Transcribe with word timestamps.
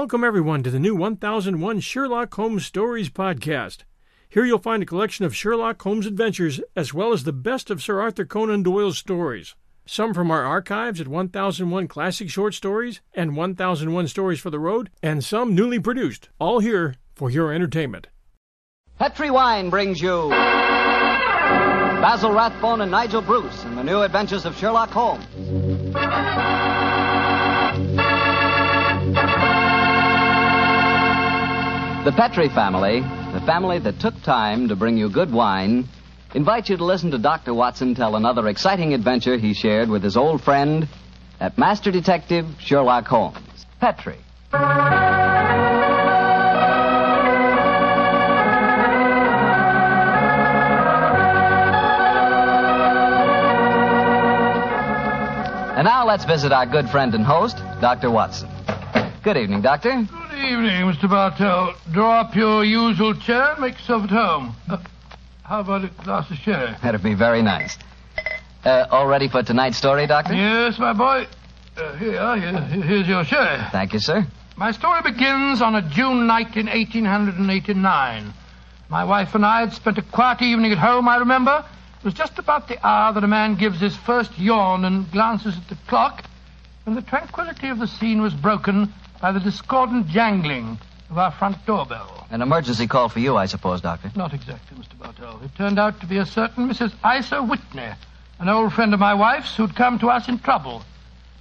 Welcome, 0.00 0.24
everyone, 0.24 0.62
to 0.62 0.70
the 0.70 0.78
new 0.78 0.96
1001 0.96 1.80
Sherlock 1.80 2.32
Holmes 2.32 2.64
Stories 2.64 3.10
podcast. 3.10 3.84
Here 4.30 4.46
you'll 4.46 4.56
find 4.58 4.82
a 4.82 4.86
collection 4.86 5.26
of 5.26 5.36
Sherlock 5.36 5.82
Holmes 5.82 6.06
adventures 6.06 6.58
as 6.74 6.94
well 6.94 7.12
as 7.12 7.24
the 7.24 7.34
best 7.34 7.70
of 7.70 7.82
Sir 7.82 8.00
Arthur 8.00 8.24
Conan 8.24 8.62
Doyle's 8.62 8.96
stories. 8.96 9.56
Some 9.84 10.14
from 10.14 10.30
our 10.30 10.42
archives 10.42 11.02
at 11.02 11.06
1001 11.06 11.86
Classic 11.88 12.30
Short 12.30 12.54
Stories 12.54 13.02
and 13.12 13.36
1001 13.36 14.08
Stories 14.08 14.40
for 14.40 14.48
the 14.48 14.58
Road, 14.58 14.88
and 15.02 15.22
some 15.22 15.54
newly 15.54 15.78
produced, 15.78 16.30
all 16.38 16.60
here 16.60 16.94
for 17.14 17.28
your 17.28 17.52
entertainment. 17.52 18.06
Petri 18.98 19.30
Wine 19.30 19.68
brings 19.68 20.00
you 20.00 20.30
Basil 22.00 22.32
Rathbone 22.32 22.80
and 22.80 22.90
Nigel 22.90 23.20
Bruce 23.20 23.64
in 23.64 23.76
the 23.76 23.84
new 23.84 24.00
adventures 24.00 24.46
of 24.46 24.56
Sherlock 24.56 24.88
Holmes. 24.88 25.26
The 32.02 32.12
Petri 32.12 32.48
family, 32.48 33.00
the 33.00 33.42
family 33.44 33.78
that 33.80 34.00
took 34.00 34.22
time 34.22 34.68
to 34.68 34.74
bring 34.74 34.96
you 34.96 35.10
good 35.10 35.30
wine, 35.30 35.86
invite 36.34 36.70
you 36.70 36.78
to 36.78 36.84
listen 36.84 37.10
to 37.10 37.18
Dr. 37.18 37.52
Watson 37.52 37.94
tell 37.94 38.16
another 38.16 38.48
exciting 38.48 38.94
adventure 38.94 39.36
he 39.36 39.52
shared 39.52 39.90
with 39.90 40.02
his 40.02 40.16
old 40.16 40.42
friend 40.42 40.88
at 41.40 41.58
Master 41.58 41.90
Detective 41.90 42.46
Sherlock 42.58 43.06
Holmes. 43.06 43.66
Petri. 43.80 44.16
And 55.76 55.84
now 55.84 56.06
let's 56.06 56.24
visit 56.24 56.50
our 56.50 56.64
good 56.64 56.88
friend 56.88 57.14
and 57.14 57.26
host, 57.26 57.58
Dr. 57.82 58.10
Watson. 58.10 58.48
Good 59.22 59.36
evening, 59.36 59.60
Doctor. 59.60 60.08
Evening, 60.44 60.86
Mr. 60.90 61.08
Bartell. 61.08 61.74
Draw 61.92 62.20
up 62.20 62.34
your 62.34 62.64
usual 62.64 63.14
chair 63.14 63.52
and 63.52 63.60
make 63.60 63.74
yourself 63.74 64.04
at 64.04 64.10
home. 64.10 64.54
Uh, 64.68 64.78
how 65.42 65.60
about 65.60 65.84
a 65.84 65.88
glass 66.02 66.30
of 66.30 66.38
sherry? 66.38 66.74
That'd 66.82 67.02
be 67.02 67.14
very 67.14 67.42
nice. 67.42 67.76
Uh, 68.64 68.86
all 68.90 69.06
ready 69.06 69.28
for 69.28 69.42
tonight's 69.42 69.76
story, 69.76 70.06
Doctor? 70.06 70.34
Yes, 70.34 70.78
my 70.78 70.92
boy. 70.94 71.26
Uh, 71.76 71.92
here. 71.96 72.36
Here- 72.36 72.82
here's 72.82 73.06
your 73.06 73.22
sherry. 73.24 73.58
Thank 73.70 73.92
you, 73.92 73.98
sir. 73.98 74.26
My 74.56 74.70
story 74.72 75.02
begins 75.02 75.60
on 75.62 75.74
a 75.74 75.82
June 75.82 76.26
night 76.26 76.56
in 76.56 76.66
1889. 76.68 78.32
My 78.88 79.04
wife 79.04 79.34
and 79.34 79.44
I 79.44 79.60
had 79.60 79.72
spent 79.74 79.98
a 79.98 80.02
quiet 80.02 80.40
evening 80.42 80.72
at 80.72 80.78
home, 80.78 81.06
I 81.08 81.16
remember. 81.18 81.64
It 81.98 82.04
was 82.04 82.14
just 82.14 82.38
about 82.38 82.66
the 82.66 82.84
hour 82.84 83.12
that 83.12 83.22
a 83.24 83.28
man 83.28 83.56
gives 83.56 83.78
his 83.78 83.94
first 83.94 84.38
yawn 84.38 84.84
and 84.86 85.10
glances 85.12 85.56
at 85.56 85.68
the 85.68 85.76
clock 85.86 86.24
when 86.84 86.96
the 86.96 87.02
tranquility 87.02 87.68
of 87.68 87.78
the 87.78 87.86
scene 87.86 88.22
was 88.22 88.32
broken 88.34 88.92
by 89.20 89.32
the 89.32 89.40
discordant 89.40 90.08
jangling 90.08 90.78
of 91.10 91.18
our 91.18 91.30
front 91.30 91.56
doorbell. 91.66 92.26
An 92.30 92.42
emergency 92.42 92.86
call 92.86 93.08
for 93.08 93.18
you, 93.18 93.36
I 93.36 93.46
suppose, 93.46 93.80
Doctor. 93.80 94.10
Not 94.16 94.32
exactly, 94.32 94.78
Mr. 94.78 94.98
Bartell. 94.98 95.40
It 95.44 95.54
turned 95.56 95.78
out 95.78 96.00
to 96.00 96.06
be 96.06 96.18
a 96.18 96.26
certain 96.26 96.68
Mrs. 96.68 96.92
Isa 97.04 97.42
Whitney, 97.42 97.90
an 98.38 98.48
old 98.48 98.72
friend 98.72 98.94
of 98.94 99.00
my 99.00 99.14
wife's 99.14 99.56
who'd 99.56 99.74
come 99.76 99.98
to 99.98 100.08
us 100.08 100.28
in 100.28 100.38
trouble. 100.38 100.82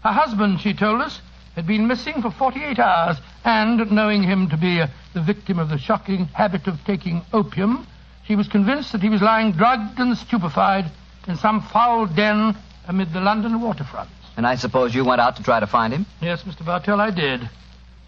Her 0.03 0.11
husband, 0.11 0.61
she 0.61 0.73
told 0.73 1.01
us, 1.01 1.21
had 1.55 1.67
been 1.67 1.87
missing 1.87 2.21
for 2.21 2.31
48 2.31 2.79
hours, 2.79 3.17
and 3.43 3.91
knowing 3.91 4.23
him 4.23 4.49
to 4.49 4.57
be 4.57 4.81
uh, 4.81 4.87
the 5.13 5.21
victim 5.21 5.59
of 5.59 5.69
the 5.69 5.77
shocking 5.77 6.25
habit 6.25 6.67
of 6.67 6.83
taking 6.85 7.21
opium, 7.33 7.85
she 8.25 8.35
was 8.35 8.47
convinced 8.47 8.91
that 8.91 9.01
he 9.01 9.09
was 9.09 9.21
lying 9.21 9.51
drugged 9.51 9.99
and 9.99 10.17
stupefied 10.17 10.85
in 11.27 11.35
some 11.35 11.61
foul 11.61 12.05
den 12.05 12.55
amid 12.87 13.11
the 13.13 13.19
London 13.19 13.59
waterfronts. 13.59 14.09
And 14.37 14.47
I 14.47 14.55
suppose 14.55 14.95
you 14.95 15.03
went 15.03 15.21
out 15.21 15.35
to 15.37 15.43
try 15.43 15.59
to 15.59 15.67
find 15.67 15.93
him? 15.93 16.05
Yes, 16.21 16.43
Mr. 16.43 16.65
Bartell, 16.65 17.01
I 17.01 17.11
did. 17.11 17.49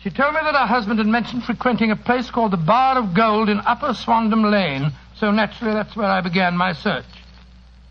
She 0.04 0.10
told 0.10 0.34
me 0.34 0.40
that 0.44 0.56
her 0.56 0.66
husband 0.66 0.98
had 0.98 1.08
mentioned 1.08 1.44
frequenting 1.44 1.92
a 1.92 1.96
place 1.96 2.32
called 2.32 2.52
the 2.52 2.58
Bar 2.58 2.98
of 2.98 3.14
Gold 3.14 3.50
in 3.50 3.60
Upper 3.60 3.94
Swandam 3.94 4.50
Lane, 4.50 4.94
so 5.16 5.30
naturally 5.30 5.76
that's 5.76 5.96
where 5.96 6.10
I 6.10 6.22
began 6.22 6.58
my 6.58 6.74
search. 6.74 7.06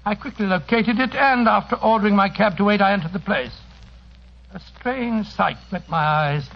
I 0.05 0.17
quickly 0.17 0.47
located 0.47 0.99
it, 0.99 1.15
and 1.15 1.47
after 1.47 1.77
ordering 1.77 2.17
my 2.17 2.29
cab 2.29 2.57
to 2.57 2.65
wait, 2.65 2.81
I 2.81 2.95
entered 2.95 3.13
the 3.13 3.21
place. 3.21 3.57
A 4.53 4.59
strange 4.59 5.29
sight 5.29 5.59
met 5.71 5.89
my 5.89 6.05
eyes. 6.05 6.51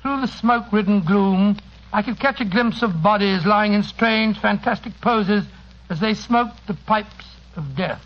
Through 0.00 0.20
the 0.20 0.28
smoke 0.28 0.72
ridden 0.72 1.00
gloom, 1.00 1.56
I 1.92 2.02
could 2.02 2.20
catch 2.20 2.40
a 2.40 2.44
glimpse 2.44 2.82
of 2.82 3.02
bodies 3.02 3.44
lying 3.44 3.72
in 3.72 3.82
strange, 3.82 4.38
fantastic 4.38 5.00
poses 5.00 5.44
as 5.90 5.98
they 5.98 6.14
smoked 6.14 6.68
the 6.68 6.74
pipes 6.74 7.26
of 7.56 7.74
death. 7.74 8.04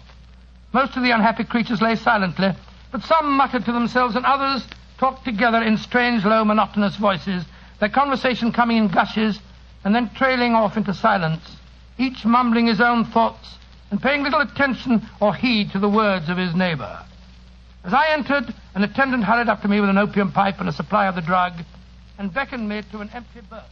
Most 0.72 0.97
of 0.97 1.03
the 1.03 1.10
unhappy 1.10 1.44
creatures 1.44 1.82
lay 1.82 1.97
silently, 1.97 2.53
but 2.91 3.03
some 3.03 3.37
muttered 3.37 3.66
to 3.66 3.72
themselves 3.72 4.16
and 4.16 4.25
others 4.25 4.66
talked 4.98 5.25
together 5.25 5.62
in 5.62 5.78
strange, 5.78 6.25
low, 6.25 6.44
monotonous 6.44 6.97
voices, 6.97 7.44
their 7.81 7.88
conversation 7.88 8.53
coming 8.53 8.76
in 8.76 8.88
gushes 8.88 9.38
and 9.84 9.94
then 9.94 10.10
trailing 10.14 10.54
off 10.54 10.76
into 10.76 10.92
silence, 10.92 11.56
each 11.97 12.25
mumbling 12.25 12.66
his 12.66 12.81
own 12.81 13.04
thoughts 13.04 13.56
and 13.91 14.03
paying 14.03 14.22
little 14.22 14.41
attention 14.41 15.09
or 15.20 15.34
heed 15.34 15.70
to 15.70 15.78
the 15.78 15.88
words 15.88 16.28
of 16.28 16.36
his 16.36 16.54
neighbor. 16.54 17.00
As 17.84 17.94
I 17.94 18.09
entered, 18.09 18.53
an 18.75 18.82
attendant 18.82 19.25
hurried 19.25 19.48
up 19.48 19.62
to 19.62 19.69
me 19.69 19.81
with 19.81 19.88
an 19.88 19.98
opium 19.98 20.32
pipe 20.32 20.60
and 20.60 20.69
a 20.69 20.72
supply 20.72 21.06
of 21.06 21.15
the 21.15 21.22
drug 21.22 21.54
and 22.19 22.34
beckoned 22.34 22.69
me 22.69 22.82
to 22.91 22.98
an 23.00 23.10
empty 23.15 23.41
berth. 23.48 23.65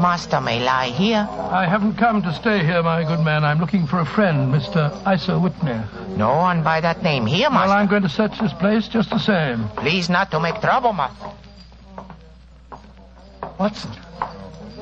Master 0.00 0.40
may 0.40 0.60
lie 0.64 0.88
here. 0.88 1.28
I 1.30 1.66
haven't 1.66 1.96
come 1.96 2.22
to 2.22 2.32
stay 2.32 2.64
here, 2.64 2.82
my 2.82 3.04
good 3.04 3.20
man. 3.20 3.44
I'm 3.44 3.58
looking 3.58 3.86
for 3.86 4.00
a 4.00 4.06
friend, 4.06 4.52
Mr. 4.52 4.90
Isa 5.12 5.38
Whitney. 5.38 5.78
No 6.16 6.36
one 6.36 6.62
by 6.62 6.80
that 6.80 7.02
name 7.02 7.26
here, 7.26 7.50
Master. 7.50 7.68
Well, 7.68 7.76
I'm 7.78 7.86
going 7.86 8.02
to 8.02 8.08
search 8.08 8.38
this 8.40 8.52
place 8.54 8.88
just 8.88 9.10
the 9.10 9.18
same. 9.18 9.68
Please 9.76 10.08
not 10.08 10.30
to 10.30 10.40
make 10.40 10.60
trouble, 10.60 10.92
Master. 10.94 11.26
Watson. 13.58 13.90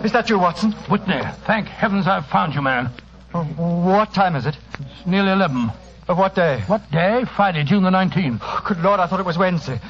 Is 0.05 0.13
that 0.13 0.31
you, 0.31 0.39
Watson? 0.39 0.71
Whitney, 0.89 1.21
thank 1.47 1.67
heavens 1.67 2.07
I've 2.07 2.27
found 2.27 2.55
you, 2.55 2.63
man. 2.63 2.89
Oh, 3.35 3.43
What 3.45 4.15
time 4.15 4.37
is 4.37 4.47
it? 4.47 4.57
It's 4.79 5.07
nearly 5.07 5.33
11. 5.33 5.71
Of 6.07 6.17
what 6.17 6.35
day? 6.35 6.63
What 6.69 6.89
day? 6.93 7.25
Friday, 7.37 7.65
June 7.65 7.83
the 7.83 7.91
19th. 7.91 8.39
Oh, 8.41 8.63
good 8.67 8.79
Lord, 8.81 9.01
I 9.01 9.07
thought 9.09 9.21
it 9.21 9.27
was 9.27 9.37
Wednesday. 9.37 9.81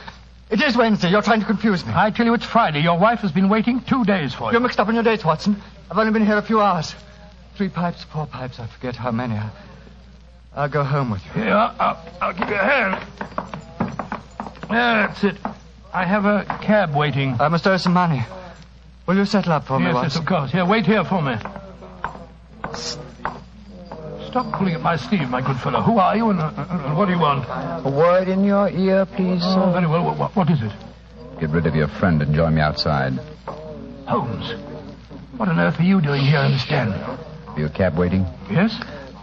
It 0.50 0.62
is 0.62 0.76
Wednesday. 0.76 1.10
You're 1.10 1.22
trying 1.22 1.40
to 1.40 1.46
confuse 1.46 1.84
me. 1.84 1.92
I 1.94 2.10
tell 2.10 2.24
you 2.24 2.32
it's 2.34 2.44
Friday. 2.46 2.80
Your 2.80 2.98
wife 2.98 3.20
has 3.20 3.32
been 3.32 3.48
waiting 3.50 3.80
two 3.82 4.04
days 4.04 4.32
for 4.34 4.44
you. 4.46 4.52
You're 4.52 4.60
mixed 4.60 4.80
up 4.80 4.88
in 4.88 4.94
your 4.94 5.04
dates, 5.04 5.24
Watson. 5.24 5.60
I've 5.90 5.98
only 5.98 6.12
been 6.12 6.24
here 6.24 6.38
a 6.38 6.42
few 6.42 6.60
hours. 6.60 6.94
Three 7.56 7.68
pipes, 7.68 8.04
four 8.04 8.26
pipes, 8.26 8.58
I 8.58 8.66
forget 8.66 8.96
how 8.96 9.10
many. 9.10 9.34
I- 9.34 9.50
I'll 10.56 10.68
go 10.68 10.82
home 10.82 11.10
with 11.10 11.24
you. 11.26 11.42
Here, 11.42 11.54
I'll, 11.54 11.98
I'll 12.20 12.32
give 12.32 12.48
you 12.48 12.54
a 12.54 12.58
hand. 12.58 13.06
That's 14.68 15.22
it. 15.22 15.36
I 15.92 16.04
have 16.04 16.24
a 16.24 16.44
cab 16.62 16.94
waiting. 16.96 17.36
I 17.40 17.48
must 17.48 17.66
owe 17.66 17.76
some 17.76 17.92
money. 17.92 18.24
Will 19.06 19.16
you 19.16 19.24
settle 19.24 19.52
up 19.52 19.66
for 19.66 19.78
me, 19.78 19.86
yes, 19.86 19.94
yes, 19.94 20.02
Watson? 20.02 20.22
of 20.22 20.26
course. 20.28 20.50
Here, 20.52 20.64
wait 20.64 20.84
here 20.86 21.04
for 21.04 21.22
me. 21.22 21.36
Stop 24.30 24.52
pulling 24.52 24.74
at 24.74 24.80
my 24.82 24.96
sleeve, 24.96 25.28
my 25.30 25.40
good 25.40 25.56
fellow. 25.58 25.80
Who 25.80 25.98
are 25.98 26.16
you 26.16 26.30
and, 26.30 26.38
uh, 26.40 26.44
uh, 26.56 26.94
what 26.94 27.06
do 27.06 27.12
you 27.12 27.18
want? 27.18 27.44
A 27.86 27.90
word 27.90 28.28
in 28.28 28.44
your 28.44 28.68
ear, 28.68 29.06
please, 29.06 29.42
Oh, 29.44 29.70
very 29.72 29.86
well. 29.86 30.04
What- 30.04 30.18
What, 30.18 30.36
what 30.36 30.50
is 30.50 30.60
it? 30.62 30.72
Get 31.40 31.50
rid 31.50 31.66
of 31.66 31.74
your 31.74 31.88
friend 31.88 32.20
and 32.20 32.34
join 32.34 32.54
me 32.54 32.60
outside. 32.60 33.18
Holmes. 34.06 34.52
What 35.36 35.48
on 35.48 35.58
earth 35.58 35.78
are 35.80 35.84
you 35.84 36.00
doing 36.00 36.22
here 36.22 36.40
in 36.40 36.52
this 36.52 36.66
den? 36.66 36.92
Are 36.92 37.58
your 37.58 37.68
cab 37.70 37.96
waiting? 37.96 38.26
Yes? 38.50 38.74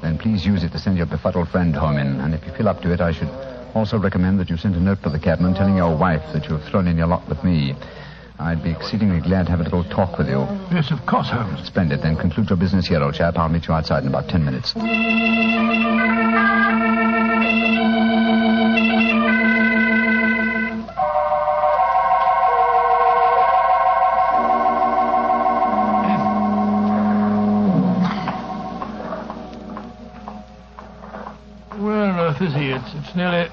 Then 0.02 0.18
please 0.18 0.46
use 0.46 0.64
it 0.64 0.72
to 0.72 0.80
send 0.80 0.98
your 0.98 1.06
befuddled 1.06 1.50
friend 1.50 1.76
home 1.76 1.98
in. 1.98 2.20
And 2.22 2.34
if 2.34 2.46
you 2.46 2.52
feel 2.54 2.68
up 2.70 2.82
to 2.82 2.92
it, 2.92 3.02
I 3.02 3.12
should 3.12 3.30
also 3.76 3.98
recommend 4.00 4.40
that 4.40 4.50
you 4.50 4.58
send 4.58 4.76
a 4.76 4.80
note 4.80 5.04
to 5.04 5.10
the 5.10 5.20
cabman 5.20 5.54
telling 5.56 5.76
your 5.76 5.96
wife 5.96 6.24
that 6.34 6.46
you 6.48 6.56
have 6.56 6.64
thrown 6.70 6.88
in 6.88 6.98
your 6.98 7.08
lot 7.08 7.28
with 7.28 7.44
me. 7.44 7.76
I'd 8.38 8.62
be 8.64 8.72
exceedingly 8.72 9.22
glad 9.22 9.46
to 9.48 9.52
have 9.52 9.60
a 9.60 9.64
little 9.64 9.84
talk 9.84 10.18
with 10.18 10.28
you. 10.28 10.46
Yes, 10.72 10.92
of 10.92 11.06
course, 11.06 11.30
Holmes. 11.30 11.66
Splendid. 11.66 12.02
Then 12.02 12.16
conclude 12.16 12.50
your 12.50 12.58
business 12.58 12.88
here, 12.88 13.02
old 13.02 13.16
chap. 13.16 13.38
I'll 13.38 13.50
meet 13.50 13.68
you 13.68 13.74
outside 13.74 14.04
in 14.04 14.10
about 14.10 14.30
ten 14.30 14.46
minutes. 14.46 14.76
Where 14.76 14.84
on 32.06 32.20
earth 32.20 32.42
is 32.42 32.54
he? 32.54 32.72
It's, 32.72 32.94
it's 32.94 33.16
nearly. 33.16 33.50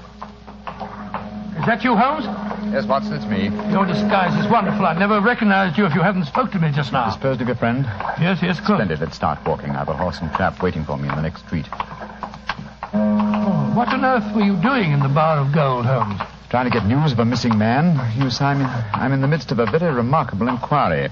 Is 1.63 1.67
that 1.67 1.83
you, 1.85 1.95
Holmes? 1.95 2.25
Yes, 2.73 2.85
Watson, 2.85 3.13
it's 3.13 3.25
me. 3.25 3.43
Your 3.71 3.85
disguise 3.85 4.35
is 4.35 4.51
wonderful. 4.51 4.85
I'd 4.85 4.99
never 4.99 5.15
have 5.15 5.23
recognized 5.23 5.77
you 5.77 5.85
if 5.85 5.95
you 5.95 6.01
hadn't 6.01 6.25
spoke 6.25 6.51
to 6.51 6.59
me 6.59 6.73
just 6.73 6.91
now. 6.91 7.05
Disposed 7.05 7.39
of 7.39 7.47
your 7.47 7.55
friend? 7.55 7.85
Yes, 8.19 8.43
yes, 8.43 8.59
course. 8.59 8.83
Splendid. 8.83 8.99
Let's 8.99 9.15
start 9.15 9.39
walking. 9.47 9.69
I 9.69 9.79
have 9.79 9.87
a 9.87 9.95
horse 9.95 10.19
and 10.19 10.29
trap 10.33 10.61
waiting 10.61 10.83
for 10.83 10.97
me 10.97 11.07
in 11.07 11.15
the 11.15 11.21
next 11.21 11.45
street. 11.45 11.65
Oh, 11.71 13.71
what 13.75 13.87
on 13.87 14.03
earth 14.03 14.35
were 14.35 14.41
you 14.41 14.61
doing 14.61 14.91
in 14.91 14.99
the 14.99 15.07
Bar 15.07 15.37
of 15.37 15.53
Gold, 15.53 15.85
Holmes? 15.85 16.19
Trying 16.49 16.69
to 16.69 16.69
get 16.69 16.85
news 16.85 17.13
of 17.13 17.19
a 17.19 17.25
missing 17.25 17.57
man. 17.57 17.95
You 18.21 18.29
see, 18.29 18.43
I'm 18.43 18.59
in, 18.59 18.67
I'm 18.67 19.13
in 19.13 19.21
the 19.21 19.29
midst 19.29 19.53
of 19.53 19.59
a 19.59 19.65
very 19.65 19.95
remarkable 19.95 20.49
inquiry. 20.49 21.09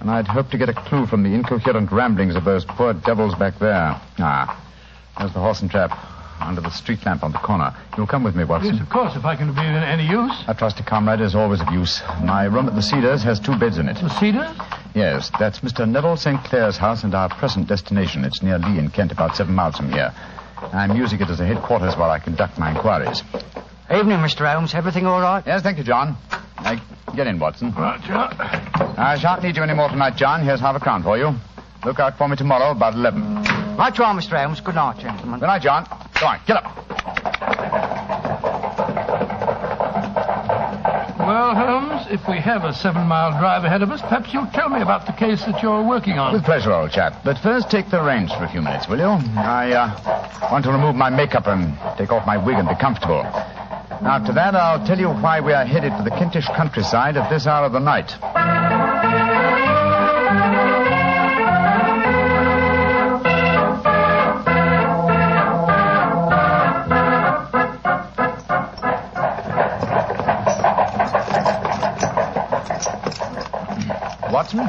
And 0.00 0.10
I'd 0.10 0.28
hoped 0.28 0.50
to 0.50 0.58
get 0.58 0.68
a 0.68 0.74
clue 0.74 1.06
from 1.06 1.22
the 1.22 1.32
incoherent 1.32 1.90
ramblings 1.90 2.36
of 2.36 2.44
those 2.44 2.66
poor 2.66 2.92
devils 2.92 3.34
back 3.36 3.58
there. 3.58 3.98
Ah, 4.18 4.62
there's 5.18 5.32
the 5.32 5.40
horse 5.40 5.62
and 5.62 5.70
trap. 5.70 5.98
Under 6.40 6.60
the 6.60 6.70
street 6.70 7.04
lamp 7.06 7.22
on 7.22 7.32
the 7.32 7.38
corner. 7.38 7.74
You'll 7.96 8.06
come 8.06 8.24
with 8.24 8.34
me, 8.36 8.44
Watson. 8.44 8.74
Yes, 8.74 8.82
of 8.82 8.90
course, 8.90 9.16
if 9.16 9.24
I 9.24 9.36
can 9.36 9.48
be 9.54 9.60
of 9.60 9.66
any 9.66 10.06
use. 10.06 10.32
A 10.48 10.54
trusty 10.54 10.82
comrade 10.82 11.20
is 11.20 11.34
always 11.34 11.60
of 11.60 11.70
use. 11.70 12.02
My 12.22 12.44
room 12.44 12.68
at 12.68 12.74
the 12.74 12.82
Cedars 12.82 13.22
has 13.22 13.40
two 13.40 13.56
beds 13.58 13.78
in 13.78 13.88
it. 13.88 13.94
The 13.94 14.08
Cedars? 14.10 14.56
Yes, 14.94 15.30
that's 15.38 15.60
Mr. 15.60 15.88
Neville 15.88 16.16
St. 16.16 16.42
Clair's 16.44 16.76
house 16.76 17.02
and 17.04 17.14
our 17.14 17.28
present 17.28 17.66
destination. 17.68 18.24
It's 18.24 18.42
near 18.42 18.58
Lee 18.58 18.78
in 18.78 18.90
Kent, 18.90 19.12
about 19.12 19.36
seven 19.36 19.54
miles 19.54 19.76
from 19.76 19.90
here. 19.90 20.12
I'm 20.72 20.96
using 20.96 21.20
it 21.20 21.28
as 21.28 21.40
a 21.40 21.46
headquarters 21.46 21.96
while 21.96 22.10
I 22.10 22.18
conduct 22.18 22.58
my 22.58 22.70
inquiries. 22.70 23.22
Evening, 23.90 24.18
Mr. 24.18 24.50
Holmes. 24.50 24.74
Everything 24.74 25.06
all 25.06 25.20
right? 25.20 25.42
Yes, 25.46 25.62
thank 25.62 25.78
you, 25.78 25.84
John. 25.84 26.16
Now, 26.62 26.80
get 27.14 27.26
in, 27.26 27.38
Watson. 27.38 27.72
Right, 27.74 28.00
John. 28.02 28.34
I 28.96 29.18
shan't 29.18 29.42
need 29.42 29.56
you 29.56 29.62
any 29.62 29.74
more 29.74 29.88
tonight, 29.88 30.16
John. 30.16 30.42
Here's 30.42 30.60
half 30.60 30.76
a 30.76 30.80
crown 30.80 31.02
for 31.02 31.18
you. 31.18 31.34
Look 31.84 31.98
out 32.00 32.16
for 32.16 32.28
me 32.28 32.36
tomorrow 32.36 32.70
about 32.70 32.94
11. 32.94 33.63
Right 33.76 33.98
you 33.98 34.04
are, 34.04 34.14
Mr. 34.14 34.40
Holmes. 34.40 34.60
Good 34.60 34.76
night, 34.76 34.98
gentlemen. 35.00 35.40
Good 35.40 35.46
night, 35.46 35.62
John. 35.62 35.84
Go 36.20 36.26
on, 36.26 36.40
get 36.46 36.56
up. 36.58 36.76
Well, 41.18 41.54
Holmes, 41.56 42.06
if 42.08 42.28
we 42.28 42.38
have 42.38 42.62
a 42.64 42.72
seven 42.72 43.08
mile 43.08 43.32
drive 43.38 43.64
ahead 43.64 43.82
of 43.82 43.90
us, 43.90 44.00
perhaps 44.00 44.32
you'll 44.32 44.46
tell 44.52 44.68
me 44.68 44.80
about 44.80 45.06
the 45.06 45.12
case 45.12 45.44
that 45.46 45.60
you're 45.60 45.82
working 45.82 46.18
on. 46.18 46.34
With 46.34 46.44
pleasure, 46.44 46.72
old 46.72 46.92
chap. 46.92 47.24
But 47.24 47.38
first, 47.38 47.68
take 47.68 47.90
the 47.90 48.00
reins 48.00 48.32
for 48.32 48.44
a 48.44 48.48
few 48.48 48.62
minutes, 48.62 48.86
will 48.88 48.98
you? 48.98 49.10
I 49.36 49.72
uh, 49.72 50.50
want 50.52 50.64
to 50.66 50.70
remove 50.70 50.94
my 50.94 51.10
makeup 51.10 51.48
and 51.48 51.76
take 51.98 52.12
off 52.12 52.26
my 52.26 52.36
wig 52.36 52.56
and 52.56 52.68
be 52.68 52.76
comfortable. 52.76 53.22
After 53.24 54.32
that, 54.34 54.54
I'll 54.54 54.86
tell 54.86 54.98
you 55.00 55.08
why 55.08 55.40
we 55.40 55.52
are 55.52 55.64
headed 55.64 55.92
for 55.96 56.04
the 56.04 56.10
Kentish 56.10 56.46
countryside 56.54 57.16
at 57.16 57.28
this 57.28 57.46
hour 57.46 57.66
of 57.66 57.72
the 57.72 57.80
night. 57.80 58.14
Watson, 74.34 74.68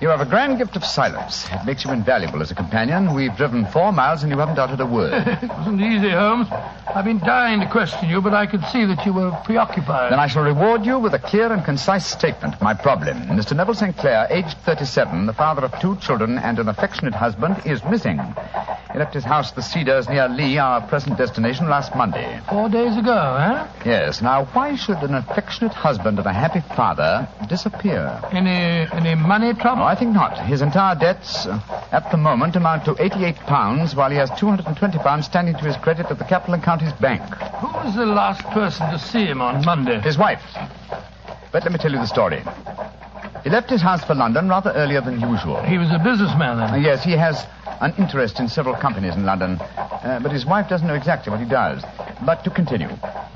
you 0.00 0.08
have 0.08 0.20
a 0.20 0.26
grand 0.26 0.58
gift 0.58 0.74
of 0.74 0.84
silence. 0.84 1.46
It 1.52 1.64
makes 1.64 1.84
you 1.84 1.92
invaluable 1.92 2.42
as 2.42 2.50
a 2.50 2.54
companion. 2.56 3.14
We've 3.14 3.36
driven 3.36 3.64
four 3.66 3.92
miles 3.92 4.24
and 4.24 4.32
you 4.32 4.38
haven't 4.38 4.58
uttered 4.58 4.80
a 4.80 4.86
word. 4.86 5.12
it 5.40 5.48
wasn't 5.50 5.80
easy, 5.80 6.10
Holmes. 6.10 6.48
I've 6.50 7.04
been 7.04 7.20
dying 7.20 7.60
to 7.60 7.68
question 7.68 8.08
you, 8.08 8.20
but 8.20 8.34
I 8.34 8.44
could 8.44 8.64
see 8.72 8.84
that 8.86 9.06
you 9.06 9.12
were 9.12 9.30
preoccupied. 9.44 10.10
Then 10.10 10.18
I 10.18 10.26
shall 10.26 10.42
reward 10.42 10.84
you 10.84 10.98
with 10.98 11.14
a 11.14 11.20
clear 11.20 11.52
and 11.52 11.64
concise 11.64 12.04
statement. 12.04 12.60
My 12.60 12.74
problem. 12.74 13.18
Mr. 13.28 13.54
Neville 13.54 13.74
St. 13.74 13.96
Clair, 13.96 14.26
aged 14.30 14.58
37, 14.64 15.26
the 15.26 15.32
father 15.32 15.64
of 15.64 15.78
two 15.78 15.94
children 15.98 16.36
and 16.38 16.58
an 16.58 16.68
affectionate 16.68 17.14
husband, 17.14 17.62
is 17.64 17.84
missing. 17.84 18.18
He 18.92 18.98
left 18.98 19.14
his 19.14 19.24
house, 19.24 19.52
the 19.52 19.62
Cedars, 19.62 20.06
near 20.06 20.28
Lee, 20.28 20.58
our 20.58 20.86
present 20.86 21.16
destination, 21.16 21.66
last 21.66 21.96
Monday. 21.96 22.40
Four 22.46 22.68
days 22.68 22.94
ago, 22.98 23.36
eh? 23.40 23.66
Yes. 23.86 24.20
Now, 24.20 24.44
why 24.52 24.76
should 24.76 24.98
an 24.98 25.14
affectionate 25.14 25.72
husband 25.72 26.18
and 26.18 26.26
a 26.26 26.32
happy 26.32 26.60
father 26.76 27.26
disappear? 27.48 28.20
Any 28.32 28.86
any 28.92 29.14
money 29.14 29.54
trouble? 29.54 29.78
No, 29.78 29.84
I 29.84 29.94
think 29.94 30.12
not. 30.12 30.38
His 30.46 30.60
entire 30.60 30.94
debts 30.94 31.46
uh, 31.46 31.58
at 31.90 32.10
the 32.10 32.18
moment 32.18 32.54
amount 32.54 32.84
to 32.84 32.94
88 33.02 33.36
pounds, 33.36 33.94
while 33.96 34.10
he 34.10 34.16
has 34.18 34.28
220 34.38 34.98
pounds 34.98 35.24
standing 35.24 35.54
to 35.54 35.64
his 35.64 35.76
credit 35.78 36.06
at 36.10 36.18
the 36.18 36.24
Capital 36.24 36.52
and 36.52 36.62
Counties 36.62 36.92
Bank. 36.92 37.22
Who 37.60 37.68
was 37.68 37.94
the 37.94 38.04
last 38.04 38.42
person 38.52 38.90
to 38.90 38.98
see 38.98 39.24
him 39.24 39.40
on 39.40 39.64
Monday? 39.64 40.00
His 40.00 40.18
wife. 40.18 40.42
But 41.50 41.64
let 41.64 41.72
me 41.72 41.78
tell 41.78 41.92
you 41.92 41.98
the 41.98 42.06
story. 42.06 42.42
He 43.44 43.50
left 43.50 43.68
his 43.70 43.82
house 43.82 44.04
for 44.04 44.14
London 44.14 44.48
rather 44.48 44.70
earlier 44.72 45.00
than 45.00 45.20
usual. 45.20 45.56
He 45.62 45.76
was 45.78 45.92
a 45.92 45.98
businessman 45.98 46.60
Uh, 46.60 46.70
then. 46.72 46.82
yes, 46.82 47.02
he 47.02 47.12
has 47.12 47.44
an 47.80 47.92
interest 47.98 48.38
in 48.38 48.48
several 48.48 48.76
companies 48.76 49.16
in 49.16 49.26
London, 49.26 49.58
uh, 50.04 50.20
but 50.20 50.30
his 50.30 50.46
wife 50.46 50.68
doesn't 50.68 50.86
know 50.86 50.94
exactly 50.94 51.30
what 51.30 51.40
he 51.40 51.46
does. 51.46 51.82
But 52.24 52.44
to 52.44 52.50
continue, 52.50 52.88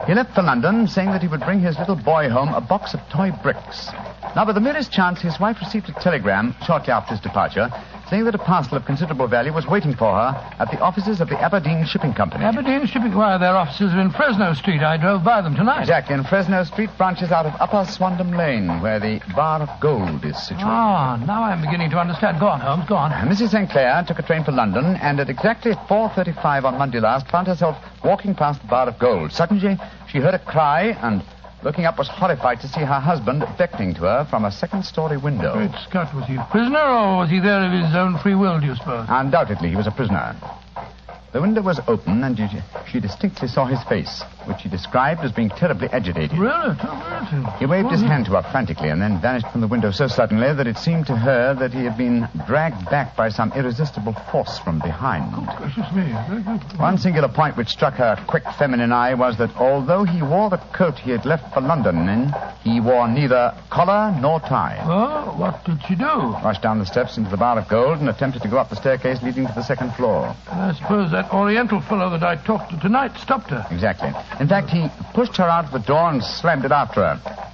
he 0.06 0.14
left 0.14 0.32
for 0.34 0.42
London 0.42 0.86
saying 0.86 1.10
that 1.10 1.22
he 1.22 1.28
would 1.28 1.44
bring 1.44 1.60
his 1.60 1.78
little 1.78 1.96
boy 1.96 2.28
home 2.28 2.54
a 2.54 2.60
box 2.60 2.94
of 2.94 3.00
toy 3.10 3.32
bricks. 3.42 3.92
Now, 4.34 4.44
by 4.44 4.52
the 4.52 4.60
merest 4.60 4.92
chance, 4.92 5.20
his 5.20 5.38
wife 5.38 5.58
received 5.60 5.88
a 5.88 5.92
telegram 5.92 6.54
shortly 6.66 6.92
after 6.92 7.12
his 7.12 7.20
departure 7.20 7.70
saying 8.08 8.24
that 8.24 8.34
a 8.34 8.38
parcel 8.38 8.76
of 8.76 8.84
considerable 8.84 9.26
value 9.26 9.52
was 9.52 9.66
waiting 9.66 9.94
for 9.94 10.14
her 10.14 10.54
at 10.60 10.70
the 10.70 10.78
offices 10.78 11.20
of 11.20 11.28
the 11.28 11.40
Aberdeen 11.40 11.84
Shipping 11.84 12.14
Company. 12.14 12.44
Aberdeen 12.44 12.86
Shipping. 12.86 13.14
Why, 13.14 13.36
their 13.38 13.56
offices 13.56 13.92
are 13.94 14.00
in 14.00 14.10
Fresno 14.10 14.52
Street. 14.54 14.82
I 14.82 14.96
drove 14.96 15.24
by 15.24 15.42
them 15.42 15.56
tonight. 15.56 15.80
Exactly, 15.80 16.14
and 16.14 16.26
Fresno 16.26 16.62
Street 16.64 16.90
branches 16.96 17.32
out 17.32 17.46
of 17.46 17.54
Upper 17.60 17.84
Swandam 17.90 18.36
Lane, 18.36 18.80
where 18.80 19.00
the 19.00 19.20
Bar 19.34 19.62
of 19.62 19.80
Gold 19.80 20.24
is 20.24 20.36
situated. 20.40 20.66
Ah, 20.66 21.16
now 21.26 21.42
I'm 21.42 21.60
beginning 21.60 21.90
to 21.90 21.98
understand. 21.98 22.38
Go 22.38 22.46
on, 22.46 22.60
Holmes, 22.60 22.88
go 22.88 22.96
on. 22.96 23.10
Mrs. 23.28 23.50
St. 23.50 23.68
Clair 23.70 24.04
took 24.06 24.18
a 24.18 24.22
train 24.22 24.44
for 24.44 24.52
London 24.52 24.96
and 24.96 25.18
at 25.18 25.28
exactly 25.28 25.72
4.35 25.72 26.64
on 26.64 26.78
Monday 26.78 27.00
last 27.00 27.28
found 27.28 27.48
herself 27.48 27.76
walking 28.04 28.34
past 28.34 28.60
the 28.62 28.68
Bar 28.68 28.88
of 28.88 28.98
Gold. 28.98 29.32
Suddenly, 29.32 29.78
she 30.08 30.18
heard 30.18 30.34
a 30.34 30.38
cry 30.38 30.96
and, 31.02 31.22
looking 31.66 31.84
up, 31.84 31.98
was 31.98 32.06
horrified 32.06 32.60
to 32.60 32.68
see 32.68 32.80
her 32.80 33.00
husband 33.00 33.44
beckoning 33.58 33.92
to 33.92 34.02
her 34.02 34.24
from 34.30 34.44
a 34.44 34.52
second-story 34.52 35.16
window. 35.16 35.52
Great 35.52 35.74
Scott, 35.82 36.14
was 36.14 36.24
he 36.26 36.36
a 36.36 36.46
prisoner 36.48 36.78
or 36.78 37.18
was 37.18 37.28
he 37.28 37.40
there 37.40 37.60
of 37.66 37.72
his 37.72 37.92
own 37.96 38.16
free 38.18 38.36
will, 38.36 38.60
do 38.60 38.66
you 38.66 38.76
suppose? 38.76 39.04
Undoubtedly, 39.10 39.70
he 39.70 39.74
was 39.76 39.88
a 39.88 39.90
prisoner. 39.90 40.36
The 41.32 41.40
window 41.40 41.62
was 41.62 41.80
open, 41.88 42.22
and 42.22 42.38
she- 42.38 42.62
she 42.86 43.00
distinctly 43.00 43.48
saw 43.48 43.66
his 43.66 43.82
face, 43.82 44.22
which 44.46 44.62
he 44.62 44.68
described 44.68 45.20
as 45.22 45.32
being 45.32 45.50
terribly 45.50 45.88
agitated. 45.88 46.38
Really? 46.38 46.74
He 47.58 47.66
waved 47.66 47.90
his 47.90 48.02
hand 48.02 48.26
to 48.26 48.32
her 48.32 48.42
frantically 48.50 48.88
and 48.88 49.00
then 49.00 49.20
vanished 49.20 49.50
from 49.50 49.60
the 49.60 49.66
window 49.66 49.90
so 49.90 50.06
suddenly 50.06 50.52
that 50.52 50.66
it 50.66 50.78
seemed 50.78 51.06
to 51.08 51.16
her 51.16 51.54
that 51.54 51.72
he 51.72 51.84
had 51.84 51.96
been 51.96 52.28
dragged 52.46 52.88
back 52.90 53.16
by 53.16 53.28
some 53.28 53.52
irresistible 53.52 54.12
force 54.30 54.58
from 54.58 54.78
behind. 54.78 55.32
One 56.78 56.98
singular 56.98 57.28
point 57.28 57.56
which 57.56 57.68
struck 57.68 57.94
her 57.94 58.16
quick 58.26 58.44
feminine 58.58 58.92
eye 58.92 59.14
was 59.14 59.36
that 59.38 59.54
although 59.56 60.04
he 60.04 60.22
wore 60.22 60.50
the 60.50 60.58
coat 60.74 60.98
he 60.98 61.10
had 61.10 61.24
left 61.24 61.52
for 61.54 61.60
London 61.60 62.08
in, 62.08 62.32
he 62.62 62.80
wore 62.80 63.08
neither 63.08 63.54
collar 63.70 64.16
nor 64.20 64.40
tie. 64.40 64.82
Well, 64.86 65.36
what 65.36 65.64
did 65.64 65.78
she 65.86 65.94
do? 65.94 66.04
Rushed 66.04 66.62
down 66.62 66.78
the 66.78 66.86
steps 66.86 67.16
into 67.16 67.30
the 67.30 67.36
bar 67.36 67.58
of 67.58 67.68
gold 67.68 67.98
and 68.00 68.08
attempted 68.08 68.42
to 68.42 68.48
go 68.48 68.58
up 68.58 68.70
the 68.70 68.76
staircase 68.76 69.22
leading 69.22 69.46
to 69.46 69.52
the 69.54 69.62
second 69.62 69.94
floor. 69.94 70.34
I 70.50 70.72
suppose 70.74 71.10
that 71.12 71.32
Oriental 71.32 71.80
fellow 71.80 72.10
that 72.10 72.22
I 72.22 72.36
talked 72.36 72.70
to 72.70 72.78
tonight 72.80 73.16
stopped 73.18 73.50
her. 73.50 73.66
Exactly. 73.70 74.10
In 74.38 74.48
fact, 74.48 74.70
he 74.70 74.88
pushed 75.14 75.36
her 75.38 75.44
out 75.44 75.64
of 75.64 75.72
the 75.72 75.78
door 75.78 76.10
and 76.10 76.22
slammed 76.22 76.64
it 76.64 76.72
after 76.72 77.00
her. 77.00 77.46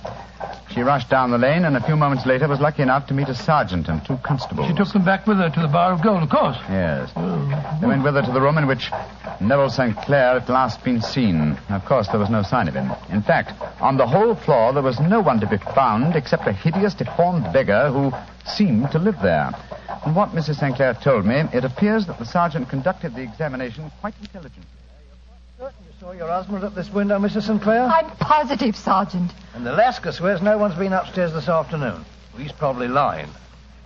She 0.74 0.80
rushed 0.80 1.10
down 1.10 1.30
the 1.30 1.38
lane 1.38 1.66
and 1.66 1.76
a 1.76 1.80
few 1.82 1.96
moments 1.96 2.24
later 2.24 2.48
was 2.48 2.58
lucky 2.58 2.82
enough 2.82 3.06
to 3.08 3.14
meet 3.14 3.28
a 3.28 3.34
sergeant 3.34 3.88
and 3.88 4.04
two 4.06 4.16
constables. 4.22 4.68
She 4.68 4.74
took 4.74 4.88
them 4.88 5.04
back 5.04 5.26
with 5.26 5.36
her 5.36 5.50
to 5.50 5.60
the 5.60 5.68
Bar 5.68 5.92
of 5.92 6.02
Gold, 6.02 6.22
of 6.22 6.30
course. 6.30 6.56
Yes. 6.70 7.12
Oh. 7.14 7.78
They 7.80 7.86
went 7.86 8.02
with 8.02 8.14
her 8.14 8.22
to 8.22 8.32
the 8.32 8.40
room 8.40 8.56
in 8.56 8.66
which 8.66 8.90
Neville 9.38 9.68
St. 9.68 9.94
Clair 9.98 10.40
had 10.40 10.48
last 10.48 10.82
been 10.82 11.02
seen. 11.02 11.58
Of 11.68 11.84
course, 11.84 12.08
there 12.08 12.18
was 12.18 12.30
no 12.30 12.42
sign 12.42 12.68
of 12.68 12.74
him. 12.74 12.90
In 13.10 13.22
fact, 13.22 13.52
on 13.82 13.98
the 13.98 14.06
whole 14.06 14.34
floor, 14.34 14.72
there 14.72 14.82
was 14.82 14.98
no 14.98 15.20
one 15.20 15.40
to 15.40 15.46
be 15.46 15.58
found 15.58 16.16
except 16.16 16.46
a 16.46 16.52
hideous, 16.52 16.94
deformed 16.94 17.52
beggar 17.52 17.90
who 17.90 18.10
seemed 18.46 18.90
to 18.92 18.98
live 18.98 19.20
there. 19.20 19.50
From 20.02 20.14
what 20.14 20.30
Mrs. 20.30 20.58
St. 20.58 20.74
Clair 20.74 20.94
told 20.94 21.26
me, 21.26 21.42
it 21.52 21.64
appears 21.64 22.06
that 22.06 22.18
the 22.18 22.24
sergeant 22.24 22.70
conducted 22.70 23.14
the 23.14 23.22
examination 23.22 23.90
quite 24.00 24.14
intelligently. 24.20 24.64
You 26.02 26.08
saw 26.08 26.12
your 26.14 26.28
husband 26.30 26.64
at 26.64 26.74
this 26.74 26.90
window, 26.92 27.16
Mrs. 27.20 27.44
St. 27.44 27.62
Clair? 27.62 27.84
I'm 27.84 28.10
positive, 28.16 28.74
Sergeant. 28.74 29.30
And 29.54 29.64
a 29.68 29.72
Lascar 29.72 30.12
swears 30.12 30.42
no 30.42 30.58
one's 30.58 30.74
been 30.74 30.92
upstairs 30.92 31.32
this 31.32 31.48
afternoon. 31.48 32.04
Well, 32.32 32.42
he's 32.42 32.50
probably 32.50 32.88
lying. 32.88 33.28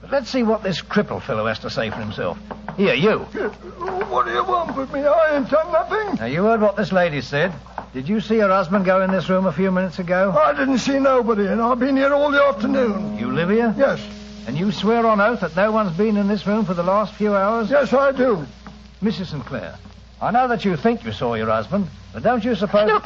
But 0.00 0.12
let's 0.12 0.30
see 0.30 0.42
what 0.42 0.62
this 0.62 0.80
cripple 0.80 1.20
fellow 1.20 1.44
has 1.46 1.58
to 1.58 1.68
say 1.68 1.90
for 1.90 1.96
himself. 1.96 2.38
Here, 2.78 2.94
you. 2.94 3.18
What 3.18 4.24
do 4.24 4.32
you 4.32 4.42
want 4.44 4.74
with 4.78 4.90
me? 4.94 5.00
I 5.00 5.36
ain't 5.36 5.50
done 5.50 5.70
nothing. 5.70 6.14
Now, 6.14 6.24
you 6.24 6.42
heard 6.44 6.62
what 6.62 6.74
this 6.76 6.90
lady 6.90 7.20
said. 7.20 7.52
Did 7.92 8.08
you 8.08 8.22
see 8.22 8.38
her 8.38 8.48
husband 8.48 8.86
go 8.86 9.02
in 9.02 9.10
this 9.10 9.28
room 9.28 9.44
a 9.44 9.52
few 9.52 9.70
minutes 9.70 9.98
ago? 9.98 10.30
I 10.32 10.54
didn't 10.54 10.78
see 10.78 10.98
nobody, 10.98 11.46
and 11.46 11.60
I've 11.60 11.78
been 11.80 11.98
here 11.98 12.14
all 12.14 12.30
the 12.30 12.42
afternoon. 12.42 13.18
You 13.18 13.30
live 13.30 13.50
here? 13.50 13.74
Yes, 13.76 14.00
And 14.46 14.56
you 14.56 14.72
swear 14.72 15.06
on 15.06 15.20
oath 15.20 15.40
that 15.40 15.54
no 15.54 15.70
one's 15.70 15.94
been 15.94 16.16
in 16.16 16.28
this 16.28 16.46
room 16.46 16.64
for 16.64 16.72
the 16.72 16.82
last 16.82 17.12
few 17.12 17.34
hours? 17.34 17.68
yes, 17.70 17.92
I 17.92 18.12
do. 18.12 18.46
Mrs. 19.02 19.26
St. 19.32 19.44
Clair, 19.44 19.74
I 20.20 20.30
know 20.30 20.48
that 20.48 20.64
you 20.64 20.76
think 20.76 21.04
you 21.04 21.12
saw 21.12 21.34
your 21.34 21.48
husband, 21.48 21.88
but 22.12 22.22
don't 22.22 22.42
you 22.42 22.54
suppose... 22.54 22.88
Look, 22.88 23.04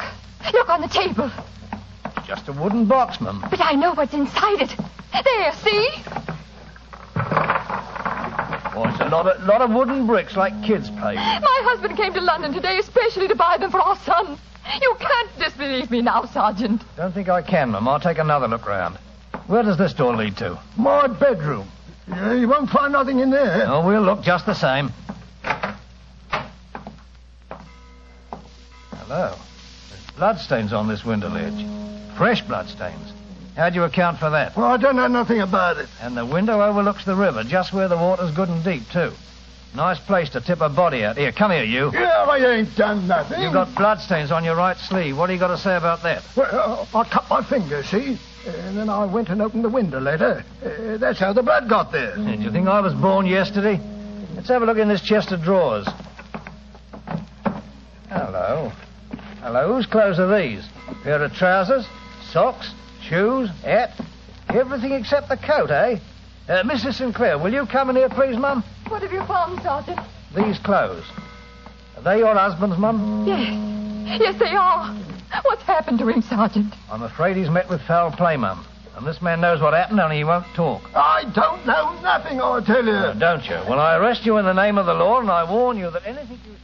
look 0.53 0.69
on 0.69 0.81
the 0.81 0.89
table. 0.89 1.31
Just 2.25 2.47
a 2.49 2.53
wooden 2.53 2.85
box, 2.87 3.21
ma'am. 3.21 3.45
But 3.51 3.61
I 3.61 3.73
know 3.73 3.95
what's 3.95 4.15
inside 4.15 4.63
it. 4.63 4.77
There, 5.25 5.53
see? 5.55 5.89
Oh, 8.73 8.85
it's 8.87 9.01
a 9.01 9.09
lot 9.09 9.27
of, 9.27 9.45
lot 9.45 9.61
of 9.61 9.71
wooden 9.71 10.07
bricks 10.07 10.37
like 10.37 10.63
kids 10.63 10.89
play 10.91 11.17
with. 11.17 11.43
My 11.43 11.61
husband 11.65 11.97
came 11.97 12.15
to 12.15 12.21
London 12.21 12.53
today 12.53 12.79
especially 12.79 13.27
to 13.27 13.35
buy 13.35 13.57
them 13.59 13.73
for 13.73 13.81
our 13.81 13.97
son. 13.97 14.39
You 14.81 14.97
can't 15.01 15.39
disbelieve 15.39 15.91
me 15.91 16.03
now, 16.03 16.25
Sergeant. 16.27 16.83
Don't 16.97 17.13
think 17.13 17.29
I 17.29 17.43
can, 17.43 17.73
ma'am. 17.73 17.89
I'll 17.89 17.99
take 17.99 18.19
another 18.19 18.47
look 18.47 18.67
round. 18.67 18.97
Where 19.49 19.65
does 19.65 19.77
this 19.77 19.93
door 19.93 20.15
lead 20.15 20.37
to? 20.37 20.59
My 20.77 21.09
bedroom. 21.09 21.67
Yeah, 22.07 22.35
you 22.35 22.49
won't 22.49 22.71
find 22.71 22.93
nothing 22.93 23.19
in 23.19 23.31
there. 23.31 23.67
Oh, 23.69 23.85
we'll 23.85 24.03
look 24.03 24.23
just 24.23 24.47
the 24.47 24.55
same. 24.55 24.93
Hello. 29.11 29.35
There's 29.89 30.17
bloodstains 30.17 30.73
on 30.73 30.87
this 30.87 31.05
window 31.05 31.31
ledge. 31.31 31.67
Fresh 32.17 32.43
bloodstains. 32.43 33.13
How 33.57 33.69
do 33.69 33.75
you 33.75 33.83
account 33.83 34.21
for 34.21 34.31
that? 34.31 34.57
Well, 34.57 34.67
I 34.67 34.77
don't 34.77 34.95
know 34.95 35.09
nothing 35.09 35.41
about 35.41 35.79
it. 35.79 35.89
And 36.01 36.17
the 36.17 36.25
window 36.25 36.63
overlooks 36.63 37.05
the 37.05 37.17
river, 37.17 37.43
just 37.43 37.73
where 37.73 37.89
the 37.89 37.97
water's 37.97 38.31
good 38.31 38.49
and 38.49 38.63
deep, 38.63 38.89
too. 38.93 39.11
Nice 39.75 39.99
place 39.99 40.31
to 40.31 40.41
tip 40.41 40.61
a 40.61 40.69
body 40.69 41.03
out. 41.03 41.17
Here, 41.17 41.33
come 41.33 41.51
here, 41.51 41.65
you. 41.65 41.91
Yeah, 41.93 42.25
I 42.29 42.39
ain't 42.39 42.77
done 42.77 43.09
nothing. 43.09 43.43
You've 43.43 43.53
got 43.53 43.75
bloodstains 43.75 44.31
on 44.31 44.45
your 44.45 44.55
right 44.55 44.77
sleeve. 44.77 45.19
What 45.19 45.27
do 45.27 45.33
you 45.33 45.41
got 45.41 45.49
to 45.49 45.59
say 45.59 45.75
about 45.75 46.05
that? 46.05 46.23
Well, 46.37 46.87
I 46.95 47.03
cut 47.03 47.29
my 47.29 47.43
finger, 47.43 47.83
see? 47.83 48.17
And 48.47 48.79
then 48.79 48.89
I 48.89 49.07
went 49.07 49.29
and 49.29 49.43
opened 49.43 49.65
the 49.65 49.71
window 49.71 49.99
later. 49.99 50.45
Uh, 50.65 50.99
that's 50.99 51.19
how 51.19 51.33
the 51.33 51.43
blood 51.43 51.69
got 51.69 51.91
there. 51.91 52.15
Do 52.15 52.31
you 52.31 52.53
think 52.53 52.69
I 52.69 52.79
was 52.79 52.95
born 52.95 53.27
yesterday? 53.27 53.81
Let's 54.37 54.47
have 54.51 54.63
a 54.63 54.67
look 54.67 54.79
in 54.79 54.87
this 54.87 55.03
chest 55.03 55.33
of 55.33 55.43
drawers. 55.43 55.89
Hello. 58.09 58.71
Hello, 59.43 59.73
whose 59.75 59.87
clothes 59.87 60.19
are 60.19 60.39
these? 60.39 60.69
A 60.89 60.95
Pair 60.97 61.23
of 61.23 61.33
trousers, 61.33 61.87
socks, 62.31 62.75
shoes, 63.03 63.49
hat? 63.63 63.99
Everything 64.51 64.93
except 64.93 65.29
the 65.31 65.37
coat, 65.39 65.71
eh? 65.71 65.99
Uh, 66.49 66.63
Mrs. 66.65 66.95
St. 66.95 67.15
Clair, 67.15 67.39
will 67.39 67.53
you 67.53 67.65
come 67.67 67.89
in 67.91 67.97
here, 67.97 68.09
please, 68.11 68.37
Mum? 68.37 68.63
What 68.89 69.03
have 69.03 69.13
you 69.13 69.25
found, 69.25 69.63
Sergeant? 69.63 69.99
These 70.37 70.59
clothes. 70.59 71.05
Are 71.97 72.03
they 72.03 72.19
your 72.19 72.35
husband's, 72.35 72.77
Mum? 72.77 73.27
Yes. 73.27 74.21
Yes, 74.21 74.39
they 74.39 74.55
are. 74.55 74.95
What's 75.45 75.63
happened 75.63 76.01
to 76.01 76.09
him, 76.09 76.21
Sergeant? 76.23 76.75
I'm 76.91 77.03
afraid 77.03 77.37
he's 77.37 77.49
met 77.49 77.69
with 77.71 77.81
foul 77.83 78.11
play, 78.11 78.37
Mum. 78.37 78.67
And 78.97 79.07
this 79.07 79.23
man 79.23 79.41
knows 79.41 79.63
what 79.63 79.73
happened, 79.73 80.01
only 80.01 80.19
he 80.19 80.25
won't 80.25 80.45
talk. 80.55 80.83
I 80.95 81.25
don't 81.35 81.65
know 81.65 81.99
nothing, 82.03 82.41
I 82.43 82.61
tell 82.61 82.85
you. 82.85 82.93
Uh, 82.93 83.15
don't 83.15 83.45
you? 83.49 83.55
Well, 83.69 83.81
I 83.81 83.97
arrest 83.97 84.27
you 84.27 84.37
in 84.37 84.45
the 84.45 84.53
name 84.53 84.77
of 84.77 84.85
the 84.85 84.93
law, 84.95 85.21
and 85.21 85.31
I 85.31 85.51
warn 85.51 85.79
you 85.79 85.91
that 85.93 86.05
anything 86.05 86.39
you 86.45 86.53
say. 86.53 86.60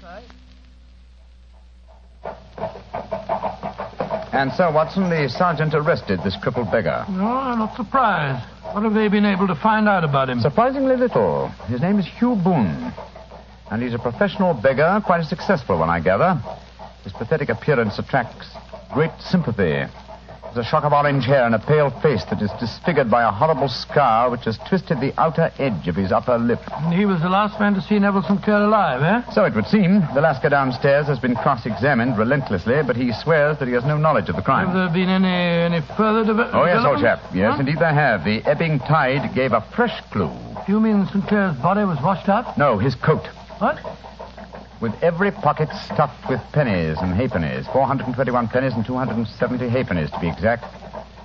And 4.33 4.53
so, 4.53 4.71
Watson, 4.71 5.09
the 5.09 5.29
sergeant 5.29 5.75
arrested 5.75 6.21
this 6.23 6.37
crippled 6.37 6.71
beggar. 6.71 7.05
No, 7.09 7.27
I'm 7.27 7.59
not 7.59 7.75
surprised. 7.75 8.47
What 8.75 8.83
have 8.85 8.93
they 8.93 9.09
been 9.09 9.25
able 9.25 9.47
to 9.47 9.55
find 9.55 9.89
out 9.89 10.05
about 10.05 10.29
him? 10.29 10.41
Surprisingly 10.41 10.97
little. 10.97 11.49
His 11.69 11.81
name 11.81 11.99
is 11.99 12.07
Hugh 12.07 12.37
Boone. 12.37 12.93
And 13.71 13.83
he's 13.83 13.95
a 13.95 13.99
professional 13.99 14.53
beggar, 14.55 15.01
quite 15.05 15.21
a 15.21 15.25
successful 15.25 15.79
one, 15.79 15.89
I 15.89 16.01
gather. 16.01 16.35
His 17.03 17.13
pathetic 17.13 17.49
appearance 17.49 17.99
attracts 17.99 18.49
great 18.93 19.13
sympathy. 19.21 19.85
A 20.57 20.65
shock 20.65 20.85
of 20.85 20.93
orange 20.95 21.27
hair 21.27 21.45
and 21.45 21.55
a 21.55 21.59
pale 21.59 21.91
face 22.01 22.25
that 22.31 22.41
is 22.41 22.51
disfigured 22.59 23.11
by 23.11 23.23
a 23.25 23.31
horrible 23.31 23.69
scar 23.69 24.31
which 24.31 24.45
has 24.47 24.57
twisted 24.67 25.01
the 25.01 25.13
outer 25.21 25.53
edge 25.59 25.87
of 25.87 25.95
his 25.97 26.13
upper 26.13 26.39
lip. 26.39 26.61
He 26.91 27.05
was 27.05 27.21
the 27.21 27.29
last 27.29 27.61
man 27.61 27.75
to 27.75 27.83
see 27.83 27.99
Neville 27.99 28.23
St. 28.23 28.43
Clair 28.43 28.63
alive, 28.65 29.03
eh? 29.03 29.31
So 29.33 29.45
it 29.45 29.55
would 29.55 29.67
seem. 29.67 30.01
The 30.15 30.23
Lascar 30.23 30.49
downstairs 30.49 31.07
has 31.09 31.19
been 31.19 31.35
cross-examined 31.35 32.17
relentlessly, 32.17 32.83
but 32.87 32.97
he 32.97 33.13
swears 33.13 33.59
that 33.59 33.69
he 33.69 33.75
has 33.75 33.85
no 33.85 33.99
knowledge 33.99 34.31
of 34.31 34.37
the 34.37 34.43
crime. 34.43 34.67
Have 34.69 34.75
there 34.75 34.89
been 34.89 35.11
any 35.11 35.29
any 35.77 35.81
further 35.97 36.25
deve- 36.25 36.49
Oh, 36.55 36.65
yes, 36.65 36.85
old 36.87 37.01
chap. 37.01 37.21
Yes, 37.35 37.53
Huh? 37.55 37.61
indeed 37.61 37.79
there 37.79 37.93
have. 37.93 38.25
The 38.25 38.43
ebbing 38.47 38.79
tide 38.81 39.35
gave 39.35 39.53
a 39.53 39.61
fresh 39.61 40.01
clue. 40.11 40.31
Do 40.67 40.73
you 40.73 40.81
mean 40.81 41.07
St. 41.07 41.27
Clair's 41.29 41.57
body 41.57 41.85
was 41.85 42.01
washed 42.01 42.29
up? 42.31 42.57
No, 42.57 42.79
his 42.79 42.95
coat. 42.95 43.27
What? 43.59 43.79
With 44.81 44.93
every 45.03 45.31
pocket 45.31 45.71
stuffed 45.87 46.29
with 46.29 46.41
pennies 46.53 46.99
and 47.01 47.15
halfpennies. 47.15 47.67
421 47.73 48.49
pennies 48.49 48.75
and 48.75 48.85
270 48.85 49.69
halfpennies, 49.69 50.11
to 50.11 50.21
be 50.21 50.29
exact. 50.29 50.65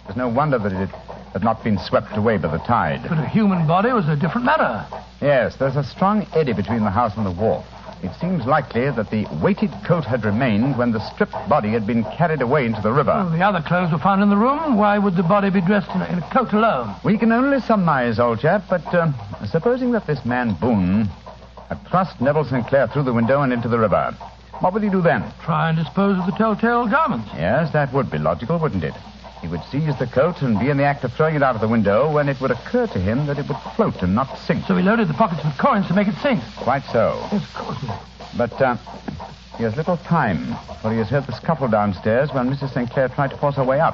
There's 0.05 0.15
no 0.15 0.29
wonder 0.29 0.58
that 0.58 0.72
it 0.72 0.89
had 1.34 1.43
not 1.43 1.63
been 1.63 1.77
swept 1.77 2.15
away 2.15 2.38
by 2.38 2.50
the 2.50 2.63
tide. 2.63 3.01
But 3.08 3.20
a 3.20 3.27
human 3.27 3.67
body 3.67 3.91
was 3.91 4.08
a 4.08 4.15
different 4.15 4.46
matter. 4.46 4.86
Yes, 5.22 5.58
there's 5.58 5.75
a 5.75 5.84
strong 5.84 6.25
eddy 6.34 6.53
between 6.53 6.84
the 6.84 6.89
house 6.89 7.15
and 7.17 7.25
the 7.25 7.31
wharf. 7.31 7.65
It 8.03 8.12
seems 8.20 8.46
likely 8.46 8.89
that 8.89 9.12
the 9.12 9.27
weighted 9.43 9.72
coat 9.86 10.05
had 10.05 10.25
remained 10.25 10.77
when 10.77 10.91
the 10.91 11.00
stripped 11.12 11.38
body 11.48 11.70
had 11.70 11.86
been 11.86 12.03
carried 12.03 12.41
away 12.41 12.65
into 12.65 12.81
the 12.81 12.91
river. 12.91 13.13
Well, 13.13 13.29
the 13.29 13.43
other 13.43 13.62
clothes 13.62 13.91
were 13.91 14.00
found 14.00 14.24
in 14.24 14.29
the 14.29 14.38
room. 14.38 14.75
Why 14.75 14.98
would 14.98 15.15
the 15.15 15.24
body 15.24 15.51
be 15.51 15.62
dressed 15.62 15.91
in 15.93 16.01
a, 16.01 16.05
in 16.08 16.17
a 16.17 16.29
coat 16.31 16.51
alone? 16.53 16.96
We 17.03 17.17
can 17.17 17.31
only 17.31 17.60
surmise, 17.60 18.17
old 18.17 18.39
chap, 18.39 18.63
but 18.70 18.86
um, 18.96 19.13
supposing 19.46 19.91
that 19.91 20.08
this 20.08 20.25
man 20.25 20.53
Boone 20.60 21.10
had 21.72 21.88
thrust 21.88 22.20
Neville 22.20 22.44
St. 22.44 22.68
Clair 22.68 22.88
through 22.88 23.04
the 23.04 23.13
window 23.13 23.44
and 23.44 23.54
into 23.54 23.70
the 23.70 23.80
river, 23.80 24.12
what 24.60 24.74
would 24.74 24.84
he 24.84 24.90
do 24.90 25.01
then? 25.01 25.24
Try 25.42 25.70
and 25.70 25.78
dispose 25.78 26.20
of 26.20 26.25
the 26.25 26.34
telltale 26.34 26.86
garments. 26.86 27.30
Yes, 27.34 27.72
that 27.72 27.94
would 27.94 28.12
be 28.12 28.18
logical, 28.18 28.60
wouldn't 28.60 28.84
it? 28.84 28.94
He 29.42 29.48
would 29.48 29.63
seize 29.72 29.98
the 29.98 30.06
coat 30.06 30.42
and 30.42 30.60
be 30.60 30.70
in 30.70 30.75
the 30.75 30.84
act 30.84 31.06
of 31.06 31.13
throwing 31.13 31.36
it 31.36 31.42
out 31.42 31.56
of 31.56 31.62
the 31.62 31.70
window 31.70 32.12
when 32.12 32.28
it 32.28 32.42
would 32.42 32.51
occur 32.51 32.88
to 32.88 33.00
him 33.00 33.25
that 33.28 33.40
it 33.40 33.48
would 33.48 33.58
float 33.78 34.04
and 34.04 34.13
not 34.13 34.38
sink. 34.40 34.66
So 34.66 34.75
he 34.75 34.84
loaded 34.84 35.08
the 35.08 35.13
pockets 35.13 35.46
with 35.46 35.58
coins 35.58 35.88
to 35.88 35.94
make 35.94 36.10
it 36.10 36.16
sink. 36.22 36.44
Quite 36.58 36.84
so. 36.92 37.18
Yes, 37.32 37.42
of 37.42 37.54
course. 37.54 37.86
But 38.38 38.62
uh, 38.62 38.75
he 39.62 39.65
has 39.65 39.77
little 39.77 39.98
time, 39.98 40.58
for 40.82 40.91
he 40.91 40.98
has 40.98 41.08
heard 41.08 41.27
the 41.27 41.34
scuffle 41.34 41.68
downstairs 41.68 42.34
when 42.34 42.50
Mrs. 42.50 42.74
St. 42.74 42.89
Clair 42.89 43.10
tried 43.10 43.30
to 43.30 43.38
force 43.38 43.58
her 43.58 43.63
way 43.63 43.80
up. 43.80 43.94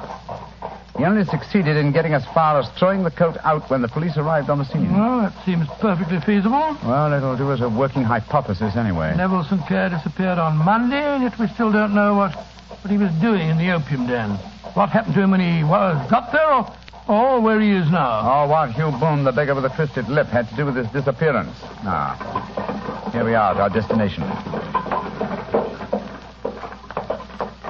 He 0.96 1.04
only 1.04 1.26
succeeded 1.26 1.76
in 1.76 1.92
getting 1.92 2.14
as 2.14 2.24
far 2.32 2.58
as 2.58 2.70
throwing 2.78 3.02
the 3.02 3.10
coat 3.10 3.36
out 3.44 3.68
when 3.68 3.82
the 3.82 3.88
police 3.88 4.16
arrived 4.16 4.48
on 4.48 4.56
the 4.56 4.64
scene. 4.64 4.90
Well, 4.90 5.20
that 5.20 5.34
seems 5.44 5.68
perfectly 5.78 6.20
feasible. 6.20 6.74
Well, 6.82 7.12
it'll 7.12 7.36
do 7.36 7.52
as 7.52 7.60
a 7.60 7.68
working 7.68 8.02
hypothesis 8.02 8.76
anyway. 8.76 9.14
Neville 9.14 9.44
St. 9.44 9.60
Clair 9.66 9.90
disappeared 9.90 10.38
on 10.38 10.56
Monday, 10.56 11.04
and 11.04 11.22
yet 11.22 11.38
we 11.38 11.46
still 11.48 11.70
don't 11.70 11.94
know 11.94 12.14
what, 12.14 12.34
what 12.34 12.90
he 12.90 12.96
was 12.96 13.12
doing 13.20 13.50
in 13.50 13.58
the 13.58 13.70
opium 13.70 14.06
den. 14.06 14.30
What 14.72 14.88
happened 14.88 15.16
to 15.16 15.22
him 15.22 15.32
when 15.32 15.40
he 15.40 15.64
was 15.64 16.00
got 16.10 16.32
there, 16.32 16.50
or, 16.50 16.74
or 17.08 17.40
where 17.42 17.60
he 17.60 17.72
is 17.72 17.90
now? 17.90 18.20
Oh, 18.24 18.48
what 18.48 18.72
Hugh 18.72 18.90
Boone, 18.98 19.22
the 19.22 19.32
beggar 19.32 19.54
with 19.54 19.64
the 19.64 19.76
twisted 19.76 20.08
lip, 20.08 20.28
had 20.28 20.48
to 20.48 20.56
do 20.56 20.64
with 20.64 20.76
his 20.76 20.88
disappearance. 20.88 21.58
Ah. 21.84 23.10
Here 23.12 23.24
we 23.24 23.34
are 23.34 23.52
at 23.52 23.60
our 23.60 23.68
destination. 23.68 24.22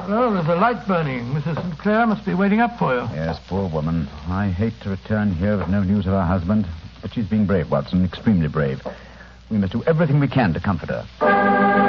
Well, 0.08 0.32
there's 0.32 0.46
a 0.46 0.54
light 0.54 0.86
burning. 0.86 1.34
Mrs. 1.34 1.56
St. 1.56 1.78
Clair 1.78 2.06
must 2.06 2.24
be 2.24 2.32
waiting 2.32 2.60
up 2.60 2.78
for 2.78 2.94
you. 2.94 3.00
Yes, 3.12 3.38
poor 3.46 3.68
woman. 3.68 4.08
I 4.26 4.48
hate 4.48 4.72
to 4.80 4.88
return 4.88 5.34
here 5.34 5.58
with 5.58 5.68
no 5.68 5.82
news 5.82 6.06
of 6.06 6.12
her 6.12 6.24
husband, 6.24 6.66
but 7.02 7.12
she's 7.12 7.26
being 7.26 7.44
brave, 7.44 7.70
Watson, 7.70 8.06
extremely 8.06 8.48
brave. 8.48 8.80
We 9.50 9.58
must 9.58 9.74
do 9.74 9.84
everything 9.84 10.18
we 10.18 10.28
can 10.28 10.54
to 10.54 10.60
comfort 10.60 10.88
her. 10.88 11.87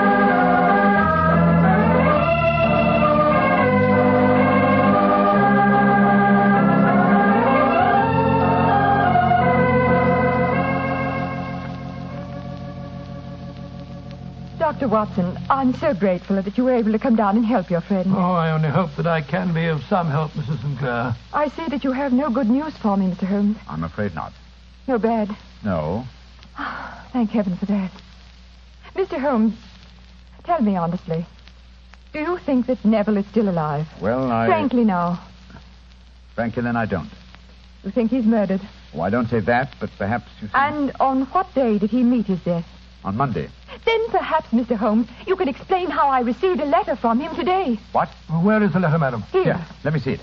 Dr. 14.89 15.07
Watson, 15.07 15.45
I'm 15.51 15.75
so 15.75 15.93
grateful 15.93 16.41
that 16.41 16.57
you 16.57 16.63
were 16.63 16.73
able 16.73 16.91
to 16.93 16.97
come 16.97 17.15
down 17.15 17.37
and 17.37 17.45
help 17.45 17.69
your 17.69 17.81
friend. 17.81 18.11
Oh, 18.11 18.33
I 18.33 18.49
only 18.49 18.69
hope 18.69 18.89
that 18.97 19.05
I 19.05 19.21
can 19.21 19.53
be 19.53 19.67
of 19.67 19.83
some 19.83 20.09
help, 20.09 20.31
Mrs. 20.31 20.61
St. 20.63 20.79
Clair. 20.79 21.15
I 21.31 21.49
see 21.49 21.67
that 21.67 21.83
you 21.83 21.91
have 21.91 22.11
no 22.11 22.31
good 22.31 22.49
news 22.49 22.75
for 22.77 22.97
me, 22.97 23.05
Mr. 23.05 23.27
Holmes. 23.27 23.57
I'm 23.67 23.83
afraid 23.83 24.15
not. 24.15 24.33
No 24.87 24.97
bad. 24.97 25.29
No. 25.63 26.05
Ah, 26.57 27.07
thank 27.13 27.29
heaven 27.29 27.55
for 27.57 27.67
that. 27.67 27.91
Mr. 28.95 29.19
Holmes, 29.19 29.53
tell 30.43 30.59
me 30.59 30.75
honestly. 30.75 31.23
Do 32.11 32.19
you 32.19 32.39
think 32.39 32.65
that 32.65 32.83
Neville 32.83 33.17
is 33.17 33.27
still 33.27 33.47
alive? 33.47 33.85
Well, 34.01 34.31
I. 34.31 34.47
Frankly 34.47 34.85
now. 34.85 35.23
Frankly, 36.33 36.63
then 36.63 36.75
I 36.75 36.87
don't. 36.87 37.11
You 37.83 37.91
think 37.91 38.09
he's 38.09 38.25
murdered? 38.25 38.61
Oh, 38.95 39.01
I 39.01 39.11
don't 39.11 39.29
say 39.29 39.41
that, 39.41 39.75
but 39.79 39.91
perhaps 39.99 40.31
you 40.41 40.47
think. 40.47 40.55
And 40.55 40.91
on 40.99 41.25
what 41.27 41.53
day 41.53 41.77
did 41.77 41.91
he 41.91 42.01
meet 42.01 42.25
his 42.25 42.39
death? 42.39 42.65
On 43.03 43.15
Monday. 43.15 43.49
Then 43.85 44.09
perhaps, 44.09 44.49
Mr. 44.49 44.75
Holmes, 44.75 45.07
you 45.25 45.35
can 45.35 45.47
explain 45.47 45.89
how 45.89 46.07
I 46.09 46.21
received 46.21 46.59
a 46.59 46.65
letter 46.65 46.95
from 46.95 47.19
him 47.19 47.35
today. 47.35 47.79
What? 47.91 48.09
Where 48.41 48.61
is 48.63 48.73
the 48.73 48.79
letter, 48.79 48.97
madam? 48.97 49.23
Here. 49.31 49.43
Here, 49.43 49.65
let 49.83 49.93
me 49.93 49.99
see 49.99 50.13
it. 50.13 50.19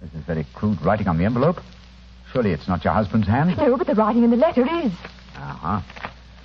This 0.00 0.12
is 0.14 0.24
very 0.26 0.46
crude 0.54 0.80
writing 0.82 1.08
on 1.08 1.18
the 1.18 1.24
envelope. 1.24 1.60
Surely 2.32 2.52
it's 2.52 2.68
not 2.68 2.84
your 2.84 2.92
husband's 2.92 3.26
hand? 3.26 3.56
No, 3.56 3.76
but 3.76 3.86
the 3.86 3.94
writing 3.94 4.24
in 4.24 4.30
the 4.30 4.36
letter 4.36 4.62
is. 4.62 4.92
Uh-huh. 5.36 5.80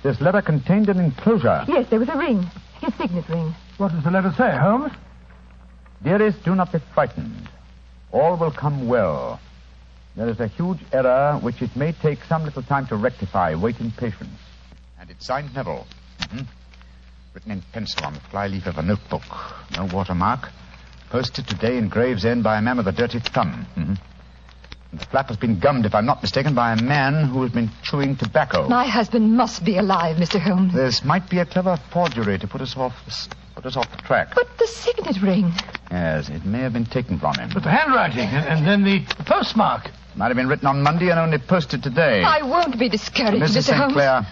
This 0.02 0.20
letter 0.20 0.40
contained 0.40 0.88
an 0.88 0.98
enclosure. 0.98 1.64
Yes, 1.68 1.88
there 1.90 1.98
was 1.98 2.08
a 2.08 2.16
ring. 2.16 2.42
His 2.80 2.94
signet 2.94 3.28
ring. 3.28 3.54
What 3.76 3.92
does 3.92 4.02
the 4.04 4.10
letter 4.10 4.32
say, 4.36 4.56
Holmes? 4.56 4.92
Dearest, 6.02 6.42
do 6.44 6.54
not 6.54 6.72
be 6.72 6.78
frightened. 6.94 7.48
All 8.12 8.36
will 8.36 8.50
come 8.50 8.88
well. 8.88 9.38
There 10.16 10.28
is 10.28 10.40
a 10.40 10.46
huge 10.48 10.78
error 10.92 11.38
which 11.40 11.60
it 11.60 11.74
may 11.76 11.92
take 11.92 12.24
some 12.24 12.44
little 12.44 12.62
time 12.62 12.86
to 12.86 12.96
rectify. 12.96 13.54
Wait 13.54 13.78
in 13.80 13.90
patience. 13.92 14.38
And 15.00 15.10
it's 15.10 15.26
signed 15.26 15.54
Neville. 15.54 15.86
Mhm. 16.24 16.46
Written 17.34 17.52
in 17.52 17.62
pencil 17.72 18.04
on 18.04 18.14
the 18.14 18.20
flyleaf 18.20 18.66
of 18.66 18.78
a 18.78 18.82
notebook. 18.82 19.22
No 19.76 19.84
watermark. 19.86 20.50
Posted 21.08 21.46
today 21.46 21.78
in 21.78 21.88
Gravesend 21.88 22.42
by 22.42 22.58
a 22.58 22.62
man 22.62 22.76
with 22.76 22.86
a 22.88 22.92
dirty 22.92 23.18
thumb. 23.18 23.66
Mhm. 23.76 23.98
And 24.92 25.00
the 25.00 25.06
flap 25.06 25.28
has 25.28 25.36
been 25.36 25.58
gummed, 25.58 25.86
if 25.86 25.94
I'm 25.94 26.04
not 26.04 26.20
mistaken, 26.22 26.54
by 26.54 26.72
a 26.72 26.82
man 26.82 27.24
who 27.24 27.42
has 27.42 27.50
been 27.52 27.70
chewing 27.82 28.16
tobacco. 28.16 28.68
My 28.68 28.84
husband 28.86 29.36
must 29.36 29.64
be 29.64 29.78
alive, 29.78 30.16
Mr. 30.18 30.40
Holmes. 30.40 30.74
This 30.74 31.04
might 31.04 31.28
be 31.30 31.38
a 31.38 31.46
clever 31.46 31.76
forgery 31.90 32.38
to 32.38 32.46
put 32.46 32.60
us 32.60 32.76
off 32.76 32.92
put 33.54 33.66
us 33.66 33.76
off 33.76 33.90
the 33.94 34.02
track. 34.02 34.34
But 34.34 34.58
the 34.58 34.66
signet 34.66 35.20
ring. 35.22 35.52
Yes, 35.90 36.28
it 36.28 36.44
may 36.44 36.60
have 36.60 36.72
been 36.72 36.86
taken 36.86 37.18
from 37.18 37.34
him. 37.34 37.50
But 37.52 37.62
the 37.62 37.70
handwriting, 37.70 38.28
and, 38.28 38.46
and 38.46 38.66
then 38.66 38.84
the, 38.84 38.98
the 39.18 39.24
postmark. 39.24 39.90
Might 40.14 40.28
have 40.28 40.36
been 40.36 40.48
written 40.48 40.66
on 40.66 40.82
Monday 40.82 41.10
and 41.10 41.18
only 41.20 41.38
posted 41.38 41.82
today. 41.82 42.22
I 42.24 42.42
won't 42.42 42.78
be 42.78 42.88
discouraged, 42.88 43.42
Mrs. 43.42 43.56
Mr. 43.58 43.62
St. 43.62 43.76
Holmes. 43.78 43.92
Clair, 43.92 44.26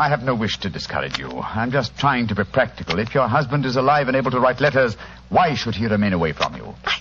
I 0.00 0.08
have 0.08 0.22
no 0.22 0.34
wish 0.34 0.56
to 0.60 0.70
discourage 0.70 1.18
you. 1.18 1.28
I'm 1.30 1.70
just 1.70 1.94
trying 1.98 2.26
to 2.28 2.34
be 2.34 2.42
practical. 2.44 2.98
If 2.98 3.14
your 3.14 3.28
husband 3.28 3.66
is 3.66 3.76
alive 3.76 4.08
and 4.08 4.16
able 4.16 4.30
to 4.30 4.40
write 4.40 4.58
letters, 4.58 4.96
why 5.28 5.54
should 5.54 5.74
he 5.74 5.86
remain 5.86 6.14
away 6.14 6.32
from 6.32 6.56
you? 6.56 6.74
I, 6.86 6.96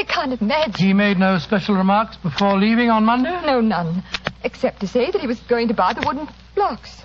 I 0.00 0.04
can't 0.04 0.38
imagine. 0.38 0.74
He 0.86 0.92
made 0.92 1.18
no 1.18 1.38
special 1.38 1.74
remarks 1.74 2.16
before 2.18 2.58
leaving 2.58 2.90
on 2.90 3.04
Monday? 3.06 3.30
No, 3.46 3.62
none. 3.62 4.02
Except 4.42 4.80
to 4.80 4.86
say 4.86 5.10
that 5.10 5.22
he 5.22 5.26
was 5.26 5.40
going 5.40 5.68
to 5.68 5.74
buy 5.74 5.94
the 5.94 6.02
wooden 6.06 6.28
blocks. 6.54 7.00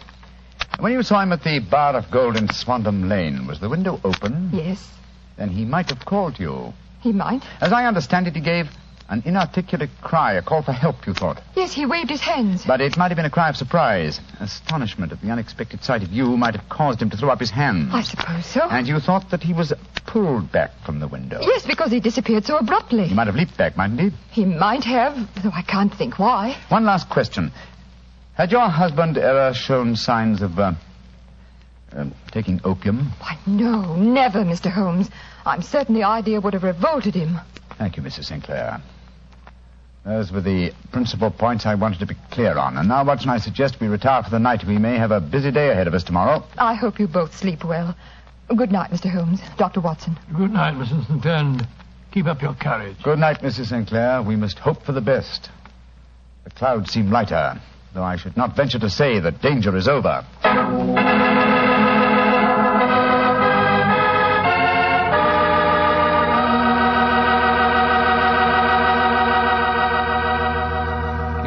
When 0.80 0.92
you 0.92 1.04
saw 1.04 1.22
him 1.22 1.32
at 1.32 1.42
the 1.44 1.60
Bar 1.60 1.96
of 1.96 2.12
Gold 2.12 2.36
in 2.36 2.48
Swandam 2.50 3.08
Lane, 3.08 3.48
was 3.48 3.62
the 3.62 3.70
window 3.70 4.02
open? 4.04 4.50
Yes, 4.54 4.92
Then 5.38 5.48
he 5.50 5.64
might 5.64 5.90
have 5.90 6.04
called 6.04 6.36
to 6.36 6.42
you. 6.42 6.74
he 7.00 7.14
might. 7.14 7.44
As 7.62 7.72
I 7.72 7.86
understand 7.86 8.28
it, 8.28 8.36
he 8.36 8.42
gave 8.42 8.68
an 9.10 9.24
inarticulate 9.26 9.90
cry, 10.02 10.34
a 10.34 10.42
call 10.42 10.62
for 10.62 10.72
help, 10.72 11.08
you 11.08 11.14
thought. 11.14 11.42
Yes, 11.56 11.74
he 11.74 11.86
waved 11.86 12.10
his 12.12 12.22
hands. 12.22 12.64
But 12.66 12.80
it 12.80 12.96
might 12.96 13.08
have 13.10 13.16
been 13.16 13.26
a 13.26 13.30
cry 13.30 13.50
of 13.50 13.58
surprise. 13.58 14.20
Astonishment 14.40 15.12
at 15.12 15.22
the 15.22 15.32
unexpected 15.32 15.84
sight 15.84 16.04
of 16.04 16.12
you 16.12 16.38
might 16.38 16.56
have 16.56 16.70
caused 16.70 17.02
him 17.02 17.10
to 17.10 17.18
throw 17.18 17.30
up 17.30 17.40
his 17.40 17.50
hands. 17.50 17.90
I 17.92 18.02
suppose 18.02 18.46
so. 18.46 18.62
And 18.70 18.88
you 18.88 19.00
thought 19.00 19.32
that 19.32 19.42
he 19.42 19.54
was 19.54 19.74
pulled 20.06 20.52
back 20.52 20.72
from 20.86 21.00
the 21.00 21.08
window. 21.08 21.40
Yes, 21.42 21.66
because 21.66 21.92
he 21.92 22.00
disappeared 22.00 22.46
so 22.46 22.58
abruptly. 22.58 23.08
He 23.08 23.16
might 23.16 23.28
have 23.28 23.36
leaped 23.36 23.58
back, 23.58 23.76
mightn't 23.76 24.00
he? 24.00 24.12
He 24.32 24.46
might 24.46 24.84
have, 24.84 25.16
though 25.44 25.52
I 25.54 25.64
can't 25.64 25.94
think 25.94 26.20
why. 26.20 26.56
One 26.70 26.86
last 26.86 27.10
question. 27.10 27.52
Had 28.36 28.52
your 28.52 28.70
husband 28.70 29.18
ever 29.18 29.54
shown 29.54 29.96
signs 29.96 30.42
of, 30.44 30.58
uh, 30.60 30.74
uh, 31.96 32.06
taking 32.32 32.62
opium? 32.64 33.12
Why, 33.20 33.38
no, 33.48 33.96
never, 33.96 34.44
Mr. 34.44 34.72
Holmes. 34.72 35.10
I'm 35.46 35.64
certain 35.64 35.96
the 35.96 36.04
idea 36.04 36.40
would 36.40 36.54
have 36.54 36.64
revolted 36.64 37.16
him. 37.16 37.40
Thank 37.78 37.98
you, 37.98 38.04
Mrs. 38.04 38.26
St. 38.26 38.44
Clair. 38.44 38.82
Those 40.06 40.32
were 40.32 40.42
the 40.42 40.72
principal 40.92 41.30
points 41.30 41.66
I 41.66 41.76
wanted 41.76 42.00
to 42.00 42.06
be 42.06 42.16
clear 42.32 42.58
on. 42.58 42.78
And 42.78 42.88
now, 42.88 43.04
Watson, 43.04 43.30
I 43.30 43.38
suggest 43.38 43.80
we 43.80 43.88
retire 43.88 44.24
for 44.24 44.30
the 44.30 44.40
night. 44.40 44.64
We 44.66 44.78
may 44.78 44.98
have 44.98 45.12
a 45.12 45.20
busy 45.20 45.52
day 45.52 45.70
ahead 45.70 45.88
of 45.88 45.94
us 45.94 46.04
tomorrow. 46.04 46.44
I 46.58 46.74
hope 46.74 47.00
you 47.00 47.08
both 47.08 47.36
sleep 47.36 47.64
well. 47.64 47.96
Good 48.56 48.72
night, 48.72 48.92
Mr. 48.92 49.12
Holmes. 49.12 49.42
Dr. 49.58 49.82
Watson. 49.82 50.18
Good 50.36 50.52
night, 50.52 50.74
Mrs. 50.76 51.08
St. 51.08 51.22
Clair, 51.22 51.36
and 51.36 51.68
keep 52.12 52.26
up 52.26 52.42
your 52.42 52.56
courage. 52.56 52.98
Good 53.04 53.20
night, 53.20 53.42
Mrs. 53.42 53.68
St. 53.68 53.88
Clair. 53.88 54.24
We 54.24 54.36
must 54.36 54.58
hope 54.58 54.84
for 54.84 54.94
the 54.94 55.02
best. 55.02 55.50
The 56.46 56.50
clouds 56.52 56.92
seem 56.92 57.12
lighter, 57.12 57.62
though 57.94 58.04
I 58.04 58.16
should 58.16 58.38
not 58.38 58.56
venture 58.56 58.80
to 58.80 58.90
say 58.90 59.20
that 59.20 59.42
danger 59.42 59.76
is 59.76 59.88
over. 59.88 60.26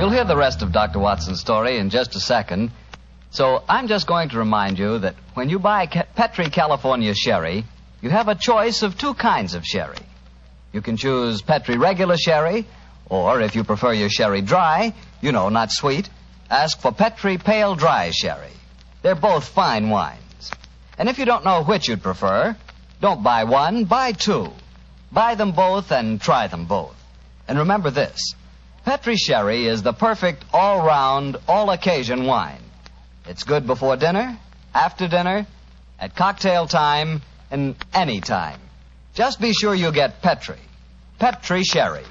You'll 0.03 0.11
hear 0.11 0.25
the 0.25 0.37
rest 0.37 0.63
of 0.63 0.73
Dr. 0.73 0.99
Watson's 0.99 1.39
story 1.39 1.79
in 1.79 1.89
just 1.89 2.17
a 2.17 2.19
second. 2.19 2.73
So 3.31 3.63
I'm 3.69 3.87
just 3.87 4.09
going 4.09 4.31
to 4.31 4.39
remind 4.39 4.77
you 4.77 4.99
that 4.99 5.15
when 5.35 5.49
you 5.49 5.61
buy 5.61 5.87
Petri 5.87 6.51
California 6.51 7.15
sherry, 7.15 7.65
you 8.01 8.11
have 8.11 8.27
a 8.27 8.35
choice 8.35 8.83
of 8.83 8.99
two 8.99 9.15
kinds 9.15 9.55
of 9.55 9.65
sherry. 9.65 10.05
You 10.73 10.83
can 10.83 10.97
choose 10.97 11.41
Petri 11.41 11.79
regular 11.79 12.17
sherry, 12.17 12.67
or 13.09 13.43
if 13.43 13.55
you 13.55 13.63
prefer 13.63 13.93
your 13.93 14.09
sherry 14.11 14.41
dry, 14.41 14.93
you 15.21 15.31
know, 15.31 15.51
not 15.51 15.71
sweet, 15.71 16.11
ask 16.51 16.81
for 16.81 16.91
Petri 16.91 17.39
pale 17.39 17.77
dry 17.77 18.11
sherry. 18.11 18.57
They're 19.03 19.15
both 19.15 19.47
fine 19.47 19.89
wines. 19.89 20.51
And 20.99 21.09
if 21.09 21.21
you 21.21 21.27
don't 21.27 21.45
know 21.45 21.63
which 21.63 21.87
you'd 21.87 22.03
prefer, 22.03 22.57
don't 23.01 23.23
buy 23.23 23.45
one, 23.45 23.85
buy 23.85 24.11
two. 24.11 24.51
Buy 25.13 25.37
them 25.37 25.53
both 25.53 25.93
and 25.93 26.21
try 26.21 26.49
them 26.49 26.65
both. 26.65 26.97
And 27.47 27.61
remember 27.61 27.91
this 27.91 28.35
Petri 28.85 29.17
Sherry 29.17 29.67
is 29.67 29.83
the 29.83 29.93
perfect 29.93 30.45
all 30.53 30.85
round, 30.85 31.37
all 31.47 31.71
occasion 31.71 32.27
wine. 32.27 32.61
It's 33.27 33.45
good 33.45 33.67
before 33.67 33.97
dinner, 33.97 34.37
after 34.75 35.07
dinner, 35.07 35.47
at 36.01 36.17
cocktail 36.17 36.67
time, 36.67 37.23
and 37.51 37.77
any 37.95 38.21
time. 38.21 38.59
Just 39.15 39.41
be 39.41 39.53
sure 39.53 39.75
you 39.75 39.93
get 39.93 40.21
Petri. 40.21 40.59
Petri 41.21 41.63
Sherry. 41.63 42.05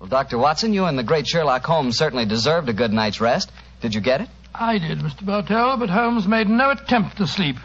Well, 0.00 0.08
Dr. 0.08 0.38
Watson, 0.38 0.72
you 0.74 0.86
and 0.86 0.98
the 0.98 1.04
great 1.04 1.26
Sherlock 1.26 1.64
Holmes 1.64 1.96
certainly 1.96 2.26
deserved 2.26 2.68
a 2.68 2.72
good 2.72 2.92
night's 2.92 3.20
rest. 3.20 3.52
Did 3.80 3.94
you 3.94 4.00
get 4.00 4.22
it? 4.22 4.28
I 4.54 4.78
did, 4.78 4.98
Mr. 4.98 5.24
Bartell, 5.24 5.76
but 5.76 5.88
Holmes 5.88 6.26
made 6.26 6.48
no 6.48 6.70
attempt 6.70 7.18
to 7.18 7.26
sleep. 7.26 7.56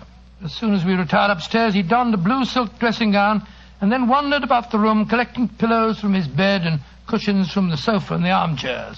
As 0.43 0.54
soon 0.54 0.73
as 0.73 0.86
we 0.86 0.93
retired 0.93 1.32
upstairs, 1.32 1.73
he 1.73 1.82
donned 1.82 2.13
a 2.13 2.17
blue 2.17 2.45
silk 2.45 2.77
dressing 2.77 3.12
gown 3.12 3.47
and 3.80 3.91
then 3.91 4.08
wandered 4.08 4.43
about 4.43 4.69
the 4.69 4.77
room 4.77 5.08
collecting 5.08 5.47
pillows 5.47 5.99
from 5.99 6.13
his 6.13 6.27
bed 6.27 6.63
and 6.63 6.80
cushions 7.12 7.52
from 7.52 7.69
the 7.69 7.76
sofa 7.76 8.13
and 8.13 8.24
the 8.24 8.32
armchairs. 8.32 8.97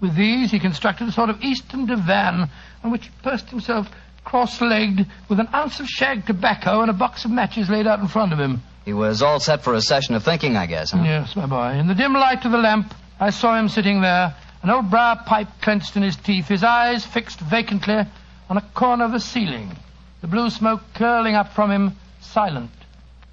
With 0.00 0.14
these, 0.14 0.52
he 0.52 0.60
constructed 0.60 1.08
a 1.08 1.12
sort 1.12 1.28
of 1.28 1.42
eastern 1.42 1.86
divan 1.86 2.48
on 2.84 2.92
which 2.92 3.06
he 3.06 3.10
perched 3.24 3.50
himself 3.50 3.90
cross-legged 4.22 5.04
with 5.28 5.40
an 5.40 5.48
ounce 5.52 5.80
of 5.80 5.88
shag 5.88 6.24
tobacco 6.24 6.82
and 6.82 6.90
a 6.90 6.94
box 6.94 7.24
of 7.24 7.32
matches 7.32 7.68
laid 7.68 7.88
out 7.88 7.98
in 7.98 8.06
front 8.06 8.32
of 8.32 8.38
him. 8.38 8.62
He 8.84 8.92
was 8.92 9.22
all 9.22 9.40
set 9.40 9.64
for 9.64 9.74
a 9.74 9.80
session 9.80 10.14
of 10.14 10.22
thinking, 10.22 10.56
I 10.56 10.66
guess, 10.66 10.92
huh? 10.92 11.02
Yes, 11.02 11.34
my 11.34 11.46
boy. 11.46 11.72
In 11.80 11.88
the 11.88 11.96
dim 11.96 12.12
light 12.12 12.44
of 12.44 12.52
the 12.52 12.58
lamp, 12.58 12.94
I 13.18 13.30
saw 13.30 13.58
him 13.58 13.68
sitting 13.68 14.00
there, 14.00 14.36
an 14.62 14.70
old 14.70 14.88
briar 14.88 15.16
pipe 15.26 15.48
clenched 15.62 15.96
in 15.96 16.02
his 16.02 16.14
teeth, 16.14 16.46
his 16.46 16.62
eyes 16.62 17.04
fixed 17.04 17.40
vacantly 17.40 18.04
on 18.48 18.56
a 18.56 18.64
corner 18.74 19.04
of 19.04 19.10
the 19.10 19.18
ceiling, 19.18 19.76
the 20.20 20.28
blue 20.28 20.48
smoke 20.48 20.82
curling 20.94 21.34
up 21.34 21.52
from 21.52 21.72
him, 21.72 21.96
silent, 22.20 22.70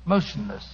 motionless. 0.05 0.67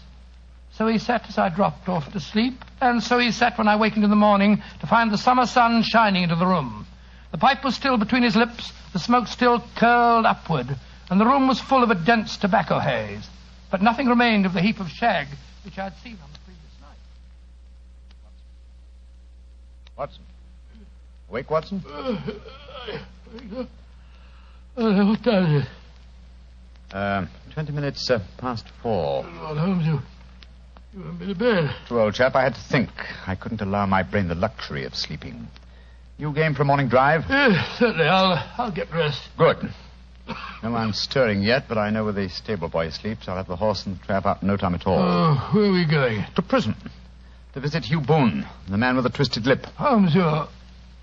So 0.77 0.87
he 0.87 0.97
sat 0.97 1.27
as 1.29 1.37
I 1.37 1.49
dropped 1.49 1.87
off 1.87 2.11
to 2.11 2.19
sleep, 2.19 2.63
and 2.81 3.01
so 3.01 3.17
he 3.17 3.31
sat 3.31 3.57
when 3.57 3.67
I 3.67 3.77
wakened 3.77 4.03
in 4.03 4.09
the 4.09 4.15
morning 4.15 4.61
to 4.81 4.87
find 4.87 5.09
the 5.09 5.17
summer 5.17 5.45
sun 5.45 5.83
shining 5.83 6.23
into 6.23 6.35
the 6.35 6.45
room. 6.45 6.85
The 7.31 7.37
pipe 7.37 7.63
was 7.63 7.75
still 7.75 7.97
between 7.97 8.23
his 8.23 8.35
lips, 8.35 8.73
the 8.91 8.99
smoke 8.99 9.27
still 9.27 9.63
curled 9.77 10.25
upward, 10.25 10.75
and 11.09 11.19
the 11.19 11.25
room 11.25 11.47
was 11.47 11.61
full 11.61 11.81
of 11.81 11.91
a 11.91 11.95
dense 11.95 12.35
tobacco 12.37 12.79
haze. 12.79 13.27
But 13.71 13.81
nothing 13.81 14.07
remained 14.07 14.45
of 14.45 14.53
the 14.53 14.61
heap 14.61 14.79
of 14.79 14.89
shag 14.89 15.27
which 15.63 15.79
I 15.79 15.85
had 15.85 15.97
seen 16.03 16.17
on 16.23 16.29
the 16.31 16.39
previous 16.45 16.79
night. 16.81 16.97
Watson. 19.97 20.23
Awake, 21.29 21.49
Watson? 21.49 21.83
Uh, 24.77 25.05
what 25.05 25.23
time 25.23 25.45
is 25.45 25.63
it? 25.63 25.69
Uh, 26.93 27.25
twenty 27.51 27.71
minutes 27.71 28.09
uh, 28.11 28.19
past 28.37 28.65
four. 28.83 29.23
Lord 29.23 29.57
Holmes, 29.57 29.85
you, 29.87 29.99
you 30.95 31.01
haven't 31.03 31.19
been 31.19 31.27
to 31.27 31.35
bed. 31.35 31.75
True, 31.87 32.01
old 32.01 32.13
chap, 32.13 32.35
I 32.35 32.43
had 32.43 32.55
to 32.55 32.61
think. 32.61 32.89
I 33.27 33.35
couldn't 33.35 33.61
allow 33.61 33.85
my 33.85 34.03
brain 34.03 34.27
the 34.27 34.35
luxury 34.35 34.85
of 34.85 34.95
sleeping. 34.95 35.47
You 36.17 36.31
game 36.31 36.55
for 36.55 36.61
a 36.61 36.65
morning 36.65 36.87
drive? 36.87 37.25
Yes, 37.29 37.77
certainly. 37.77 38.05
I'll, 38.07 38.41
I'll 38.57 38.71
get 38.71 38.89
dressed. 38.89 39.21
Good. 39.37 39.57
No 40.63 40.71
one's 40.71 40.97
stirring 40.99 41.43
yet, 41.43 41.65
but 41.67 41.77
I 41.77 41.89
know 41.89 42.05
where 42.05 42.13
the 42.13 42.29
stable 42.29 42.69
boy 42.69 42.89
sleeps. 42.89 43.27
I'll 43.27 43.35
have 43.35 43.47
the 43.47 43.57
horse 43.57 43.85
and 43.85 44.01
trap 44.03 44.25
out 44.25 44.41
in 44.41 44.47
no 44.47 44.57
time 44.57 44.73
at 44.73 44.87
all. 44.87 44.97
Oh, 44.97 45.49
where 45.53 45.65
are 45.65 45.71
we 45.71 45.85
going? 45.85 46.25
to 46.35 46.41
prison. 46.41 46.75
To 47.53 47.59
visit 47.59 47.85
Hugh 47.85 48.01
Boone, 48.01 48.45
the 48.69 48.77
man 48.77 48.95
with 48.95 49.03
the 49.03 49.09
twisted 49.09 49.45
lip. 49.45 49.67
Oh, 49.79 49.83
Holmes, 49.83 50.15
you're, 50.15 50.47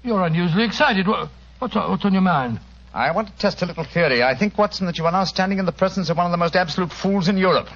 you're 0.02 0.22
unusually 0.24 0.64
excited. 0.64 1.06
What, 1.06 1.28
what's, 1.58 1.74
what's 1.74 2.04
on 2.04 2.12
your 2.14 2.22
mind? 2.22 2.60
I 2.92 3.12
want 3.12 3.28
to 3.28 3.36
test 3.38 3.62
a 3.62 3.66
little 3.66 3.84
theory. 3.84 4.22
I 4.22 4.34
think, 4.36 4.58
Watson, 4.58 4.86
that 4.86 4.98
you 4.98 5.06
are 5.06 5.12
now 5.12 5.24
standing 5.24 5.58
in 5.58 5.66
the 5.66 5.72
presence 5.72 6.10
of 6.10 6.16
one 6.16 6.26
of 6.26 6.32
the 6.32 6.38
most 6.38 6.56
absolute 6.56 6.92
fools 6.92 7.28
in 7.28 7.36
Europe. 7.36 7.68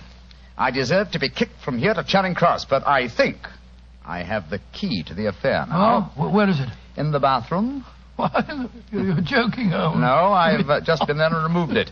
I 0.59 0.71
deserve 0.71 1.11
to 1.13 1.19
be 1.19 1.29
kicked 1.29 1.61
from 1.61 1.79
here 1.79 1.93
to 1.93 2.03
Charing 2.03 2.35
Cross, 2.35 2.65
but 2.67 2.87
I 2.87 3.09
think 3.09 3.37
I 4.05 4.23
have 4.23 4.49
the 4.49 4.61
key 4.73 5.03
to 5.05 5.15
the 5.15 5.27
affair 5.27 5.67
now. 5.69 6.13
Oh, 6.17 6.31
where 6.31 6.49
is 6.49 6.61
it? 6.61 6.69
In 6.97 7.13
the 7.13 7.21
bathroom? 7.21 7.85
What? 8.17 8.47
You're, 8.91 9.21
joking, 9.21 9.69
Holmes. 9.69 10.01
No, 10.01 10.33
I've 10.33 10.71
uh, 10.71 10.81
just 10.81 11.07
been 11.07 11.19
there 11.19 11.27
and 11.27 11.43
removed 11.43 11.77
it. 11.77 11.91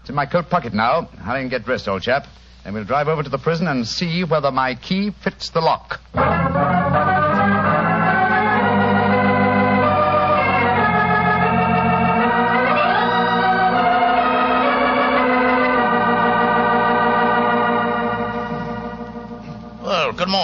It's 0.00 0.08
in 0.08 0.14
my 0.14 0.24
coat 0.24 0.48
pocket 0.48 0.72
now. 0.72 1.06
Hurry 1.18 1.40
and 1.40 1.50
get 1.50 1.64
dressed, 1.64 1.88
old 1.88 2.02
chap. 2.02 2.26
Then 2.62 2.74
we'll 2.74 2.84
drive 2.84 3.08
over 3.08 3.24
to 3.24 3.28
the 3.28 3.38
prison 3.38 3.66
and 3.66 3.84
see 3.84 4.22
whether 4.22 4.52
my 4.52 4.76
key 4.76 5.10
fits 5.24 5.50
the 5.50 5.60
lock. 5.60 5.98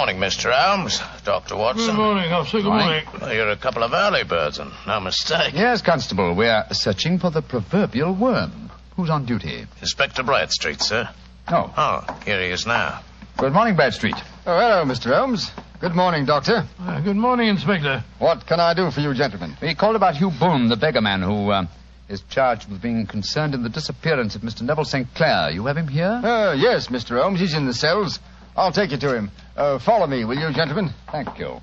Morning, 0.01 0.17
Mr. 0.17 0.51
Holmes. 0.51 0.99
Dr. 1.27 1.57
Watson. 1.57 1.89
Good 1.89 1.97
morning, 1.97 2.33
officer. 2.33 2.57
Good 2.63 2.65
morning. 2.65 3.05
Well, 3.21 3.35
you're 3.35 3.51
a 3.51 3.57
couple 3.59 3.83
of 3.83 3.93
early 3.93 4.25
birds, 4.25 4.59
and 4.59 4.71
no 4.87 4.99
mistake. 4.99 5.53
Yes, 5.53 5.83
Constable, 5.83 6.35
we're 6.35 6.65
searching 6.73 7.19
for 7.19 7.31
the 7.31 7.43
proverbial 7.43 8.15
worm. 8.15 8.71
Who's 8.97 9.11
on 9.11 9.27
duty? 9.27 9.67
Inspector 9.83 10.23
Bradstreet, 10.23 10.81
sir. 10.81 11.07
Oh, 11.49 11.71
Oh, 11.77 12.19
here 12.25 12.41
he 12.41 12.49
is 12.49 12.67
now. 12.67 13.03
good 13.37 13.53
morning, 13.53 13.77
Bradstreet. 13.77 14.15
Oh, 14.47 14.59
hello, 14.59 14.85
Mr. 14.87 15.15
Holmes. 15.15 15.51
Good 15.81 15.95
morning, 15.95 16.25
Doctor. 16.25 16.65
Uh, 16.81 17.01
good 17.03 17.17
morning, 17.17 17.49
Inspector. 17.49 18.03
What 18.21 18.47
can 18.47 18.59
I 18.59 18.73
do 18.73 18.91
for 18.91 19.01
you, 19.01 19.13
gentlemen? 19.13 19.55
We 19.61 19.75
called 19.75 19.97
about 19.97 20.17
Hugh 20.17 20.31
Boone, 20.31 20.69
the 20.69 20.77
beggar 20.79 21.03
man 21.03 21.21
who 21.21 21.51
uh, 21.51 21.67
is 22.09 22.23
charged 22.31 22.71
with 22.71 22.81
being 22.81 23.07
concerned 23.07 23.53
in 23.55 23.63
the 23.63 23.69
disappearance 23.69 24.35
of 24.35 24.41
Mr. 24.41 24.63
Neville 24.63 24.87
St. 24.87 25.15
Clair. 25.15 25.51
You 25.51 25.67
have 25.67 25.77
him 25.77 25.89
here? 25.89 26.23
Uh, 26.25 26.55
yes, 26.55 26.87
Mr. 26.87 27.21
Holmes. 27.21 27.39
He's 27.41 27.53
in 27.53 27.67
the 27.67 27.75
cells. 27.75 28.19
I'll 28.57 28.73
take 28.73 28.91
you 28.91 28.99
to 28.99 29.15
him. 29.15 29.31
Uh, 29.57 29.79
follow 29.79 30.07
me, 30.07 30.25
will 30.25 30.39
you, 30.39 30.53
gentlemen? 30.53 30.91
Thank 31.11 31.39
you. 31.39 31.61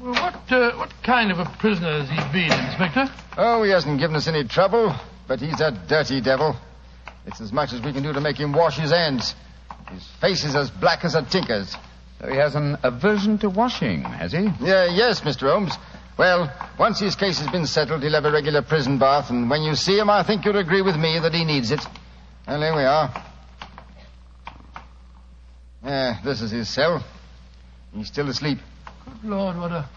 Well, 0.00 0.12
what, 0.12 0.52
uh, 0.52 0.72
what 0.76 0.92
kind 1.02 1.30
of 1.30 1.38
a 1.38 1.46
prisoner 1.58 2.02
has 2.02 2.10
he 2.10 2.32
been, 2.32 2.52
Inspector? 2.66 3.06
Oh, 3.38 3.62
he 3.62 3.70
hasn't 3.70 3.98
given 3.98 4.16
us 4.16 4.28
any 4.28 4.44
trouble, 4.44 4.94
but 5.26 5.40
he's 5.40 5.60
a 5.60 5.70
dirty 5.88 6.20
devil. 6.20 6.56
It's 7.26 7.40
as 7.40 7.52
much 7.52 7.72
as 7.72 7.80
we 7.80 7.92
can 7.92 8.02
do 8.02 8.12
to 8.12 8.20
make 8.20 8.36
him 8.36 8.52
wash 8.52 8.76
his 8.78 8.90
hands. 8.90 9.34
His 9.90 10.06
face 10.20 10.44
is 10.44 10.54
as 10.54 10.70
black 10.70 11.04
as 11.04 11.14
a 11.14 11.22
tinker's. 11.22 11.74
So 12.20 12.28
he 12.28 12.36
has 12.36 12.54
an 12.54 12.76
aversion 12.82 13.38
to 13.38 13.48
washing, 13.50 14.02
has 14.02 14.32
he? 14.32 14.42
Yeah, 14.60 14.86
yes, 14.86 15.22
Mr. 15.22 15.50
Holmes. 15.50 15.74
Well, 16.16 16.52
once 16.78 17.00
his 17.00 17.16
case 17.16 17.38
has 17.40 17.48
been 17.50 17.66
settled, 17.66 18.02
he'll 18.02 18.12
have 18.12 18.24
a 18.24 18.30
regular 18.30 18.62
prison 18.62 18.98
bath, 18.98 19.30
and 19.30 19.50
when 19.50 19.62
you 19.62 19.74
see 19.74 19.98
him, 19.98 20.10
I 20.10 20.22
think 20.22 20.44
you'll 20.44 20.58
agree 20.58 20.82
with 20.82 20.96
me 20.96 21.18
that 21.18 21.34
he 21.34 21.44
needs 21.44 21.70
it. 21.70 21.80
Well, 22.46 22.60
here 22.60 22.76
we 22.76 22.84
are. 22.84 23.12
Yeah, 25.84 26.20
this 26.24 26.40
is 26.40 26.50
his 26.50 26.68
cell. 26.68 27.04
He's 27.94 28.08
still 28.08 28.28
asleep. 28.28 28.58
Good 29.04 29.30
Lord, 29.30 29.56
what 29.56 29.70
a, 29.70 29.88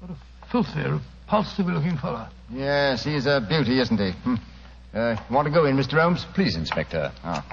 what 0.00 0.10
a 0.12 0.46
filthy, 0.50 0.80
repulsive 0.88 1.66
looking 1.66 1.98
fellow. 1.98 2.28
Yes, 2.50 3.04
he's 3.04 3.26
a 3.26 3.44
beauty, 3.46 3.80
isn't 3.80 3.98
he? 3.98 4.12
Hmm. 4.12 4.34
Uh, 4.94 5.16
want 5.30 5.46
to 5.46 5.52
go 5.52 5.66
in, 5.66 5.76
Mr. 5.76 6.00
Holmes? 6.00 6.24
Please, 6.34 6.56
Inspector. 6.56 7.12
Ah. 7.24 7.44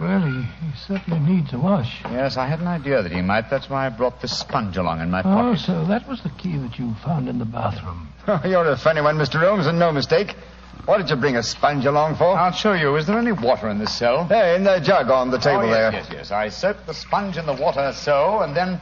Well, 0.00 0.20
he, 0.20 0.42
he 0.42 0.76
certainly 0.86 1.20
needs 1.20 1.52
a 1.52 1.58
wash. 1.58 2.00
Yes, 2.04 2.36
I 2.36 2.46
had 2.46 2.60
an 2.60 2.66
idea 2.66 3.02
that 3.02 3.12
he 3.12 3.22
might. 3.22 3.48
That's 3.48 3.70
why 3.70 3.86
I 3.86 3.88
brought 3.88 4.20
this 4.20 4.36
sponge 4.38 4.76
along 4.76 5.00
in 5.00 5.10
my 5.10 5.22
pocket. 5.22 5.50
Oh, 5.50 5.54
so 5.54 5.86
that 5.86 6.08
was 6.08 6.20
the 6.22 6.30
key 6.30 6.58
that 6.58 6.76
you 6.78 6.94
found 7.04 7.28
in 7.28 7.38
the 7.38 7.44
bathroom. 7.44 8.08
You're 8.44 8.68
a 8.68 8.76
funny 8.76 9.00
one, 9.00 9.16
Mr. 9.16 9.40
Holmes, 9.40 9.66
and 9.66 9.78
no 9.78 9.92
mistake. 9.92 10.34
What 10.84 10.98
did 10.98 11.10
you 11.10 11.16
bring 11.16 11.36
a 11.36 11.44
sponge 11.44 11.86
along 11.86 12.16
for? 12.16 12.36
I'll 12.36 12.50
show 12.50 12.72
you. 12.72 12.96
Is 12.96 13.06
there 13.06 13.16
any 13.16 13.30
water 13.30 13.68
in 13.68 13.78
this 13.78 13.96
cell? 13.96 14.24
Hey, 14.24 14.56
in 14.56 14.64
the 14.64 14.80
jug 14.80 15.10
on 15.10 15.30
the 15.30 15.38
table 15.38 15.62
oh, 15.62 15.66
yes, 15.66 15.76
there. 15.76 15.92
Yes, 15.92 16.08
yes. 16.12 16.30
I 16.32 16.48
soak 16.48 16.86
the 16.86 16.94
sponge 16.94 17.36
in 17.36 17.46
the 17.46 17.52
water 17.52 17.92
so, 17.92 18.40
and 18.40 18.56
then 18.56 18.80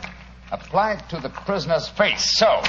apply 0.50 0.92
it 0.92 1.02
to 1.10 1.20
the 1.20 1.28
prisoner's 1.28 1.88
face. 1.88 2.38
So. 2.38 2.62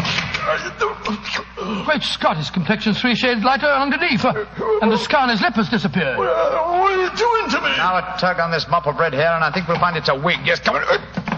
Great 1.85 2.03
Scott, 2.03 2.35
his 2.37 2.49
complexion's 2.49 2.99
three 2.99 3.15
shades 3.15 3.41
lighter 3.41 3.67
underneath, 3.67 4.25
uh, 4.25 4.45
and 4.81 4.91
the 4.91 4.97
scar 4.97 5.21
on 5.21 5.29
his 5.29 5.41
lip 5.41 5.53
has 5.53 5.69
disappeared. 5.69 6.17
what 6.17 6.27
are 6.27 6.91
you 6.91 7.09
doing 7.15 7.49
to 7.51 7.61
me? 7.61 7.77
Now 7.77 7.95
a 7.97 8.17
tug 8.19 8.37
on 8.39 8.51
this 8.51 8.67
mop 8.67 8.85
of 8.85 8.97
red 8.97 9.13
hair, 9.13 9.33
and 9.33 9.45
I 9.45 9.51
think 9.51 9.67
we'll 9.69 9.79
find 9.79 9.95
it's 9.95 10.09
a 10.09 10.15
wig. 10.15 10.39
Yes, 10.43 10.59
come 10.59 10.75
on. 10.75 10.83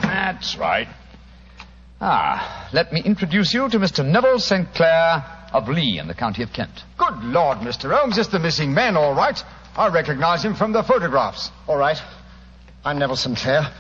That's 0.02 0.58
right. 0.58 0.88
Ah, 2.02 2.70
let 2.74 2.92
me 2.92 3.02
introduce 3.04 3.54
you 3.54 3.70
to 3.70 3.78
Mr. 3.78 4.04
Neville 4.04 4.40
St. 4.40 4.74
Clair 4.74 5.43
of 5.54 5.70
Lee 5.70 6.00
in 6.00 6.08
the 6.08 6.14
county 6.14 6.44
of 6.44 6.52
Kent. 6.52 6.84
Good 6.98 7.24
Lord, 7.24 7.60
Mr. 7.60 7.96
Holmes, 7.96 8.18
it's 8.18 8.30
the 8.30 8.40
missing 8.40 8.74
man, 8.74 8.98
all 8.98 9.14
right. 9.14 9.42
I 9.76 9.88
recognize 9.88 10.44
him 10.44 10.56
from 10.56 10.72
the 10.72 10.84
photographs. 10.84 11.52
All 11.68 11.78
right. 11.78 11.98
I'm 12.84 13.00
Neville 13.00 13.16
St. 13.16 13.38
Clair. 13.38 13.72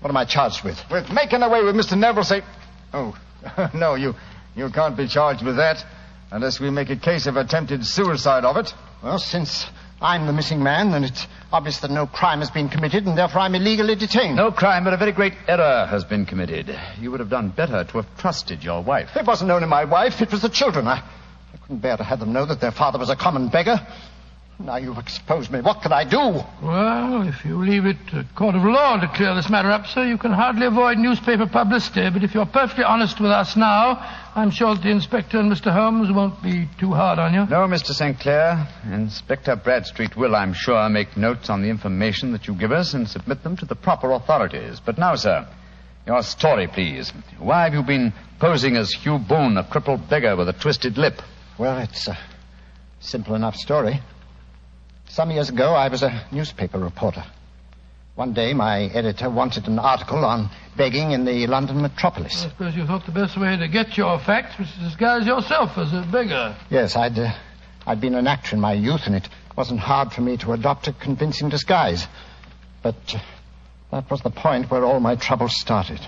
What 0.00 0.10
am 0.10 0.16
I 0.16 0.24
charged 0.24 0.64
with? 0.64 0.78
With 0.90 1.10
making 1.10 1.42
away 1.42 1.62
with 1.62 1.74
Mr. 1.74 1.96
Neville 1.96 2.24
St. 2.24 2.44
Oh, 2.92 3.16
no, 3.74 3.94
you, 3.94 4.14
you 4.54 4.68
can't 4.70 4.96
be 4.96 5.08
charged 5.08 5.44
with 5.44 5.56
that 5.56 5.84
unless 6.30 6.60
we 6.60 6.70
make 6.70 6.90
a 6.90 6.96
case 6.96 7.26
of 7.26 7.36
attempted 7.36 7.86
suicide 7.86 8.44
of 8.44 8.56
it. 8.56 8.72
Well, 9.02 9.18
since 9.18 9.66
I'm 10.04 10.26
the 10.26 10.34
missing 10.34 10.62
man, 10.62 10.90
then 10.90 11.02
it's 11.02 11.26
obvious 11.50 11.80
that 11.80 11.90
no 11.90 12.06
crime 12.06 12.40
has 12.40 12.50
been 12.50 12.68
committed, 12.68 13.06
and 13.06 13.16
therefore 13.16 13.40
I'm 13.40 13.54
illegally 13.54 13.94
detained. 13.94 14.36
No 14.36 14.52
crime, 14.52 14.84
but 14.84 14.92
a 14.92 14.98
very 14.98 15.12
great 15.12 15.32
error 15.48 15.86
has 15.86 16.04
been 16.04 16.26
committed. 16.26 16.78
You 17.00 17.10
would 17.10 17.20
have 17.20 17.30
done 17.30 17.48
better 17.48 17.84
to 17.84 17.96
have 17.96 18.18
trusted 18.18 18.62
your 18.62 18.82
wife. 18.82 19.16
It 19.16 19.26
wasn't 19.26 19.50
only 19.50 19.66
my 19.66 19.86
wife, 19.86 20.20
it 20.20 20.30
was 20.30 20.42
the 20.42 20.50
children. 20.50 20.86
I, 20.86 20.96
I 21.54 21.56
couldn't 21.62 21.78
bear 21.78 21.96
to 21.96 22.04
have 22.04 22.20
them 22.20 22.34
know 22.34 22.44
that 22.44 22.60
their 22.60 22.70
father 22.70 22.98
was 22.98 23.08
a 23.08 23.16
common 23.16 23.48
beggar. 23.48 23.80
Now 24.58 24.76
you've 24.76 24.98
exposed 24.98 25.50
me. 25.50 25.60
What 25.60 25.82
can 25.82 25.92
I 25.92 26.04
do? 26.04 26.40
Well, 26.62 27.28
if 27.28 27.44
you 27.44 27.58
leave 27.58 27.86
it 27.86 27.96
to 28.10 28.20
a 28.20 28.24
court 28.36 28.54
of 28.54 28.62
law 28.62 28.96
to 29.00 29.08
clear 29.08 29.34
this 29.34 29.50
matter 29.50 29.70
up, 29.70 29.86
sir, 29.86 30.04
you 30.04 30.16
can 30.16 30.32
hardly 30.32 30.66
avoid 30.66 30.96
newspaper 30.98 31.46
publicity. 31.46 32.08
But 32.08 32.22
if 32.22 32.34
you're 32.34 32.46
perfectly 32.46 32.84
honest 32.84 33.20
with 33.20 33.32
us 33.32 33.56
now, 33.56 33.98
I'm 34.36 34.50
sure 34.50 34.74
that 34.74 34.82
the 34.82 34.90
inspector 34.90 35.40
and 35.40 35.50
Mr. 35.50 35.72
Holmes 35.72 36.12
won't 36.12 36.40
be 36.40 36.68
too 36.78 36.92
hard 36.92 37.18
on 37.18 37.34
you. 37.34 37.40
No, 37.46 37.66
Mr. 37.66 37.90
St. 37.92 38.18
Clair. 38.18 38.68
Inspector 38.92 39.54
Bradstreet 39.56 40.16
will, 40.16 40.36
I'm 40.36 40.52
sure, 40.52 40.88
make 40.88 41.16
notes 41.16 41.50
on 41.50 41.60
the 41.62 41.68
information 41.68 42.30
that 42.32 42.46
you 42.46 42.54
give 42.54 42.70
us 42.70 42.94
and 42.94 43.08
submit 43.08 43.42
them 43.42 43.56
to 43.56 43.66
the 43.66 43.74
proper 43.74 44.12
authorities. 44.12 44.80
But 44.80 44.98
now, 44.98 45.16
sir, 45.16 45.48
your 46.06 46.22
story, 46.22 46.68
please. 46.68 47.12
Why 47.40 47.64
have 47.64 47.74
you 47.74 47.82
been 47.82 48.12
posing 48.38 48.76
as 48.76 48.92
Hugh 48.92 49.18
Boone, 49.18 49.56
a 49.56 49.64
crippled 49.64 50.08
beggar 50.08 50.36
with 50.36 50.48
a 50.48 50.52
twisted 50.52 50.96
lip? 50.96 51.20
Well, 51.58 51.78
it's 51.78 52.06
a 52.06 52.16
simple 53.00 53.34
enough 53.34 53.56
story. 53.56 54.00
Some 55.14 55.30
years 55.30 55.48
ago, 55.48 55.74
I 55.74 55.86
was 55.86 56.02
a 56.02 56.26
newspaper 56.32 56.76
reporter. 56.80 57.24
One 58.16 58.32
day, 58.32 58.52
my 58.52 58.86
editor 58.86 59.30
wanted 59.30 59.68
an 59.68 59.78
article 59.78 60.24
on 60.24 60.50
begging 60.76 61.12
in 61.12 61.24
the 61.24 61.46
London 61.46 61.80
metropolis. 61.80 62.44
I 62.44 62.48
suppose 62.48 62.74
you 62.74 62.84
thought 62.84 63.06
the 63.06 63.12
best 63.12 63.38
way 63.38 63.56
to 63.56 63.68
get 63.68 63.96
your 63.96 64.18
facts 64.18 64.58
was 64.58 64.68
to 64.72 64.80
disguise 64.80 65.24
yourself 65.24 65.78
as 65.78 65.92
a 65.92 66.04
beggar. 66.10 66.56
Yes, 66.68 66.96
I'd, 66.96 67.16
uh, 67.16 67.32
I'd 67.86 68.00
been 68.00 68.16
an 68.16 68.26
actor 68.26 68.56
in 68.56 68.60
my 68.60 68.72
youth, 68.72 69.02
and 69.06 69.14
it 69.14 69.28
wasn't 69.56 69.78
hard 69.78 70.12
for 70.12 70.20
me 70.20 70.36
to 70.38 70.52
adopt 70.52 70.88
a 70.88 70.92
convincing 70.92 71.48
disguise. 71.48 72.08
But 72.82 72.96
uh, 73.14 73.20
that 73.92 74.10
was 74.10 74.20
the 74.22 74.30
point 74.30 74.68
where 74.68 74.84
all 74.84 74.98
my 74.98 75.14
troubles 75.14 75.54
started. 75.60 76.00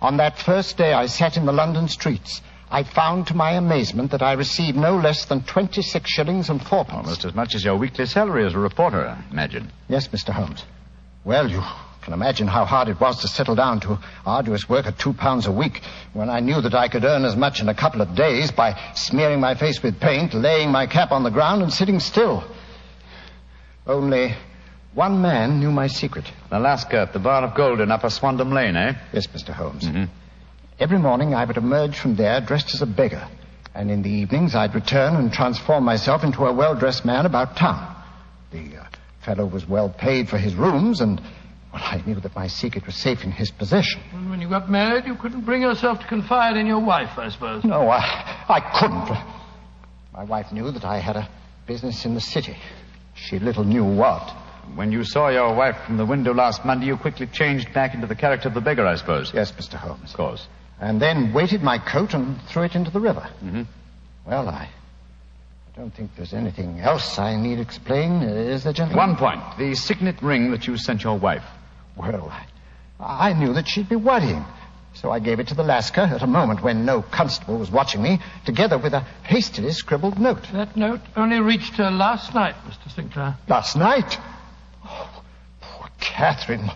On 0.00 0.16
that 0.16 0.38
first 0.38 0.78
day 0.78 0.94
I 0.94 1.08
sat 1.08 1.36
in 1.36 1.44
the 1.44 1.52
London 1.52 1.88
streets, 1.88 2.40
I 2.70 2.84
found 2.84 3.26
to 3.28 3.34
my 3.34 3.52
amazement 3.52 4.12
that 4.12 4.22
I 4.22 4.34
received 4.34 4.76
no 4.76 4.96
less 4.96 5.24
than 5.24 5.42
26 5.42 6.08
shillings 6.08 6.50
and 6.50 6.64
fourpence. 6.64 6.96
Almost 6.98 7.24
as 7.24 7.34
much 7.34 7.54
as 7.56 7.64
your 7.64 7.76
weekly 7.76 8.06
salary 8.06 8.46
as 8.46 8.54
a 8.54 8.58
reporter, 8.58 9.04
I 9.04 9.24
imagine. 9.30 9.72
Yes, 9.88 10.06
Mr. 10.08 10.32
Holmes. 10.32 10.64
Well, 11.24 11.50
you 11.50 11.60
can 12.02 12.12
imagine 12.14 12.46
how 12.46 12.64
hard 12.64 12.88
it 12.88 13.00
was 13.00 13.20
to 13.22 13.28
settle 13.28 13.56
down 13.56 13.80
to 13.80 13.98
arduous 14.24 14.68
work 14.68 14.86
at 14.86 14.98
two 14.98 15.12
pounds 15.12 15.46
a 15.46 15.52
week 15.52 15.82
when 16.12 16.30
I 16.30 16.38
knew 16.40 16.60
that 16.60 16.74
I 16.74 16.86
could 16.88 17.04
earn 17.04 17.24
as 17.24 17.34
much 17.34 17.60
in 17.60 17.68
a 17.68 17.74
couple 17.74 18.02
of 18.02 18.14
days 18.14 18.52
by 18.52 18.78
smearing 18.94 19.40
my 19.40 19.56
face 19.56 19.82
with 19.82 19.98
paint, 20.00 20.32
laying 20.32 20.70
my 20.70 20.86
cap 20.86 21.10
on 21.10 21.24
the 21.24 21.30
ground, 21.30 21.62
and 21.62 21.72
sitting 21.72 21.98
still. 21.98 22.44
Only 23.84 24.34
one 24.94 25.20
man 25.20 25.58
knew 25.58 25.72
my 25.72 25.88
secret. 25.88 26.24
The 26.50 26.56
Lascar 26.60 26.98
at 27.02 27.12
the 27.12 27.18
Bar 27.18 27.42
of 27.42 27.54
Gold 27.56 27.80
in 27.80 27.90
Upper 27.90 28.08
Swandam 28.10 28.52
Lane, 28.52 28.76
eh? 28.76 28.94
Yes, 29.12 29.26
Mr. 29.26 29.50
Holmes. 29.50 29.84
Mm-hmm. 29.84 30.04
Every 30.80 30.98
morning 30.98 31.34
I 31.34 31.44
would 31.44 31.58
emerge 31.58 31.98
from 31.98 32.16
there 32.16 32.40
dressed 32.40 32.72
as 32.72 32.80
a 32.80 32.86
beggar, 32.86 33.28
and 33.74 33.90
in 33.90 34.00
the 34.00 34.08
evenings 34.08 34.54
I'd 34.54 34.74
return 34.74 35.14
and 35.14 35.30
transform 35.30 35.84
myself 35.84 36.24
into 36.24 36.46
a 36.46 36.54
well-dressed 36.54 37.04
man 37.04 37.26
about 37.26 37.54
town. 37.54 38.02
The 38.50 38.78
uh, 38.78 38.86
fellow 39.22 39.44
was 39.44 39.68
well 39.68 39.90
paid 39.90 40.30
for 40.30 40.38
his 40.38 40.54
rooms, 40.54 41.02
and 41.02 41.20
well, 41.70 41.82
I 41.84 42.02
knew 42.06 42.14
that 42.20 42.34
my 42.34 42.46
secret 42.46 42.86
was 42.86 42.94
safe 42.94 43.24
in 43.24 43.30
his 43.30 43.50
possession. 43.50 44.00
And 44.14 44.30
when 44.30 44.40
you 44.40 44.48
got 44.48 44.70
married, 44.70 45.04
you 45.04 45.16
couldn't 45.16 45.42
bring 45.42 45.60
yourself 45.60 46.00
to 46.00 46.06
confide 46.06 46.56
in 46.56 46.66
your 46.66 46.80
wife, 46.80 47.18
I 47.18 47.28
suppose. 47.28 47.62
No, 47.62 47.90
I, 47.90 47.98
I 48.48 48.60
couldn't. 48.80 49.10
My 50.14 50.24
wife 50.24 50.50
knew 50.50 50.70
that 50.70 50.86
I 50.86 50.96
had 50.96 51.16
a 51.16 51.28
business 51.66 52.06
in 52.06 52.14
the 52.14 52.22
city. 52.22 52.56
She 53.14 53.38
little 53.38 53.64
knew 53.64 53.84
what. 53.84 54.34
When 54.76 54.92
you 54.92 55.04
saw 55.04 55.28
your 55.28 55.54
wife 55.54 55.76
from 55.84 55.98
the 55.98 56.06
window 56.06 56.32
last 56.32 56.64
Monday, 56.64 56.86
you 56.86 56.96
quickly 56.96 57.26
changed 57.26 57.74
back 57.74 57.92
into 57.94 58.06
the 58.06 58.16
character 58.16 58.48
of 58.48 58.54
the 58.54 58.62
beggar, 58.62 58.86
I 58.86 58.94
suppose. 58.96 59.30
Yes, 59.34 59.52
Mr. 59.52 59.74
Holmes. 59.74 60.12
Of 60.12 60.16
course. 60.16 60.48
And 60.80 61.00
then 61.00 61.32
weighted 61.34 61.62
my 61.62 61.78
coat 61.78 62.14
and 62.14 62.40
threw 62.48 62.62
it 62.62 62.74
into 62.74 62.90
the 62.90 63.00
river. 63.00 63.28
Mm-hmm. 63.44 63.62
Well, 64.26 64.48
I, 64.48 64.68
I 64.68 65.76
don't 65.76 65.90
think 65.90 66.12
there's 66.16 66.32
anything 66.32 66.80
else 66.80 67.18
I 67.18 67.36
need 67.36 67.60
explain, 67.60 68.22
is 68.22 68.64
there, 68.64 68.72
gentlemen? 68.72 69.08
One 69.08 69.16
point. 69.16 69.42
The 69.58 69.74
signet 69.74 70.22
ring 70.22 70.50
that 70.52 70.66
you 70.66 70.76
sent 70.78 71.04
your 71.04 71.18
wife. 71.18 71.44
Well, 71.96 72.30
I, 72.30 72.46
I 73.30 73.32
knew 73.34 73.52
that 73.52 73.68
she'd 73.68 73.88
be 73.88 73.96
worrying. 73.96 74.44
So 74.94 75.10
I 75.10 75.20
gave 75.20 75.38
it 75.38 75.48
to 75.48 75.54
the 75.54 75.62
Lascar 75.62 76.02
at 76.02 76.22
a 76.22 76.26
moment 76.26 76.62
when 76.62 76.84
no 76.84 77.02
constable 77.02 77.58
was 77.58 77.70
watching 77.70 78.02
me, 78.02 78.18
together 78.44 78.76
with 78.76 78.92
a 78.92 79.00
hastily 79.22 79.72
scribbled 79.72 80.18
note. 80.18 80.42
That 80.52 80.76
note 80.76 81.00
only 81.14 81.40
reached 81.40 81.74
her 81.74 81.90
last 81.90 82.34
night, 82.34 82.56
Mr. 82.66 82.90
St. 82.90 83.12
Clair. 83.12 83.36
Last 83.48 83.76
night? 83.76 84.18
Oh, 84.84 85.22
poor 85.60 85.88
Catherine. 86.00 86.68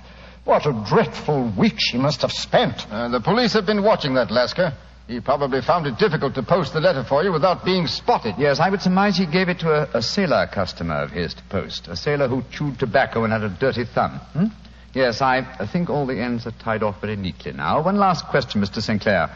What 0.45 0.67
a 0.67 0.85
dreadful 0.89 1.53
week 1.59 1.75
she 1.79 1.97
must 1.97 2.21
have 2.23 2.33
spent. 2.33 2.87
Uh, 2.91 3.09
the 3.09 3.21
police 3.21 3.55
have 3.55 3.65
been 3.65 3.83
watching 3.83 4.15
that 4.15 4.29
Lascar. 4.29 4.75
He 5.07 5.21
probably 5.21 5.61
found 5.61 5.87
it 5.87 5.99
difficult 5.99 6.35
to 6.35 6.43
post 6.43 6.73
the 6.73 6.81
letter 6.81 7.05
for 7.05 7.23
you 7.25 7.33
without 7.33 7.65
being 7.65 7.87
spotted. 7.87 8.35
Yes, 8.39 8.59
I 8.61 8.71
would 8.71 8.81
surmise 8.81 9.17
he 9.17 9.27
gave 9.27 9.49
it 9.49 9.59
to 9.61 9.71
a, 9.71 9.99
a 9.99 10.03
sailor 10.03 10.47
customer 10.47 10.97
of 11.03 11.11
his 11.11 11.35
to 11.35 11.43
post. 11.45 11.89
A 11.89 11.97
sailor 11.97 12.29
who 12.29 12.43
chewed 12.51 12.79
tobacco 12.79 13.25
and 13.25 13.33
had 13.33 13.43
a 13.43 13.49
dirty 13.49 13.85
thumb. 13.85 14.13
Hmm? 14.33 14.47
Yes, 14.95 15.21
I 15.21 15.43
think 15.73 15.91
all 15.91 16.07
the 16.07 16.21
ends 16.21 16.47
are 16.47 16.53
tied 16.53 16.83
off 16.83 17.01
very 17.01 17.17
neatly 17.17 17.53
now. 17.53 17.83
One 17.83 17.97
last 17.97 18.27
question, 18.27 18.63
Mr. 18.63 18.81
St. 18.81 19.01
Clair. 19.01 19.29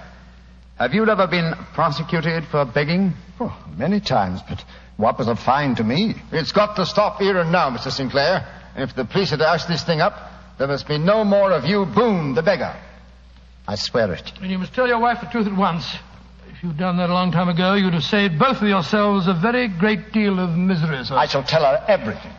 Have 0.79 0.95
you 0.95 1.09
ever 1.09 1.27
been 1.27 1.53
prosecuted 1.75 2.45
for 2.45 2.65
begging? 2.65 3.13
Oh, 3.41 3.57
many 3.77 3.99
times, 4.01 4.41
but 4.49 4.65
what 4.97 5.19
was 5.19 5.27
a 5.27 5.35
fine 5.35 5.75
to 5.77 5.85
me? 5.85 6.15
It's 6.33 6.53
got 6.53 6.77
to 6.77 6.87
stop 6.87 7.19
here 7.19 7.37
and 7.39 7.51
now, 7.51 7.71
Mr. 7.71 7.91
St. 7.91 8.11
Clair. 8.11 8.47
If 8.77 8.95
the 8.95 9.05
police 9.05 9.33
are 9.33 9.39
to 9.39 9.49
ask 9.49 9.67
this 9.67 9.83
thing 9.83 10.01
up, 10.01 10.15
there 10.59 10.67
must 10.67 10.89
be 10.89 10.99
no 10.99 11.25
more 11.25 11.53
of 11.53 11.65
you, 11.65 11.87
Boone, 11.87 12.35
the 12.35 12.43
beggar. 12.43 12.75
I 13.67 13.75
swear 13.77 14.13
it. 14.13 14.33
And 14.41 14.51
you 14.51 14.59
must 14.59 14.75
tell 14.75 14.89
your 14.89 14.99
wife 14.99 15.21
the 15.21 15.27
truth 15.27 15.47
at 15.47 15.57
once. 15.57 15.95
If 16.51 16.65
you'd 16.65 16.79
done 16.79 16.97
that 16.97 17.11
a 17.11 17.13
long 17.13 17.31
time 17.31 17.49
ago, 17.49 17.75
you'd 17.75 17.95
have 17.95 18.03
saved 18.03 18.39
both 18.39 18.61
of 18.61 18.67
yourselves 18.69 19.29
a 19.29 19.35
very 19.35 19.69
great 19.69 20.13
deal 20.13 20.41
of 20.41 20.51
misery, 20.57 21.05
sir. 21.05 21.15
I 21.15 21.27
shall 21.27 21.45
tell 21.45 21.63
her 21.63 21.85
everything. 21.87 22.33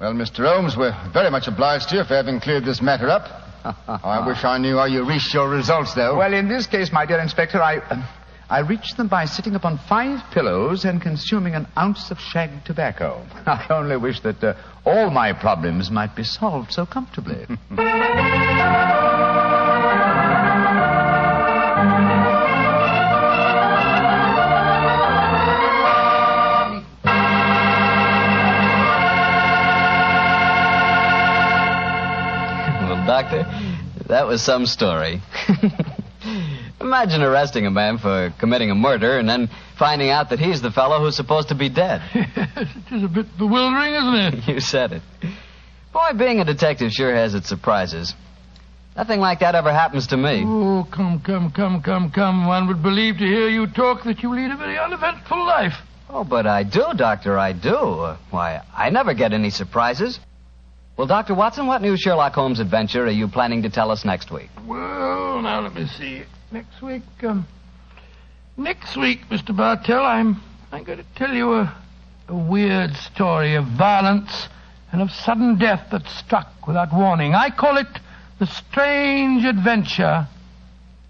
Well, 0.00 0.12
Mr. 0.12 0.46
Holmes, 0.46 0.76
we're 0.76 0.94
very 1.12 1.30
much 1.30 1.48
obliged 1.48 1.88
to 1.90 1.96
you 1.96 2.04
for 2.04 2.14
having 2.14 2.40
cleared 2.40 2.64
this 2.64 2.82
matter 2.82 3.08
up. 3.08 3.24
I 3.88 4.26
wish 4.26 4.44
I 4.44 4.58
knew 4.58 4.76
how 4.76 4.84
you 4.84 5.04
reached 5.04 5.32
your 5.32 5.48
results, 5.48 5.94
though. 5.94 6.16
Well, 6.18 6.34
in 6.34 6.48
this 6.48 6.66
case, 6.66 6.92
my 6.92 7.06
dear 7.06 7.18
Inspector, 7.20 7.60
I. 7.60 7.78
Uh, 7.78 8.02
I 8.50 8.60
reached 8.60 8.96
them 8.96 9.08
by 9.08 9.26
sitting 9.26 9.54
upon 9.54 9.76
five 9.76 10.22
pillows 10.32 10.86
and 10.86 11.02
consuming 11.02 11.54
an 11.54 11.66
ounce 11.76 12.10
of 12.10 12.18
shag 12.18 12.64
tobacco. 12.64 13.22
I 13.46 13.66
only 13.68 13.98
wish 13.98 14.20
that 14.20 14.42
uh, 14.42 14.54
all 14.86 15.10
my 15.10 15.34
problems 15.34 15.90
might 15.90 16.16
be 16.16 16.24
solved 16.24 16.72
so 16.72 16.86
comfortably. 16.86 17.44
well, 17.68 17.86
Doctor, 33.06 33.44
that 34.06 34.26
was 34.26 34.40
some 34.40 34.64
story. 34.64 35.20
Imagine 36.80 37.22
arresting 37.22 37.66
a 37.66 37.70
man 37.70 37.98
for 37.98 38.32
committing 38.38 38.70
a 38.70 38.74
murder 38.74 39.18
and 39.18 39.28
then 39.28 39.48
finding 39.76 40.10
out 40.10 40.30
that 40.30 40.38
he's 40.38 40.62
the 40.62 40.70
fellow 40.70 41.00
who's 41.00 41.16
supposed 41.16 41.48
to 41.48 41.54
be 41.54 41.68
dead. 41.68 42.00
it 42.14 42.92
is 42.92 43.02
a 43.02 43.08
bit 43.08 43.26
bewildering, 43.36 43.94
isn't 43.94 44.14
it? 44.14 44.48
You 44.54 44.60
said 44.60 44.92
it. 44.92 45.02
Boy, 45.92 46.10
being 46.16 46.40
a 46.40 46.44
detective 46.44 46.92
sure 46.92 47.14
has 47.14 47.34
its 47.34 47.48
surprises. 47.48 48.14
Nothing 48.96 49.20
like 49.20 49.40
that 49.40 49.54
ever 49.54 49.72
happens 49.72 50.08
to 50.08 50.16
me. 50.16 50.42
Oh, 50.44 50.86
come, 50.90 51.20
come, 51.20 51.50
come, 51.50 51.82
come, 51.82 52.10
come. 52.10 52.46
One 52.46 52.68
would 52.68 52.82
believe 52.82 53.18
to 53.18 53.24
hear 53.24 53.48
you 53.48 53.66
talk 53.66 54.04
that 54.04 54.22
you 54.22 54.34
lead 54.34 54.50
a 54.50 54.56
very 54.56 54.78
uneventful 54.78 55.38
life. 55.38 55.74
Oh, 56.10 56.24
but 56.24 56.46
I 56.46 56.62
do, 56.62 56.84
Doctor, 56.96 57.38
I 57.38 57.52
do. 57.52 58.16
Why, 58.30 58.62
I 58.74 58.90
never 58.90 59.14
get 59.14 59.32
any 59.32 59.50
surprises. 59.50 60.18
Well, 60.96 61.06
Dr. 61.06 61.34
Watson, 61.34 61.66
what 61.66 61.80
new 61.80 61.96
Sherlock 61.96 62.32
Holmes 62.32 62.58
adventure 62.58 63.04
are 63.04 63.10
you 63.10 63.28
planning 63.28 63.62
to 63.62 63.70
tell 63.70 63.92
us 63.92 64.04
next 64.04 64.32
week? 64.32 64.50
Well, 64.66 65.27
now 65.40 65.60
let 65.60 65.74
me 65.74 65.86
see. 65.86 66.22
Next 66.50 66.80
week, 66.82 67.02
um, 67.22 67.46
next 68.56 68.96
week, 68.96 69.28
Mr. 69.28 69.54
Bartell, 69.56 70.04
I'm, 70.04 70.40
I'm 70.72 70.84
going 70.84 70.98
to 70.98 71.04
tell 71.14 71.34
you 71.34 71.54
a, 71.54 71.76
a 72.28 72.34
weird 72.34 72.94
story 72.94 73.54
of 73.54 73.64
violence 73.66 74.48
and 74.90 75.02
of 75.02 75.10
sudden 75.10 75.58
death 75.58 75.88
that 75.92 76.06
struck 76.08 76.66
without 76.66 76.92
warning. 76.92 77.34
I 77.34 77.50
call 77.50 77.76
it 77.76 77.86
the 78.38 78.46
strange 78.46 79.44
adventure 79.44 80.26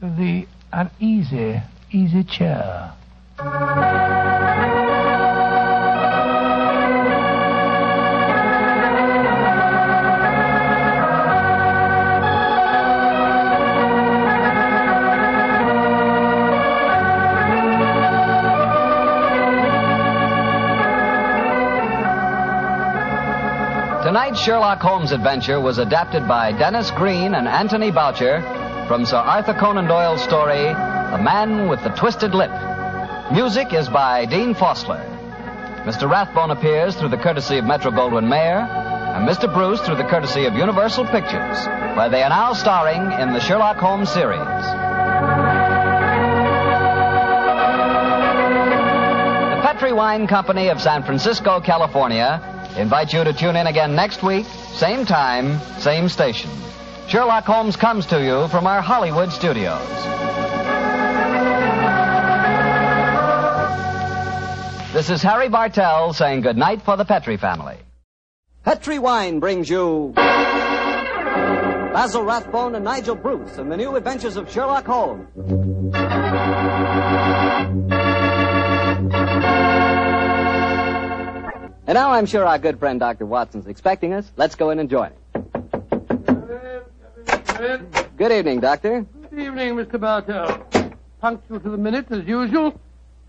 of 0.03 0.17
the 0.17 0.47
uneasy, 0.73 1.61
easy 1.91 2.25
chair. 2.25 2.93
Sherlock 24.45 24.81
Holmes 24.81 25.11
adventure 25.11 25.61
was 25.61 25.79
adapted 25.79 26.29
by 26.29 26.53
Denis 26.53 26.93
Green 26.93 27.35
and 27.35 27.49
Anthony 27.49 27.91
Boucher 27.91 28.41
from 28.87 29.05
Sir 29.05 29.17
Arthur 29.17 29.53
Conan 29.53 29.87
Doyle's 29.87 30.23
story, 30.23 30.63
The 30.63 31.21
Man 31.21 31.69
with 31.69 31.83
the 31.83 31.91
Twisted 31.91 32.35
Lip. 32.35 32.53
Music 33.33 33.73
is 33.73 33.89
by 33.89 34.27
Dean 34.27 34.55
Fossler. 34.55 35.05
Mr. 35.85 36.09
Rathbone 36.09 36.53
appears 36.53 36.95
through 36.95 37.09
the 37.09 37.19
courtesy 37.19 37.59
of 37.59 37.65
Metro 37.65 37.91
Goldwyn 37.91 38.29
Mayer, 38.29 38.61
and 38.61 39.29
Mr. 39.29 39.53
Bruce 39.53 39.81
through 39.81 39.97
the 39.97 40.05
courtesy 40.05 40.47
of 40.47 40.55
Universal 40.55 41.07
Pictures, 41.07 41.67
where 41.97 42.09
they 42.09 42.23
are 42.23 42.31
now 42.31 42.53
starring 42.53 43.11
in 43.21 43.33
the 43.33 43.41
Sherlock 43.41 43.77
Holmes 43.79 44.09
series. 44.09 44.39
The 49.51 49.63
Petri 49.63 49.93
Wine 49.93 50.29
Company 50.29 50.69
of 50.69 50.81
San 50.81 51.03
Francisco, 51.03 51.61
California, 51.61 52.58
invite 52.79 53.13
you 53.13 53.25
to 53.25 53.33
tune 53.33 53.57
in 53.57 53.67
again 53.67 53.95
next 53.95 54.23
week, 54.23 54.47
same 54.75 55.05
time, 55.05 55.61
same 55.79 56.09
station. 56.09 56.51
Sherlock 57.09 57.45
Holmes 57.45 57.77
comes 57.77 58.07
to 58.07 58.23
you 58.23 58.49
from 58.49 58.67
our 58.67 58.81
Hollywood 58.81 59.33
studios. 59.33 59.87
This 64.93 65.11
is 65.11 65.23
Harry 65.23 65.49
Bartell 65.49 66.13
saying 66.13 66.43
goodnight 66.43 66.83
for 66.83 66.97
the 66.97 67.05
Petri 67.05 67.37
family. 67.37 67.77
Petri 68.65 68.99
Wine 68.99 69.41
brings 69.41 69.71
you 69.71 70.13
Basil 70.15 72.23
Rathbone 72.23 72.75
and 72.75 72.85
Nigel 72.85 73.15
Bruce 73.15 73.59
in 73.59 73.69
the 73.69 73.77
new 73.77 73.97
adventures 73.97 74.37
of 74.37 74.51
Sherlock 74.51 74.87
Holmes. 74.87 75.29
And 81.89 81.95
now 81.95 82.11
I'm 82.11 82.27
sure 82.27 82.45
our 82.45 82.59
good 82.59 82.79
friend 82.79 83.01
Dr. 83.01 83.25
Watson's 83.25 83.67
expecting 83.67 84.13
us. 84.13 84.31
Let's 84.37 84.55
go 84.57 84.69
in 84.69 84.79
and 84.79 84.91
join 84.91 85.11
him. 85.11 85.17
Good 88.19 88.31
evening, 88.31 88.61
Doctor. 88.61 89.07
Good 89.31 89.41
evening, 89.41 89.75
Mr. 89.75 89.99
Bartell. 89.99 90.67
Punctual 91.23 91.61
to 91.61 91.71
the 91.71 91.79
minute, 91.79 92.11
as 92.11 92.27
usual. 92.27 92.79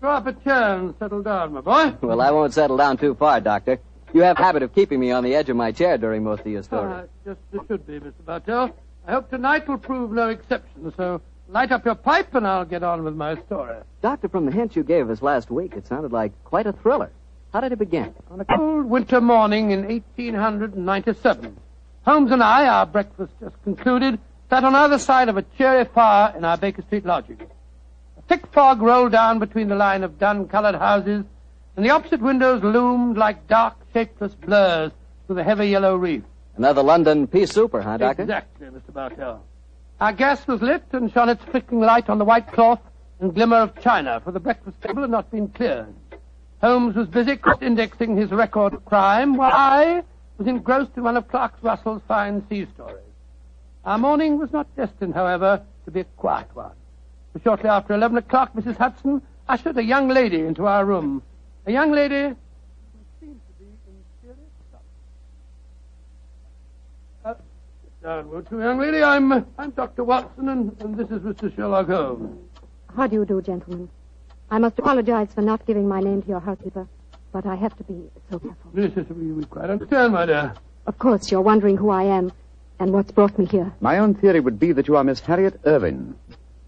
Draw 0.00 0.14
up 0.18 0.26
a 0.26 0.34
chair 0.34 0.74
and 0.76 0.94
settle 0.98 1.22
down, 1.22 1.54
my 1.54 1.62
boy. 1.62 1.94
Well, 2.02 2.20
I 2.20 2.30
won't 2.32 2.52
settle 2.52 2.76
down 2.76 2.98
too 2.98 3.14
far, 3.14 3.40
Doctor. 3.40 3.78
You 4.12 4.24
have 4.24 4.38
a 4.38 4.42
habit 4.42 4.62
of 4.62 4.74
keeping 4.74 5.00
me 5.00 5.10
on 5.10 5.24
the 5.24 5.34
edge 5.34 5.48
of 5.48 5.56
my 5.56 5.72
chair 5.72 5.96
during 5.96 6.22
most 6.22 6.40
of 6.40 6.48
your 6.48 6.60
Ah, 6.60 6.64
stories. 6.64 7.08
just 7.24 7.40
as 7.54 7.60
should 7.66 7.86
be, 7.86 7.98
Mr. 7.98 8.12
Bartell. 8.26 8.76
I 9.06 9.12
hope 9.12 9.30
tonight 9.30 9.66
will 9.68 9.78
prove 9.78 10.12
no 10.12 10.28
exception, 10.28 10.92
so 10.98 11.22
light 11.48 11.72
up 11.72 11.86
your 11.86 11.94
pipe 11.94 12.34
and 12.34 12.46
I'll 12.46 12.66
get 12.66 12.82
on 12.82 13.04
with 13.04 13.14
my 13.16 13.36
story. 13.46 13.76
Doctor, 14.02 14.28
from 14.28 14.44
the 14.44 14.52
hint 14.52 14.76
you 14.76 14.82
gave 14.82 15.08
us 15.08 15.22
last 15.22 15.50
week, 15.50 15.72
it 15.78 15.86
sounded 15.86 16.12
like 16.12 16.32
quite 16.44 16.66
a 16.66 16.72
thriller. 16.74 17.10
How 17.52 17.60
did 17.60 17.72
it 17.72 17.80
begin? 17.80 18.14
On 18.30 18.40
a 18.40 18.44
cold 18.44 18.86
winter 18.86 19.20
morning 19.20 19.72
in 19.72 19.80
1897, 19.88 21.56
Holmes 22.06 22.30
and 22.30 22.42
I, 22.42 22.68
our 22.68 22.86
breakfast 22.86 23.32
just 23.40 23.60
concluded, 23.64 24.20
sat 24.48 24.62
on 24.62 24.76
either 24.76 25.00
side 25.00 25.28
of 25.28 25.36
a 25.36 25.42
cheery 25.58 25.84
fire 25.84 26.32
in 26.36 26.44
our 26.44 26.56
Baker 26.56 26.82
Street 26.82 27.04
lodging. 27.04 27.40
A 28.18 28.22
thick 28.22 28.46
fog 28.52 28.80
rolled 28.80 29.10
down 29.10 29.40
between 29.40 29.68
the 29.68 29.74
line 29.74 30.04
of 30.04 30.16
dun-colored 30.16 30.76
houses, 30.76 31.24
and 31.74 31.84
the 31.84 31.90
opposite 31.90 32.20
windows 32.20 32.62
loomed 32.62 33.18
like 33.18 33.48
dark, 33.48 33.74
shapeless 33.92 34.34
blurs 34.34 34.92
through 35.26 35.34
the 35.36 35.44
heavy 35.44 35.66
yellow 35.66 35.96
reef. 35.96 36.22
Another 36.56 36.84
London 36.84 37.26
pea 37.26 37.46
souper, 37.46 37.82
huh, 37.82 37.96
Doctor? 37.96 38.22
Exactly, 38.22 38.68
Mr. 38.68 38.92
Bartell. 38.92 39.42
Our 40.00 40.12
gas 40.12 40.46
was 40.46 40.62
lit 40.62 40.84
and 40.92 41.12
shone 41.12 41.28
its 41.28 41.44
flickering 41.46 41.80
light 41.80 42.08
on 42.08 42.18
the 42.18 42.24
white 42.24 42.52
cloth 42.52 42.80
and 43.18 43.34
glimmer 43.34 43.56
of 43.56 43.80
china, 43.82 44.20
for 44.20 44.30
the 44.30 44.40
breakfast 44.40 44.80
table 44.82 45.02
had 45.02 45.10
not 45.10 45.32
been 45.32 45.48
cleared. 45.48 45.92
Holmes 46.60 46.94
was 46.94 47.08
busy 47.08 47.38
indexing 47.62 48.16
his 48.16 48.30
record 48.30 48.74
of 48.74 48.84
crime, 48.84 49.34
while 49.34 49.52
I 49.52 50.02
was 50.36 50.46
engrossed 50.46 50.92
in 50.96 51.02
one 51.02 51.16
of 51.16 51.26
Clark 51.28 51.54
Russell's 51.62 52.02
fine 52.06 52.46
sea 52.48 52.66
stories. 52.74 52.98
Our 53.84 53.96
morning 53.96 54.38
was 54.38 54.52
not 54.52 54.66
destined, 54.76 55.14
however, 55.14 55.62
to 55.86 55.90
be 55.90 56.00
a 56.00 56.04
quiet 56.04 56.54
one. 56.54 56.72
For 57.32 57.40
shortly 57.40 57.70
after 57.70 57.94
11 57.94 58.18
o'clock, 58.18 58.52
Mrs. 58.54 58.76
Hudson 58.76 59.22
ushered 59.48 59.78
a 59.78 59.82
young 59.82 60.08
lady 60.08 60.40
into 60.40 60.66
our 60.66 60.84
room. 60.84 61.22
A 61.64 61.72
young 61.72 61.92
lady 61.92 62.28
who 62.28 62.36
seemed 63.20 63.40
to 63.40 63.64
be 63.64 63.64
in 63.64 64.02
serious 64.22 64.38
trouble. 64.70 64.84
Uh, 67.24 67.34
sit 67.82 68.02
down, 68.02 68.30
won't 68.30 68.50
you, 68.50 68.60
young 68.60 68.78
lady? 68.78 69.02
I'm, 69.02 69.32
uh, 69.32 69.42
I'm 69.56 69.70
Dr. 69.70 70.04
Watson, 70.04 70.50
and, 70.50 70.76
and 70.80 70.94
this 70.94 71.08
is 71.08 71.22
Mr. 71.22 71.54
Sherlock 71.56 71.86
Holmes. 71.86 72.38
How 72.94 73.06
do 73.06 73.16
you 73.16 73.24
do, 73.24 73.40
gentlemen? 73.40 73.88
I 74.50 74.58
must 74.58 74.78
apologize 74.78 75.28
for 75.32 75.42
not 75.42 75.64
giving 75.64 75.86
my 75.86 76.00
name 76.00 76.22
to 76.22 76.28
your 76.28 76.40
housekeeper, 76.40 76.88
but 77.32 77.46
I 77.46 77.54
have 77.54 77.76
to 77.76 77.84
be 77.84 78.10
so 78.30 78.38
careful. 78.40 78.70
Yes, 78.74 78.90
yes, 78.96 79.06
we, 79.08 79.30
we 79.32 79.44
quite 79.44 79.70
understand, 79.70 80.12
my 80.12 80.26
dear. 80.26 80.54
Of 80.86 80.98
course, 80.98 81.30
you're 81.30 81.40
wondering 81.40 81.76
who 81.76 81.90
I 81.90 82.02
am 82.04 82.32
and 82.80 82.92
what's 82.92 83.12
brought 83.12 83.38
me 83.38 83.44
here. 83.44 83.72
My 83.80 83.98
own 83.98 84.14
theory 84.14 84.40
would 84.40 84.58
be 84.58 84.72
that 84.72 84.88
you 84.88 84.96
are 84.96 85.04
Miss 85.04 85.20
Harriet 85.20 85.60
Irvin, 85.64 86.16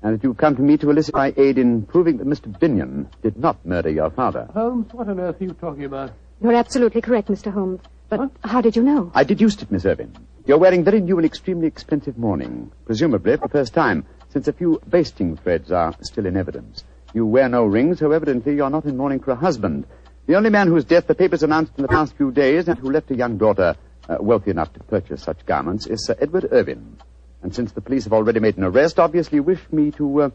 and 0.02 0.14
that 0.14 0.22
you've 0.22 0.36
come 0.36 0.54
to 0.56 0.62
me 0.62 0.76
to 0.76 0.90
elicit 0.90 1.14
my 1.14 1.34
aid 1.36 1.58
in 1.58 1.82
proving 1.82 2.18
that 2.18 2.26
Mr. 2.26 2.56
Binion 2.56 3.06
did 3.22 3.36
not 3.36 3.64
murder 3.66 3.90
your 3.90 4.10
father. 4.10 4.48
Holmes, 4.54 4.92
what 4.92 5.08
on 5.08 5.18
earth 5.18 5.40
are 5.40 5.44
you 5.44 5.52
talking 5.54 5.84
about? 5.84 6.12
You're 6.40 6.54
absolutely 6.54 7.00
correct, 7.00 7.28
Mr. 7.28 7.52
Holmes. 7.52 7.80
But 8.08 8.30
how 8.44 8.60
did 8.60 8.76
you 8.76 8.82
know? 8.82 9.10
I 9.14 9.24
deduced 9.24 9.62
it, 9.62 9.72
Miss 9.72 9.86
Irvin. 9.86 10.14
You're 10.46 10.58
wearing 10.58 10.84
very 10.84 11.00
new 11.00 11.16
and 11.16 11.24
extremely 11.24 11.66
expensive 11.66 12.18
mourning, 12.18 12.70
presumably 12.84 13.36
for 13.36 13.48
the 13.48 13.52
first 13.52 13.74
time, 13.74 14.04
since 14.28 14.46
a 14.46 14.52
few 14.52 14.80
basting 14.86 15.36
threads 15.36 15.72
are 15.72 15.94
still 16.02 16.26
in 16.26 16.36
evidence. 16.36 16.84
You 17.14 17.26
wear 17.26 17.48
no 17.48 17.64
rings, 17.64 17.98
so 17.98 18.10
evidently 18.12 18.54
you're 18.56 18.70
not 18.70 18.84
in 18.84 18.96
mourning 18.96 19.20
for 19.20 19.32
a 19.32 19.36
husband. 19.36 19.86
The 20.26 20.36
only 20.36 20.50
man 20.50 20.68
whose 20.68 20.84
death 20.84 21.06
the 21.06 21.14
papers 21.14 21.42
announced 21.42 21.72
in 21.76 21.82
the 21.82 21.88
past 21.88 22.16
few 22.16 22.30
days 22.30 22.68
and 22.68 22.78
who 22.78 22.90
left 22.90 23.10
a 23.10 23.16
young 23.16 23.38
daughter 23.38 23.74
uh, 24.08 24.16
wealthy 24.20 24.50
enough 24.50 24.72
to 24.74 24.80
purchase 24.80 25.22
such 25.22 25.44
garments 25.44 25.86
is 25.86 26.06
Sir 26.06 26.16
Edward 26.20 26.48
Irvin. 26.50 26.98
And 27.42 27.54
since 27.54 27.72
the 27.72 27.80
police 27.80 28.04
have 28.04 28.12
already 28.12 28.40
made 28.40 28.56
an 28.56 28.64
arrest, 28.64 28.98
obviously 28.98 29.40
wish 29.40 29.60
me 29.72 29.90
to 29.92 30.22
uh, 30.22 30.30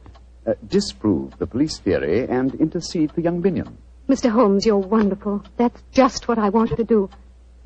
uh, 0.45 0.53
disprove 0.67 1.37
the 1.37 1.47
police 1.47 1.77
theory 1.79 2.27
and 2.27 2.53
intercede 2.55 3.11
for 3.11 3.21
young 3.21 3.41
Binion. 3.41 3.73
Mr. 4.09 4.29
Holmes, 4.29 4.65
you're 4.65 4.77
wonderful. 4.77 5.43
That's 5.57 5.81
just 5.91 6.27
what 6.27 6.37
I 6.37 6.49
wanted 6.49 6.77
to 6.77 6.83
do. 6.83 7.09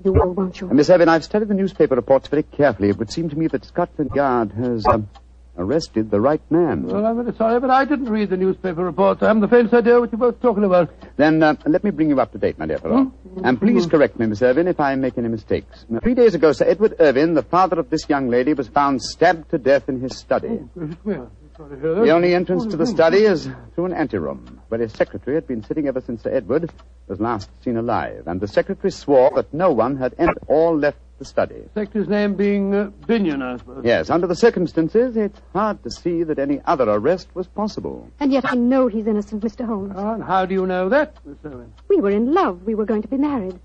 You 0.04 0.14
will, 0.14 0.34
won't 0.34 0.60
you? 0.60 0.70
Uh, 0.70 0.74
Miss 0.74 0.90
Irvin, 0.90 1.10
I've 1.10 1.24
studied 1.24 1.48
the 1.48 1.54
newspaper 1.54 1.96
reports 1.96 2.28
very 2.28 2.44
carefully. 2.44 2.90
It 2.90 2.98
would 2.98 3.12
seem 3.12 3.30
to 3.30 3.38
me 3.38 3.48
that 3.48 3.66
Scotland 3.66 4.12
Yard 4.16 4.52
has 4.54 4.86
um, 4.88 5.10
arrested 5.58 6.10
the 6.10 6.20
right 6.20 6.42
man. 6.50 6.84
Well, 6.84 7.06
I'm 7.06 7.24
very 7.24 7.36
sorry, 7.36 7.60
but 7.60 7.70
I 7.70 7.86
didn't 7.86 8.10
read 8.10 8.30
the 8.30 8.38
newspaper 8.38 8.84
reports. 8.84 9.22
I 9.22 9.28
haven't 9.28 9.42
the 9.42 9.48
faintest 9.48 9.74
idea 9.74 10.00
what 10.00 10.12
you're 10.12 10.20
both 10.20 10.42
talking 10.42 10.64
about. 10.64 10.90
Then 11.18 11.44
uh, 11.44 11.56
let 11.66 11.84
me 11.84 11.92
bring 11.92 12.10
you 12.10 12.20
up 12.20 12.32
to 12.32 12.38
date, 12.38 12.58
my 12.58 12.66
dear 12.66 12.78
fellow. 12.78 13.12
And 13.44 13.60
please 13.60 13.86
correct 13.86 14.18
me, 14.18 14.26
Miss 14.28 14.42
Irvin, 14.42 14.68
if 14.68 14.80
I 14.80 14.96
make 14.96 15.18
any 15.18 15.28
mistakes. 15.28 15.86
Three 16.02 16.16
days 16.16 16.36
ago, 16.36 16.52
Sir 16.54 16.66
Edward 16.66 16.96
Irvin, 17.00 17.34
the 17.34 17.44
father 17.44 17.80
of 17.80 17.90
this 17.90 18.08
young 18.10 18.30
lady, 18.30 18.54
was 18.54 18.68
found 18.70 19.02
stabbed 19.02 19.52
to 19.52 19.58
death 19.58 19.90
in 19.90 20.00
his 20.00 20.18
study. 20.18 20.60
Gracious 20.76 21.06
me, 21.06 21.16
I'm 21.16 21.30
sorry 21.58 21.76
to 21.76 21.82
hear 21.82 21.96
that. 21.96 22.02
The 22.06 22.12
only 22.12 22.34
entrance 22.34 22.66
to 22.68 22.78
the 22.78 22.88
study 22.88 23.20
is 23.20 23.50
through 23.76 23.86
an 23.86 23.94
anteroom. 23.94 24.62
where 24.70 24.80
his 24.80 24.94
secretary 24.94 25.36
had 25.36 25.48
been 25.48 25.64
sitting 25.64 25.88
ever 25.88 26.00
since 26.02 26.24
Sir 26.24 26.34
Edward 26.34 26.72
was 27.08 27.20
last 27.20 27.50
seen 27.64 27.76
alive, 27.78 28.24
and 28.26 28.40
the 28.40 28.48
secretary 28.48 28.92
swore 28.92 29.32
that 29.36 29.54
no 29.54 29.72
one 29.72 29.98
had 29.98 30.16
entered 30.18 30.40
or 30.48 30.76
left 30.78 30.98
the 31.22 31.26
study. 31.26 31.54
Inspector's 31.56 32.08
name 32.10 32.34
being 32.34 32.74
uh, 32.74 32.90
Binion, 33.06 33.44
I 33.44 33.58
suppose. 33.58 33.86
Yes, 33.86 34.10
under 34.10 34.26
the 34.26 34.36
circumstances, 34.36 35.16
it's 35.16 35.40
hard 35.54 35.84
to 35.84 35.92
see 35.92 36.24
that 36.24 36.40
any 36.40 36.60
other 36.66 36.90
arrest 36.90 37.28
was 37.36 37.46
possible. 37.48 38.10
And 38.20 38.32
yet 38.34 38.52
I 38.52 38.56
know 38.56 38.88
he's 38.88 39.06
innocent, 39.06 39.44
Mr. 39.44 39.64
Holmes. 39.64 39.94
Oh, 39.96 40.14
and 40.16 40.24
how 40.24 40.48
do 40.48 40.56
you 40.56 40.66
know 40.66 40.90
that, 40.90 41.16
Miss 41.24 41.38
Owen? 41.46 41.72
We 41.90 41.98
were 41.98 42.10
in 42.10 42.34
love. 42.34 42.64
We 42.64 42.74
were 42.74 42.86
going 42.86 43.04
to 43.04 43.08
be 43.08 43.18
married. 43.18 43.60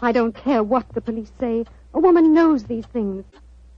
I 0.00 0.12
don't 0.12 0.34
care 0.34 0.62
what 0.62 0.86
the 0.92 1.00
police 1.00 1.32
say. 1.40 1.64
A 1.94 1.98
woman 1.98 2.34
knows 2.34 2.64
these 2.64 2.84
things. 2.86 3.24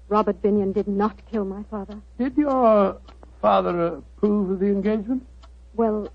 Robert 0.09 0.43
Binion 0.43 0.75
did 0.75 0.89
not 0.89 1.15
kill 1.31 1.45
my 1.45 1.63
father. 1.71 1.99
Did 2.19 2.37
your 2.37 3.01
father 3.41 3.75
approve 3.99 4.51
of 4.51 4.59
the 4.59 4.67
engagement? 4.67 5.25
Well, 5.75 6.09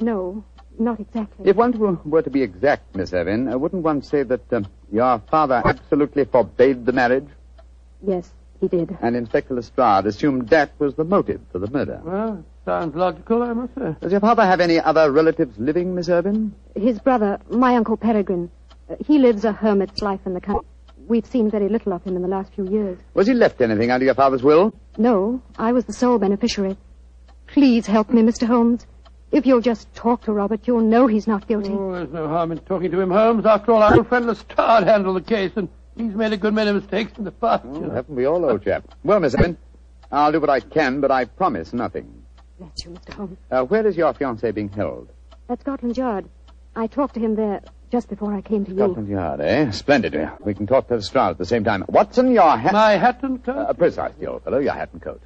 no, 0.00 0.44
not 0.78 1.00
exactly. 1.00 1.48
If 1.48 1.56
one 1.56 1.72
were- 1.78 1.98
were 2.04 2.20
to 2.20 2.28
be 2.30 2.42
exact, 2.42 2.94
Miss 2.94 3.14
Evan, 3.14 3.48
uh, 3.48 3.56
wouldn't 3.56 3.82
one 3.82 4.02
say 4.02 4.22
that 4.24 4.52
um, 4.52 4.66
your 4.92 5.18
father 5.30 5.62
absolutely 5.64 6.24
forbade 6.24 6.86
the 6.86 6.92
marriage? 6.92 7.26
Yes, 8.06 8.30
he 8.60 8.68
did. 8.68 8.96
And 9.02 9.16
Inspector 9.16 9.52
Lestrade 9.54 10.06
assumed 10.06 10.48
that 10.48 10.70
was 10.78 10.94
the 10.94 11.04
motive 11.04 11.40
for 11.52 11.58
the 11.58 11.70
murder. 11.70 12.00
Well, 12.04 12.44
sounds 12.64 12.94
logical, 12.94 13.42
I 13.42 13.52
must 13.52 13.74
say. 13.74 13.96
Does 14.00 14.12
your 14.12 14.20
father 14.20 14.44
have 14.44 14.60
any 14.60 14.78
other 14.80 15.10
relatives 15.10 15.58
living, 15.58 15.94
Miss 15.94 16.08
Irvin? 16.08 16.54
His 16.74 16.98
brother, 16.98 17.38
my 17.50 17.76
Uncle 17.76 17.96
Peregrine, 17.96 18.50
uh, 18.90 18.96
he 19.06 19.18
lives 19.18 19.44
a 19.44 19.52
hermit's 19.52 20.00
life 20.02 20.20
in 20.26 20.34
the 20.34 20.40
country. 20.40 20.66
We've 21.06 21.26
seen 21.26 21.50
very 21.50 21.68
little 21.70 21.94
of 21.94 22.04
him 22.04 22.16
in 22.16 22.22
the 22.22 22.28
last 22.28 22.52
few 22.52 22.68
years. 22.68 22.98
Was 23.14 23.26
he 23.26 23.32
left 23.34 23.60
anything 23.62 23.90
under 23.90 24.04
your 24.04 24.14
father's 24.14 24.42
will? 24.42 24.74
No, 24.98 25.40
I 25.58 25.72
was 25.72 25.86
the 25.86 25.92
sole 25.94 26.18
beneficiary. 26.18 26.76
Please 27.46 27.86
help 27.86 28.10
me, 28.10 28.20
Mr. 28.22 28.46
Holmes. 28.46 28.86
If 29.30 29.44
you'll 29.46 29.60
just 29.60 29.92
talk 29.94 30.22
to 30.24 30.32
Robert, 30.32 30.66
you'll 30.66 30.80
know 30.80 31.06
he's 31.06 31.26
not 31.26 31.46
guilty. 31.46 31.70
Oh, 31.70 31.92
there's 31.92 32.10
no 32.10 32.28
harm 32.28 32.50
in 32.52 32.58
talking 32.58 32.90
to 32.90 33.00
him, 33.00 33.10
Holmes. 33.10 33.44
After 33.44 33.72
all, 33.72 33.82
our 33.82 33.94
old 33.96 34.08
friend 34.08 34.26
Lestrade 34.26 34.84
handled 34.84 35.16
the 35.16 35.20
case, 35.28 35.52
and 35.56 35.68
he's 35.96 36.14
made 36.14 36.32
a 36.32 36.36
good 36.38 36.54
many 36.54 36.72
mistakes 36.72 37.12
in 37.18 37.24
the 37.24 37.30
past. 37.30 37.64
you 37.66 37.72
know. 37.72 37.90
Haven't 37.90 38.14
we 38.14 38.24
all, 38.24 38.44
old 38.44 38.64
chap? 38.64 38.84
Well, 39.04 39.20
Miss 39.20 39.34
Evan, 39.34 39.58
I'll 40.10 40.32
do 40.32 40.40
what 40.40 40.48
I 40.48 40.60
can, 40.60 41.00
but 41.02 41.10
I 41.10 41.26
promise 41.26 41.72
nothing. 41.74 42.22
Bless 42.58 42.84
you, 42.84 42.90
Mr. 42.92 43.12
Holmes. 43.12 43.38
Uh, 43.50 43.64
where 43.64 43.86
is 43.86 43.96
your 43.96 44.14
fiancé 44.14 44.54
being 44.54 44.70
held? 44.70 45.10
At 45.50 45.60
Scotland 45.60 45.96
Yard. 45.96 46.26
I 46.74 46.86
talked 46.86 47.14
to 47.14 47.20
him 47.20 47.34
there 47.34 47.60
just 47.92 48.08
before 48.08 48.32
I 48.34 48.40
came 48.40 48.64
to 48.64 48.70
you. 48.70 48.78
Scotland 48.78 49.08
Yard, 49.08 49.40
eh? 49.40 49.70
Splendid. 49.72 50.30
We 50.40 50.54
can 50.54 50.66
talk 50.66 50.88
to 50.88 50.94
Lestrade 50.94 51.30
at 51.32 51.38
the 51.38 51.44
same 51.46 51.64
time. 51.64 51.84
Watson, 51.88 52.32
your 52.32 52.56
hat... 52.56 52.72
My 52.72 52.92
hat 52.92 53.22
and 53.22 53.44
coat? 53.44 53.56
Uh, 53.56 53.72
precisely, 53.74 54.26
old 54.26 54.42
fellow, 54.44 54.58
your 54.58 54.72
hat 54.74 54.88
and 54.92 55.02
coat. 55.02 55.20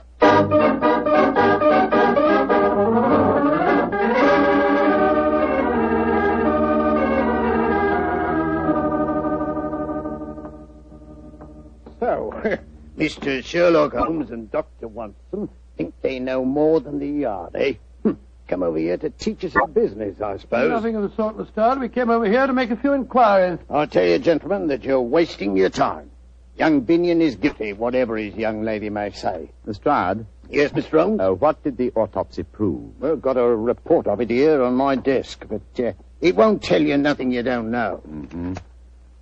Mr. 12.99 13.45
Sherlock 13.45 13.95
Holmes 13.95 14.31
and 14.31 14.51
Dr. 14.51 14.89
Watson 14.89 15.49
think 15.77 15.95
they 16.03 16.19
know 16.19 16.45
more 16.45 16.81
than 16.81 16.99
the 16.99 17.09
yard, 17.09 17.55
eh? 17.55 17.75
Hm. 18.03 18.19
Come 18.49 18.63
over 18.63 18.79
here 18.79 18.97
to 18.99 19.11
teach 19.11 19.45
us 19.45 19.57
our 19.57 19.67
business, 19.67 20.21
I 20.21 20.37
suppose. 20.37 20.71
Nothing 20.71 20.97
of 20.97 21.03
the 21.03 21.17
sort, 21.17 21.39
Lestrade. 21.39 21.79
We 21.81 21.89
came 21.89 22.11
over 22.11 22.27
here 22.27 22.47
to 22.47 22.53
make 22.53 22.71
a 22.71 22.77
few 22.77 22.93
inquiries. 22.93 23.59
I'll 23.71 23.87
tell 23.87 24.05
you, 24.05 24.19
gentlemen, 24.19 24.69
that 24.69 24.85
you're 24.85 25.01
wasting 25.01 25.57
your 25.57 25.71
time. 25.71 26.11
Young 26.59 26.83
Binion 26.83 27.21
is 27.21 27.37
guilty, 27.37 27.73
whatever 27.73 28.17
his 28.17 28.35
young 28.35 28.63
lady 28.63 28.91
may 28.91 29.11
say. 29.11 29.51
Lestrade? 29.65 30.27
Yes, 30.51 30.71
Mr. 30.73 31.01
Holmes? 31.01 31.21
Uh, 31.21 31.31
what 31.31 31.63
did 31.65 31.79
the 31.79 31.91
autopsy 31.93 32.43
prove? 32.43 33.01
Well, 33.01 33.17
got 33.17 33.39
a 33.39 33.47
report 33.57 34.07
of 34.07 34.21
it 34.21 34.29
here 34.29 34.63
on 34.63 34.75
my 34.75 34.97
desk, 34.97 35.47
but 35.49 35.85
uh, 35.85 35.93
it 36.21 36.37
won't 36.37 36.63
tell 36.63 36.83
you 36.83 36.99
nothing 36.99 37.33
you 37.33 37.43
don't 37.43 37.71
know. 37.71 38.03
Mm-hmm. 38.07 38.55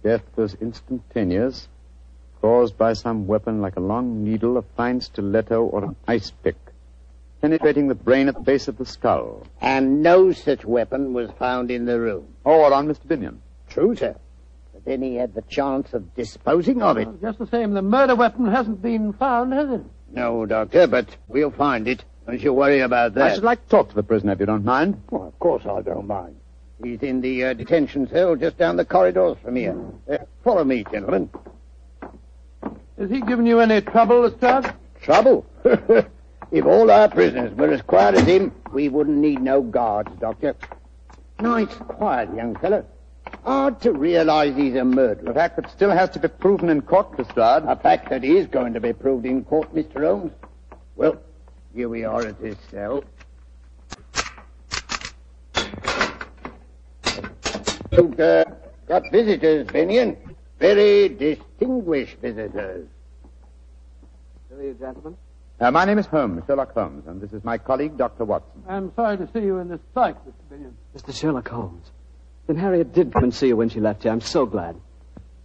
Death 0.03 0.25
was 0.35 0.55
instantaneous, 0.55 1.69
caused 2.41 2.77
by 2.79 2.93
some 2.93 3.27
weapon 3.27 3.61
like 3.61 3.77
a 3.77 3.81
long 3.81 4.25
needle, 4.25 4.57
a 4.57 4.63
fine 4.63 5.01
stiletto, 5.01 5.63
or 5.63 5.85
an 5.85 5.97
ice 6.07 6.31
pick, 6.43 6.57
penetrating 7.41 7.89
the 7.89 7.95
brain 7.95 8.29
at 8.29 8.35
the 8.35 8.41
base 8.41 8.69
of 8.69 8.79
the 8.79 8.87
skull. 8.87 9.47
And 9.61 10.03
no 10.03 10.33
such 10.33 10.65
weapon 10.65 11.13
was 11.13 11.31
found 11.39 11.71
in 11.71 11.85
the 11.85 12.01
room. 12.01 12.29
Or 12.45 12.73
on 12.73 12.89
Mr. 12.89 13.07
Binion. 13.07 13.39
True, 13.69 13.95
sir. 13.95 14.17
But 14.73 14.85
then 14.85 15.03
he 15.03 15.17
had 15.17 15.35
the 15.35 15.43
chance 15.43 15.93
of 15.93 16.15
disposing 16.15 16.83
of 16.83 16.97
it. 16.97 17.07
Well, 17.07 17.19
just 17.21 17.39
the 17.39 17.47
same, 17.47 17.73
the 17.73 17.83
murder 17.83 18.15
weapon 18.15 18.47
hasn't 18.47 18.83
been 18.83 19.13
found, 19.13 19.53
has 19.53 19.71
it? 19.71 19.83
No, 20.13 20.47
Doctor, 20.47 20.87
but 20.87 21.17
we'll 21.29 21.51
find 21.51 21.87
it. 21.87 22.05
Don't 22.27 22.41
you 22.41 22.53
worry 22.53 22.81
about 22.81 23.15
that. 23.15 23.31
I 23.31 23.35
should 23.35 23.45
like 23.45 23.63
to 23.65 23.69
talk 23.69 23.89
to 23.91 23.95
the 23.95 24.03
prisoner 24.03 24.33
if 24.33 24.41
you 24.41 24.47
don't 24.47 24.65
mind. 24.65 25.03
Well, 25.11 25.29
of 25.29 25.39
course 25.39 25.65
I 25.67 25.83
don't 25.83 26.07
mind. 26.07 26.37
He's 26.83 27.03
in 27.03 27.21
the 27.21 27.45
uh, 27.45 27.53
detention 27.55 28.09
cell 28.09 28.37
just 28.37 28.57
down 28.57 28.77
the 28.77 28.85
corridors 28.85 29.37
from 29.43 29.57
here. 29.57 29.77
Uh, 30.11 30.19
follow 30.43 30.65
me, 30.65 30.85
gentlemen. 30.91 31.29
Has 33.01 33.09
he 33.09 33.23
given 33.23 33.47
you 33.47 33.61
any 33.61 33.81
trouble, 33.81 34.21
Lestrade? 34.21 34.75
Trouble? 35.01 35.47
if 35.65 36.67
all 36.67 36.91
our 36.91 37.09
prisoners 37.09 37.57
were 37.57 37.71
as 37.71 37.81
quiet 37.81 38.17
as 38.17 38.27
him, 38.27 38.53
we 38.75 38.91
wouldn't 38.91 39.17
need 39.17 39.41
no 39.41 39.63
guards, 39.63 40.11
Doctor. 40.21 40.55
Nice, 41.41 41.75
quiet 41.77 42.29
young 42.35 42.55
fellow. 42.57 42.85
Hard 43.43 43.81
to 43.81 43.93
realize 43.93 44.55
he's 44.55 44.75
a 44.75 44.85
murderer. 44.85 45.31
A 45.31 45.35
fact 45.35 45.57
that 45.57 45.71
still 45.71 45.89
has 45.89 46.11
to 46.11 46.19
be 46.19 46.29
proven 46.29 46.69
in 46.69 46.83
court, 46.83 47.19
Lestrade. 47.19 47.63
A 47.67 47.75
fact 47.75 48.11
that 48.11 48.23
is 48.23 48.47
going 48.47 48.75
to 48.75 48.81
be 48.81 48.93
proved 48.93 49.25
in 49.25 49.45
court, 49.45 49.75
Mr. 49.75 50.05
Holmes. 50.05 50.33
Well, 50.95 51.17
here 51.75 51.89
we 51.89 52.05
are 52.05 52.27
at 52.27 52.37
his 52.37 52.57
cell. 52.71 53.03
You've 57.93 58.21
uh, 58.21 58.45
got 58.87 59.11
visitors, 59.11 59.67
Binion. 59.69 60.19
Very 60.61 61.09
distinguished 61.09 62.19
visitors. 62.21 62.87
Who 64.51 64.61
are 64.61 64.63
you, 64.63 64.75
gentlemen? 64.75 65.17
Uh, 65.59 65.71
my 65.71 65.87
name 65.87 65.99
is 65.99 66.07
Holmes, 66.07 66.43
Sherlock 66.47 66.75
Holmes, 66.75 67.07
and 67.07 67.21
this 67.21 67.33
is 67.33 67.43
my 67.45 67.57
colleague, 67.59 67.97
Dr. 67.97 68.25
Watson. 68.27 68.63
I'm 68.69 68.93
sorry 68.95 69.17
to 69.17 69.29
see 69.33 69.41
you 69.41 69.59
in 69.59 69.69
this 69.69 69.81
plight, 69.95 70.17
Mr. 70.27 70.33
Binion. 70.53 70.73
Mr. 70.97 71.19
Sherlock 71.19 71.49
Holmes. 71.49 71.91
Then 72.47 72.57
Harriet 72.57 72.93
did 72.93 73.13
come 73.13 73.25
and 73.25 73.35
see 73.35 73.49
you 73.49 73.57
when 73.57 73.71
she 73.71 73.81
left 73.81 74.05
you. 74.05 74.11
I'm 74.11 74.21
so 74.21 74.45
glad. 74.45 74.77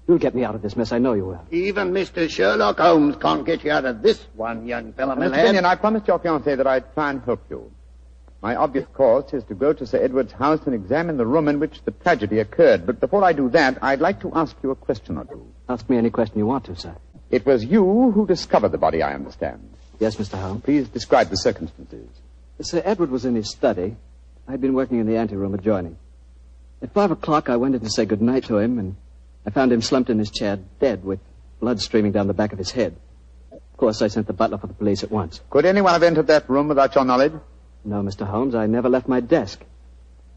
You'll 0.07 0.17
get 0.17 0.35
me 0.35 0.43
out 0.43 0.53
of 0.53 0.61
this 0.61 0.75
mess. 0.75 0.91
I 0.91 0.99
know 0.99 1.13
you 1.13 1.25
will. 1.25 1.41
Even 1.49 1.91
Mr. 1.91 2.29
Sherlock 2.29 2.77
Holmes 2.77 3.15
can't 3.15 3.45
get 3.45 3.63
you 3.63 3.71
out 3.71 3.85
of 3.85 4.01
this 4.01 4.21
one, 4.35 4.67
young 4.67 4.93
fellow, 4.93 5.15
my 5.15 5.27
Mr. 5.27 5.31
lad. 5.31 5.55
Binion, 5.55 5.63
I 5.63 5.75
promised 5.75 6.07
your 6.07 6.19
fiancée 6.19 6.57
that 6.57 6.67
I'd 6.67 6.93
try 6.93 7.09
and 7.09 7.21
help 7.23 7.41
you. 7.49 7.71
My 8.45 8.55
obvious 8.57 8.85
course 8.93 9.33
is 9.33 9.43
to 9.45 9.55
go 9.55 9.73
to 9.73 9.87
Sir 9.87 9.97
Edward's 9.97 10.31
house 10.31 10.59
and 10.67 10.75
examine 10.75 11.17
the 11.17 11.25
room 11.25 11.47
in 11.47 11.59
which 11.59 11.81
the 11.83 11.89
tragedy 11.89 12.37
occurred. 12.37 12.85
But 12.85 12.99
before 12.99 13.23
I 13.23 13.33
do 13.33 13.49
that, 13.49 13.79
I'd 13.81 14.01
like 14.01 14.19
to 14.19 14.31
ask 14.35 14.55
you 14.61 14.69
a 14.69 14.75
question 14.75 15.17
or 15.17 15.25
two. 15.25 15.47
Ask 15.67 15.89
me 15.89 15.97
any 15.97 16.11
question 16.11 16.37
you 16.37 16.45
want 16.45 16.65
to, 16.65 16.75
sir. 16.75 16.95
It 17.31 17.43
was 17.43 17.65
you 17.65 18.11
who 18.11 18.27
discovered 18.27 18.69
the 18.69 18.77
body, 18.77 19.01
I 19.01 19.15
understand. 19.15 19.67
Yes, 19.99 20.17
Mr. 20.17 20.39
Holmes. 20.39 20.61
Please 20.61 20.87
describe 20.87 21.31
the 21.31 21.37
circumstances. 21.37 22.07
Sir 22.61 22.83
Edward 22.85 23.09
was 23.09 23.25
in 23.25 23.33
his 23.33 23.49
study. 23.49 23.95
I'd 24.47 24.61
been 24.61 24.75
working 24.75 24.99
in 24.99 25.07
the 25.07 25.17
anteroom 25.17 25.55
adjoining. 25.55 25.97
At 26.83 26.93
five 26.93 27.09
o'clock, 27.09 27.49
I 27.49 27.55
went 27.55 27.73
in 27.73 27.81
to 27.81 27.89
say 27.89 28.05
good 28.05 28.21
night 28.21 28.43
to 28.43 28.59
him, 28.59 28.77
and 28.77 28.95
I 29.47 29.49
found 29.49 29.71
him 29.71 29.81
slumped 29.81 30.11
in 30.11 30.19
his 30.19 30.29
chair, 30.29 30.59
dead, 30.79 31.03
with 31.03 31.19
blood 31.59 31.81
streaming 31.81 32.11
down 32.11 32.27
the 32.27 32.35
back 32.35 32.53
of 32.53 32.59
his 32.59 32.69
head. 32.69 32.95
Of 33.51 33.77
course, 33.77 34.03
I 34.03 34.07
sent 34.07 34.27
the 34.27 34.33
butler 34.33 34.59
for 34.59 34.67
the 34.67 34.75
police 34.75 35.03
at 35.03 35.09
once. 35.09 35.41
Could 35.49 35.65
anyone 35.65 35.93
have 35.93 36.03
entered 36.03 36.27
that 36.27 36.47
room 36.47 36.67
without 36.67 36.93
your 36.93 37.05
knowledge? 37.05 37.33
No, 37.85 38.01
Mr. 38.01 38.25
Holmes, 38.25 38.55
I 38.55 38.65
never 38.65 38.89
left 38.89 39.07
my 39.07 39.19
desk. 39.19 39.63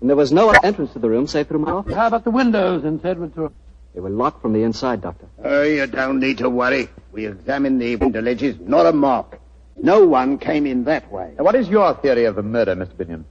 And 0.00 0.08
there 0.08 0.16
was 0.16 0.30
no 0.30 0.50
other 0.50 0.60
entrance 0.62 0.92
to 0.92 0.98
the 0.98 1.08
room 1.08 1.26
save 1.26 1.48
through 1.48 1.60
my 1.60 1.72
office. 1.72 1.94
How 1.94 2.06
about 2.06 2.24
the 2.24 2.30
windows 2.30 2.84
in 2.84 3.00
Edward's 3.04 3.36
room? 3.36 3.54
They 3.94 4.00
were 4.00 4.10
locked 4.10 4.42
from 4.42 4.52
the 4.52 4.62
inside, 4.62 5.00
Doctor. 5.00 5.26
Oh, 5.42 5.62
you 5.62 5.86
don't 5.86 6.20
need 6.20 6.38
to 6.38 6.50
worry. 6.50 6.88
We 7.10 7.26
examined 7.26 7.80
the 7.80 7.96
window 7.96 8.20
ledges, 8.20 8.60
not 8.60 8.86
a 8.86 8.92
mark. 8.92 9.40
No 9.80 10.06
one 10.06 10.38
came 10.38 10.66
in 10.66 10.84
that 10.84 11.10
way. 11.10 11.32
Now, 11.36 11.44
what 11.44 11.54
is 11.54 11.68
your 11.68 11.94
theory 11.94 12.26
of 12.26 12.36
the 12.36 12.42
murder, 12.42 12.76
Mr. 12.76 12.94
Binion? 12.94 13.24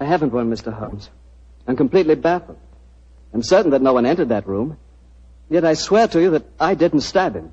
I 0.00 0.04
haven't 0.04 0.32
one, 0.32 0.50
Mr. 0.50 0.72
Holmes. 0.72 1.08
I'm 1.66 1.76
completely 1.76 2.16
baffled. 2.16 2.58
I'm 3.32 3.42
certain 3.42 3.70
that 3.70 3.80
no 3.82 3.92
one 3.92 4.04
entered 4.04 4.30
that 4.30 4.46
room. 4.48 4.76
Yet 5.48 5.64
I 5.64 5.74
swear 5.74 6.08
to 6.08 6.20
you 6.20 6.30
that 6.30 6.44
I 6.58 6.74
didn't 6.74 7.02
stab 7.02 7.34
him. 7.34 7.52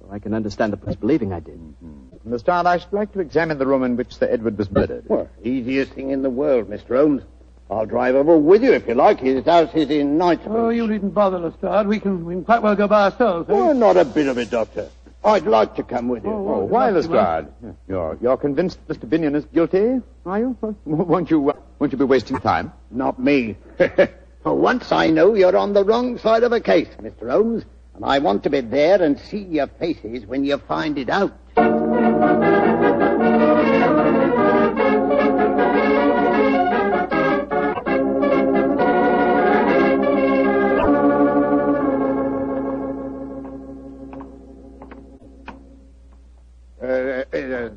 So 0.00 0.08
I 0.10 0.18
can 0.18 0.34
understand 0.34 0.72
the 0.72 0.76
police 0.76 0.96
believing 0.96 1.32
I 1.32 1.40
did. 1.40 1.58
Mm-hmm. 1.58 2.11
Lestrade, 2.24 2.66
I 2.66 2.78
should 2.78 2.92
like 2.92 3.12
to 3.12 3.20
examine 3.20 3.58
the 3.58 3.66
room 3.66 3.82
in 3.82 3.96
which 3.96 4.14
Sir 4.16 4.28
Edward 4.30 4.56
was 4.58 4.70
murdered. 4.70 5.04
Well, 5.08 5.28
easiest 5.42 5.92
thing 5.92 6.10
in 6.10 6.22
the 6.22 6.30
world, 6.30 6.68
Mr. 6.70 6.96
Holmes. 6.96 7.22
I'll 7.70 7.86
drive 7.86 8.14
over 8.14 8.36
with 8.36 8.62
you 8.62 8.72
if 8.74 8.86
you 8.86 8.94
like. 8.94 9.18
His 9.20 9.44
house 9.46 9.70
is 9.74 9.88
in 9.90 10.18
Knightsbridge. 10.18 10.54
Oh, 10.54 10.68
you 10.68 10.86
needn't 10.86 11.14
bother, 11.14 11.38
Lestrade. 11.38 11.86
We 11.86 12.00
can, 12.00 12.24
we 12.24 12.34
can 12.34 12.44
quite 12.44 12.62
well 12.62 12.76
go 12.76 12.86
by 12.86 13.04
ourselves. 13.04 13.48
eh? 13.48 13.52
Oh, 13.54 13.72
not 13.72 13.96
a 13.96 14.04
bit 14.04 14.26
of 14.28 14.36
it, 14.38 14.50
Doctor. 14.50 14.90
I'd 15.24 15.46
like 15.46 15.76
to 15.76 15.82
come 15.82 16.08
with 16.08 16.24
you. 16.24 16.30
Oh, 16.32 16.64
why, 16.64 16.90
Lestrade? 16.90 17.46
You're, 17.88 18.18
you're 18.20 18.36
convinced 18.36 18.86
Mr. 18.88 19.08
Binion 19.08 19.34
is 19.36 19.44
guilty, 19.46 20.00
are 20.26 20.38
you? 20.38 20.56
Won't 20.84 21.30
you, 21.30 21.48
uh, 21.50 21.54
won't 21.78 21.92
you 21.92 21.98
be 21.98 22.04
wasting 22.04 22.38
time? 22.40 22.72
Not 22.90 23.18
me. 23.18 23.56
For 24.42 24.54
once 24.54 24.90
I 24.90 25.06
know 25.08 25.34
you're 25.34 25.56
on 25.56 25.72
the 25.72 25.84
wrong 25.84 26.18
side 26.18 26.42
of 26.42 26.52
a 26.52 26.60
case, 26.60 26.88
Mr. 27.00 27.30
Holmes, 27.30 27.64
and 27.94 28.04
I 28.04 28.18
want 28.18 28.42
to 28.42 28.50
be 28.50 28.60
there 28.60 29.00
and 29.00 29.18
see 29.18 29.38
your 29.42 29.68
faces 29.68 30.26
when 30.26 30.44
you 30.44 30.58
find 30.58 30.98
it 30.98 31.08
out. 31.08 31.32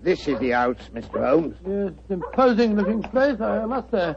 This 0.05 0.27
is 0.27 0.37
the 0.39 0.51
house, 0.51 0.77
Mr. 0.93 1.27
Holmes. 1.27 1.55
Yes, 1.65 1.91
it's 1.97 2.09
an 2.11 2.23
imposing 2.23 2.75
looking 2.75 3.01
place, 3.01 3.41
I 3.41 3.65
must 3.65 3.89
say. 3.89 4.15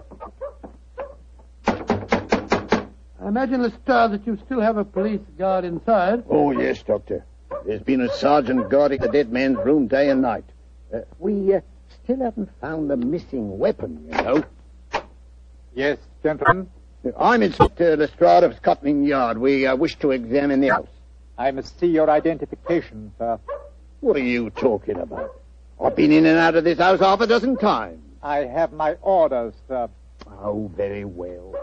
I 1.67 3.27
imagine, 3.27 3.63
Lestrade, 3.63 4.13
that 4.13 4.27
you 4.27 4.39
still 4.45 4.61
have 4.61 4.77
a 4.77 4.85
police 4.85 5.23
guard 5.39 5.65
inside. 5.65 6.25
Oh, 6.29 6.53
yes, 6.53 6.83
Doctor. 6.83 7.25
There's 7.65 7.83
been 7.83 8.03
a 8.03 8.13
sergeant 8.13 8.69
guarding 8.69 9.01
the 9.01 9.09
dead 9.09 9.33
man's 9.33 9.57
room 9.57 9.89
day 9.89 10.11
and 10.11 10.21
night. 10.21 10.45
Uh, 10.95 11.01
we 11.19 11.55
uh, 11.55 11.61
still 12.05 12.21
haven't 12.21 12.51
found 12.61 12.91
the 12.91 12.97
missing 12.99 13.59
weapon, 13.59 14.05
you 14.11 14.23
know. 14.23 14.45
Yes, 15.75 15.99
gentlemen. 16.23 16.69
I'm 17.19 17.43
Inspector 17.43 17.97
Lestrade 17.97 18.45
of 18.45 18.57
Scotland 18.57 19.07
Yard. 19.07 19.39
We 19.39 19.67
uh, 19.67 19.75
wish 19.75 19.97
to 20.01 20.11
examine 20.11 20.61
the 20.61 20.69
house. 20.69 20.89
I 21.39 21.51
must 21.51 21.81
see 21.81 21.87
your 21.87 22.11
identification, 22.11 23.13
sir. 23.17 23.39
What 24.01 24.17
are 24.17 24.21
you 24.21 24.51
talking 24.51 24.99
about? 24.99 25.38
I've 25.81 25.95
been 25.95 26.13
in 26.13 26.27
and 26.27 26.39
out 26.39 26.57
of 26.57 26.65
this 26.65 26.79
house 26.79 27.01
half 27.01 27.21
a 27.21 27.27
dozen 27.27 27.57
times. 27.57 28.03
I 28.23 28.39
have 28.39 28.73
my 28.73 28.95
orders, 29.01 29.55
sir. 29.69 29.89
Oh, 30.27 30.71
very 30.77 31.05
well. 31.05 31.55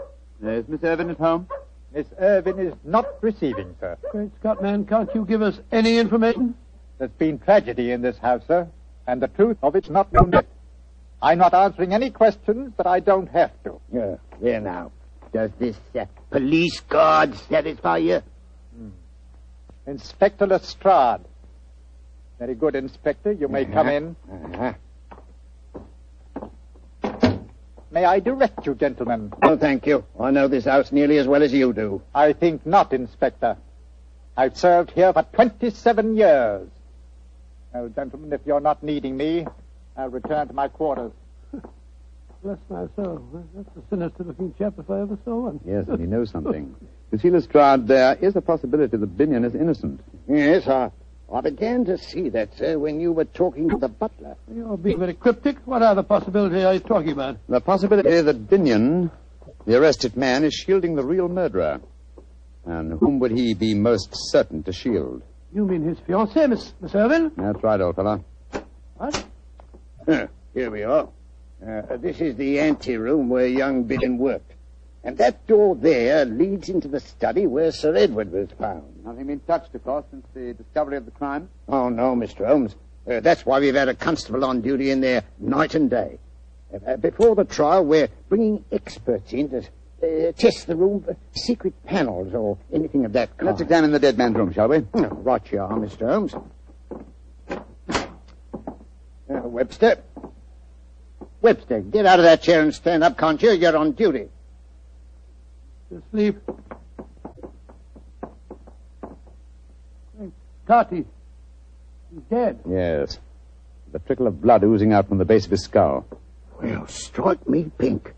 Is 0.42 0.66
Miss 0.68 0.82
Irvin 0.82 1.10
at 1.10 1.18
home? 1.18 1.48
Miss 1.94 2.06
Irvin 2.18 2.58
is 2.58 2.74
not 2.84 3.06
receiving, 3.22 3.74
sir. 3.80 3.96
Great 4.10 4.30
Scott, 4.40 4.62
man, 4.62 4.86
can't 4.86 5.14
you 5.14 5.24
give 5.24 5.42
us 5.42 5.60
any 5.70 5.98
information? 5.98 6.54
There's 6.98 7.10
been 7.12 7.38
tragedy 7.38 7.90
in 7.90 8.00
this 8.00 8.16
house, 8.18 8.42
sir, 8.46 8.68
and 9.06 9.20
the 9.20 9.28
truth 9.28 9.58
of 9.62 9.76
it's 9.76 9.90
not 9.90 10.12
known 10.12 10.32
yet. 10.32 10.46
I'm 11.20 11.38
not 11.38 11.54
answering 11.54 11.92
any 11.92 12.10
questions 12.10 12.72
that 12.76 12.86
I 12.86 13.00
don't 13.00 13.28
have 13.28 13.52
to. 13.64 13.80
Yeah, 13.92 14.16
there 14.40 14.60
now. 14.60 14.92
Does 15.32 15.50
this 15.58 15.76
uh, 15.98 16.06
police 16.30 16.80
guard 16.80 17.34
satisfy 17.34 17.98
you? 17.98 18.22
Hmm. 18.76 18.88
Inspector 19.86 20.46
Lestrade. 20.46 21.20
Very 22.38 22.54
good, 22.54 22.74
Inspector. 22.74 23.32
You 23.32 23.48
may 23.48 23.64
come 23.64 23.88
in. 23.88 24.16
Uh-huh. 24.30 24.74
May 27.90 28.04
I 28.04 28.20
direct 28.20 28.66
you, 28.66 28.74
gentlemen? 28.74 29.32
No, 29.42 29.56
thank 29.56 29.86
you. 29.86 30.04
I 30.20 30.30
know 30.30 30.48
this 30.48 30.66
house 30.66 30.92
nearly 30.92 31.16
as 31.16 31.26
well 31.26 31.42
as 31.42 31.52
you 31.52 31.72
do. 31.72 32.02
I 32.14 32.34
think 32.34 32.66
not, 32.66 32.92
Inspector. 32.92 33.56
I've 34.36 34.56
served 34.56 34.90
here 34.90 35.12
for 35.14 35.22
27 35.22 36.16
years. 36.16 36.68
Well, 37.72 37.88
gentlemen, 37.88 38.32
if 38.34 38.42
you're 38.44 38.60
not 38.60 38.82
needing 38.82 39.16
me, 39.16 39.46
I'll 39.96 40.10
return 40.10 40.48
to 40.48 40.52
my 40.52 40.68
quarters. 40.68 41.12
Bless 42.42 42.58
my 42.68 42.86
soul. 42.96 43.22
That's 43.54 43.68
a 43.76 43.88
sinister 43.88 44.24
looking 44.24 44.54
chap 44.58 44.74
if 44.78 44.90
I 44.90 45.00
ever 45.00 45.16
saw 45.24 45.44
one. 45.44 45.60
Yes, 45.66 45.86
and 45.88 45.98
he 45.98 46.06
knows 46.06 46.30
something. 46.30 46.74
you 47.12 47.18
see, 47.18 47.30
Lestrade, 47.30 47.86
there 47.86 48.14
is 48.16 48.36
a 48.36 48.42
possibility 48.42 48.98
that 48.98 49.16
Binion 49.16 49.46
is 49.46 49.54
innocent. 49.54 50.02
Yes, 50.28 50.68
I, 50.68 50.90
I 51.32 51.40
began 51.40 51.84
to 51.86 51.98
see 51.98 52.28
that, 52.30 52.56
sir, 52.56 52.78
when 52.78 53.00
you 53.00 53.12
were 53.12 53.24
talking 53.24 53.68
to 53.70 53.76
the 53.76 53.88
butler. 53.88 54.36
You're 54.52 54.76
being 54.76 54.98
very 54.98 55.14
cryptic. 55.14 55.58
What 55.64 55.82
other 55.82 56.04
possibility 56.04 56.62
are 56.62 56.74
you 56.74 56.80
talking 56.80 57.10
about? 57.10 57.38
The 57.48 57.60
possibility 57.60 58.20
that 58.20 58.48
Binion, 58.48 59.10
the 59.66 59.76
arrested 59.76 60.16
man, 60.16 60.44
is 60.44 60.54
shielding 60.54 60.94
the 60.94 61.04
real 61.04 61.28
murderer. 61.28 61.80
And 62.64 62.98
whom 62.98 63.18
would 63.18 63.32
he 63.32 63.54
be 63.54 63.74
most 63.74 64.10
certain 64.12 64.62
to 64.64 64.72
shield? 64.72 65.22
You 65.52 65.64
mean 65.64 65.82
his 65.82 65.98
fiancée, 65.98 66.48
Miss, 66.48 66.72
Miss 66.80 66.94
Irvin? 66.94 67.32
That's 67.36 67.62
right, 67.62 67.80
old 67.80 67.96
fellow. 67.96 68.24
What? 68.96 69.24
Here 70.06 70.70
we 70.70 70.84
are. 70.84 71.08
Uh, 71.66 71.96
this 71.96 72.20
is 72.20 72.36
the 72.36 72.60
anteroom 72.60 73.28
where 73.28 73.46
young 73.46 73.84
Binion 73.84 74.18
worked. 74.18 74.52
And 75.06 75.16
that 75.18 75.46
door 75.46 75.76
there 75.76 76.24
leads 76.24 76.68
into 76.68 76.88
the 76.88 76.98
study 76.98 77.46
where 77.46 77.70
Sir 77.70 77.94
Edward 77.94 78.32
was 78.32 78.48
found. 78.58 78.82
Nothing 79.04 79.28
been 79.28 79.38
touched, 79.38 79.72
of 79.76 79.84
course, 79.84 80.04
since 80.10 80.26
the 80.34 80.52
discovery 80.52 80.96
of 80.96 81.04
the 81.04 81.12
crime? 81.12 81.48
Oh, 81.68 81.88
no, 81.88 82.16
Mr. 82.16 82.44
Holmes. 82.44 82.74
Uh, 83.08 83.20
that's 83.20 83.46
why 83.46 83.60
we've 83.60 83.76
had 83.76 83.88
a 83.88 83.94
constable 83.94 84.44
on 84.44 84.62
duty 84.62 84.90
in 84.90 85.00
there 85.00 85.22
night 85.38 85.76
and 85.76 85.88
day. 85.88 86.18
Uh, 86.84 86.96
before 86.96 87.36
the 87.36 87.44
trial, 87.44 87.84
we're 87.84 88.08
bringing 88.28 88.64
experts 88.72 89.32
in 89.32 89.48
to 89.48 89.58
uh, 89.58 90.32
test 90.32 90.66
the 90.66 90.74
room 90.74 91.00
for 91.04 91.16
secret 91.36 91.74
panels 91.84 92.34
or 92.34 92.58
anything 92.72 93.04
of 93.04 93.12
that 93.12 93.38
kind. 93.38 93.46
Let's 93.46 93.60
examine 93.60 93.92
the 93.92 94.00
dead 94.00 94.18
man's 94.18 94.34
room, 94.34 94.52
shall 94.52 94.66
we? 94.66 94.84
Oh, 94.92 95.02
right 95.04 95.52
you 95.52 95.60
are, 95.60 95.70
Mr. 95.70 96.08
Holmes. 96.08 96.34
Uh, 97.48 98.08
Webster. 99.28 100.02
Webster, 101.42 101.78
get 101.80 102.06
out 102.06 102.18
of 102.18 102.24
that 102.24 102.42
chair 102.42 102.60
and 102.60 102.74
stand 102.74 103.04
up, 103.04 103.16
can't 103.16 103.40
you? 103.40 103.52
You're 103.52 103.76
on 103.76 103.92
duty. 103.92 104.30
Asleep. 105.94 106.38
Scotty. 110.64 111.04
He's 112.12 112.22
dead. 112.28 112.60
Yes. 112.68 113.18
The 113.92 114.00
trickle 114.00 114.26
of 114.26 114.40
blood 114.42 114.64
oozing 114.64 114.92
out 114.92 115.08
from 115.08 115.18
the 115.18 115.24
base 115.24 115.44
of 115.44 115.52
his 115.52 115.62
skull. 115.62 116.04
Well, 116.60 116.86
strike 116.88 117.48
me 117.48 117.70
pink. 117.78 118.12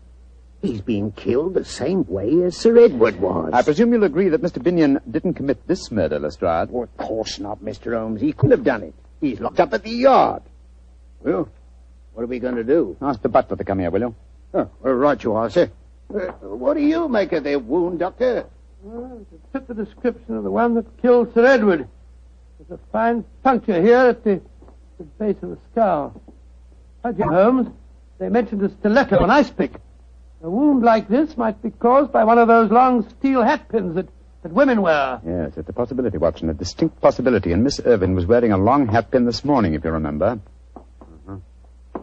He's 0.61 0.81
been 0.81 1.11
killed 1.11 1.53
the 1.53 1.63
same 1.63 2.05
way 2.07 2.43
as 2.43 2.57
Sir 2.57 2.77
Edward 2.77 3.19
was. 3.19 3.51
I 3.53 3.61
presume 3.61 3.93
you'll 3.93 4.03
agree 4.03 4.29
that 4.29 4.41
Mr. 4.41 4.61
Binion 4.61 4.99
didn't 5.09 5.35
commit 5.35 5.67
this 5.67 5.91
murder, 5.91 6.19
Lestrade. 6.19 6.69
Oh, 6.73 6.83
of 6.83 6.97
course 6.97 7.39
not, 7.39 7.63
Mr. 7.63 7.97
Holmes. 7.97 8.19
He 8.19 8.33
couldn't 8.33 8.51
have 8.51 8.63
done 8.63 8.83
it. 8.83 8.93
He's 9.21 9.39
locked 9.39 9.59
up 9.59 9.73
at 9.73 9.83
the 9.83 9.91
yard. 9.91 10.41
Well, 11.21 11.49
what 12.13 12.23
are 12.23 12.27
we 12.27 12.39
going 12.39 12.55
to 12.55 12.63
do? 12.63 12.97
Ask 13.01 13.21
the 13.21 13.29
butler 13.29 13.57
to 13.57 13.63
come 13.63 13.79
here, 13.79 13.91
will 13.91 14.01
you? 14.01 14.15
Oh, 14.53 14.69
well, 14.81 14.93
right 14.93 15.23
you 15.23 15.33
are, 15.35 15.49
sir. 15.49 15.69
Uh, 16.13 16.31
what 16.41 16.75
do 16.75 16.81
you 16.81 17.07
make 17.07 17.31
of 17.33 17.43
their 17.43 17.59
wound, 17.59 17.99
Doctor? 17.99 18.45
Well, 18.81 19.25
to 19.29 19.39
fit 19.51 19.67
the 19.67 19.73
description 19.73 20.37
of 20.37 20.43
the 20.43 20.49
one 20.51 20.73
that 20.75 21.01
killed 21.01 21.33
Sir 21.33 21.45
Edward. 21.45 21.87
There's 22.57 22.79
a 22.79 22.91
fine 22.91 23.23
puncture 23.43 23.81
here 23.81 23.97
at 23.97 24.23
the, 24.23 24.41
the 24.97 25.03
base 25.03 25.35
of 25.41 25.51
the 25.51 25.57
skull. 25.71 26.21
Now, 27.03 27.11
Jim 27.11 27.29
Holmes, 27.29 27.67
they 28.17 28.29
mentioned 28.29 28.63
a 28.63 28.69
stiletto, 28.69 29.23
an 29.23 29.29
ice 29.29 29.49
pick. 29.49 29.73
A 30.41 30.49
wound 30.49 30.83
like 30.83 31.09
this 31.09 31.37
might 31.37 31.61
be 31.61 31.69
caused 31.69 32.11
by 32.11 32.23
one 32.23 32.37
of 32.37 32.47
those 32.47 32.71
long 32.71 33.07
steel 33.09 33.43
hatpins 33.43 33.95
that, 33.95 34.07
that 34.41 34.51
women 34.51 34.81
wear. 34.81 35.21
Yes, 35.25 35.53
it's 35.57 35.69
a 35.69 35.73
possibility, 35.73 36.17
Watson, 36.17 36.49
a 36.49 36.53
distinct 36.53 36.99
possibility. 37.01 37.51
And 37.51 37.63
Miss 37.63 37.79
Irvin 37.85 38.15
was 38.15 38.25
wearing 38.25 38.51
a 38.51 38.57
long 38.57 38.87
hatpin 38.87 39.25
this 39.25 39.43
morning, 39.43 39.73
if 39.73 39.83
you 39.83 39.91
remember. 39.91 40.39
Uh-huh. 40.75 41.99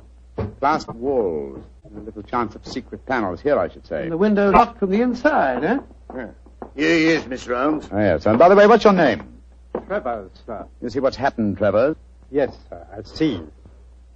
Glass 0.60 0.86
walls. 0.86 1.64
A 1.94 2.00
little 2.00 2.22
chance 2.22 2.54
of 2.54 2.66
secret 2.66 3.04
panels 3.06 3.40
here, 3.40 3.58
I 3.58 3.68
should 3.68 3.86
say. 3.86 4.02
And 4.02 4.12
the 4.12 4.16
window 4.16 4.50
locked 4.50 4.78
from 4.78 4.90
the 4.90 5.00
inside, 5.00 5.62
eh? 5.64 5.78
Yeah. 6.14 6.28
Here 6.74 6.98
he 6.98 7.06
is, 7.08 7.22
Mr. 7.24 7.56
Holmes. 7.56 7.88
Oh, 7.92 7.98
yes. 7.98 8.26
And 8.26 8.38
by 8.38 8.48
the 8.48 8.56
way, 8.56 8.66
what's 8.66 8.84
your 8.84 8.92
name? 8.92 9.40
Travers, 9.86 10.30
sir. 10.46 10.66
You 10.82 10.90
see 10.90 11.00
what's 11.00 11.16
happened, 11.16 11.58
Travers? 11.58 11.96
Yes, 12.30 12.56
sir, 12.68 12.86
I 12.92 13.02
see. 13.02 13.40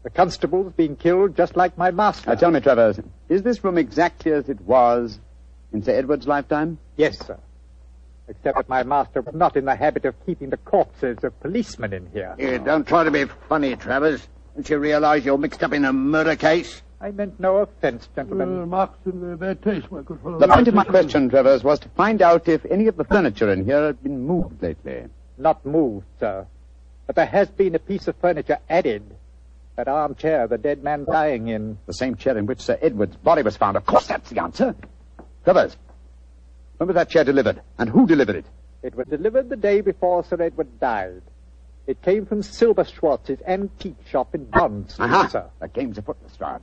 The 0.03 0.11
constable's 0.11 0.73
been 0.73 0.97
killed 0.97 1.37
just 1.37 1.57
like 1.57 1.77
my 1.79 1.91
master. 1.91 2.31
Now, 2.31 2.37
tell 2.37 2.51
me, 2.51 2.61
Travers, 2.61 2.99
is 3.29 3.43
this 3.43 3.63
room 3.63 3.79
exactly 3.79 4.33
as 4.33 4.49
it 4.49 4.61
was 4.63 5.19
in 5.73 5.83
Sir 5.83 5.93
Edward's 5.93 6.27
lifetime? 6.27 6.79
Yes, 6.97 7.19
sir. 7.25 7.39
Except 8.27 8.57
that 8.57 8.69
my 8.69 8.83
master 8.83 9.21
was 9.21 9.35
not 9.35 9.57
in 9.57 9.65
the 9.65 9.77
habit 9.77 10.05
of 10.05 10.15
keeping 10.27 10.51
the 10.51 10.57
corpses 10.57 11.19
of 11.23 11.39
policemen 11.41 11.93
in 11.93 12.07
here. 12.13 12.35
Here, 12.39 12.59
don't 12.59 12.87
try 12.87 13.05
to 13.05 13.11
be 13.11 13.27
funny, 13.49 13.77
Travers. 13.77 14.27
Don't 14.55 14.69
you 14.69 14.79
realize 14.79 15.25
you're 15.25 15.39
mixed 15.39 15.63
up 15.63 15.73
in 15.73 15.85
a 15.85 15.93
murder 15.93 16.37
case? 16.37 16.83
I 17.03 17.11
meant 17.13 17.41
no 17.41 17.57
offense, 17.59 18.09
gentlemen. 18.15 18.63
Uh, 18.63 18.67
Mark's 18.67 18.99
in 19.07 19.21
very 19.21 19.37
bad 19.37 19.63
taste, 19.63 19.91
my 19.91 20.03
good 20.03 20.21
fellow. 20.21 20.39
The 20.39 20.49
point 20.49 20.69
of 20.69 20.75
my 20.75 20.85
question, 20.85 21.31
Travers, 21.31 21.65
was 21.65 21.79
to 21.81 21.89
find 21.91 22.21
out 22.21 22.47
if 22.47 22.67
any 22.67 22.89
of 22.89 22.97
the 22.97 23.05
furniture 23.05 23.51
in 23.51 23.65
here 23.65 23.87
had 23.87 24.03
been 24.03 24.21
moved 24.27 24.63
lately. 24.63 25.05
Not 25.39 25.65
moved, 25.65 26.05
sir. 26.19 26.47
But 27.07 27.17
there 27.17 27.27
has 27.27 27.49
been 27.49 27.75
a 27.75 27.79
piece 27.79 28.07
of 28.07 28.17
furniture 28.17 28.59
added. 28.69 29.03
That 29.77 29.89
armchair 29.89 30.47
the 30.47 30.59
dead 30.59 30.83
man 30.83 31.07
lying 31.07 31.49
in. 31.49 31.79
The 31.87 31.95
same 31.95 32.17
chair 32.17 32.37
in 32.37 32.45
which 32.45 32.61
Sir 32.61 32.79
Edward's 32.83 33.17
body 33.17 33.43
was 33.43 33.57
found. 33.57 33.79
Of 33.79 33.87
course, 33.87 34.07
that's 34.07 34.29
the 34.29 34.43
answer. 34.43 34.75
Travers, 35.45 35.75
when 36.77 36.87
was 36.87 36.97
that 36.97 37.09
chair 37.09 37.25
delivered? 37.25 37.63
And 37.79 37.89
who 37.89 38.07
delivered 38.07 38.37
it? 38.37 38.45
It 38.83 38.95
was 38.95 39.07
delivered 39.07 39.49
the 39.49 39.57
day 39.57 39.81
before 39.81 40.23
Sir 40.25 40.43
Edward 40.43 40.79
died. 40.81 41.23
It 41.87 42.03
came 42.03 42.27
from 42.27 42.43
Silberschwanz's 42.43 43.41
antique 43.47 43.97
shop 44.11 44.35
in 44.35 44.45
Bond 44.45 44.91
Street, 44.91 45.07
Aha! 45.07 45.29
sir. 45.29 45.47
That 45.61 45.73
game's 45.73 45.97
afoot, 45.97 46.19
Lestrade. 46.23 46.61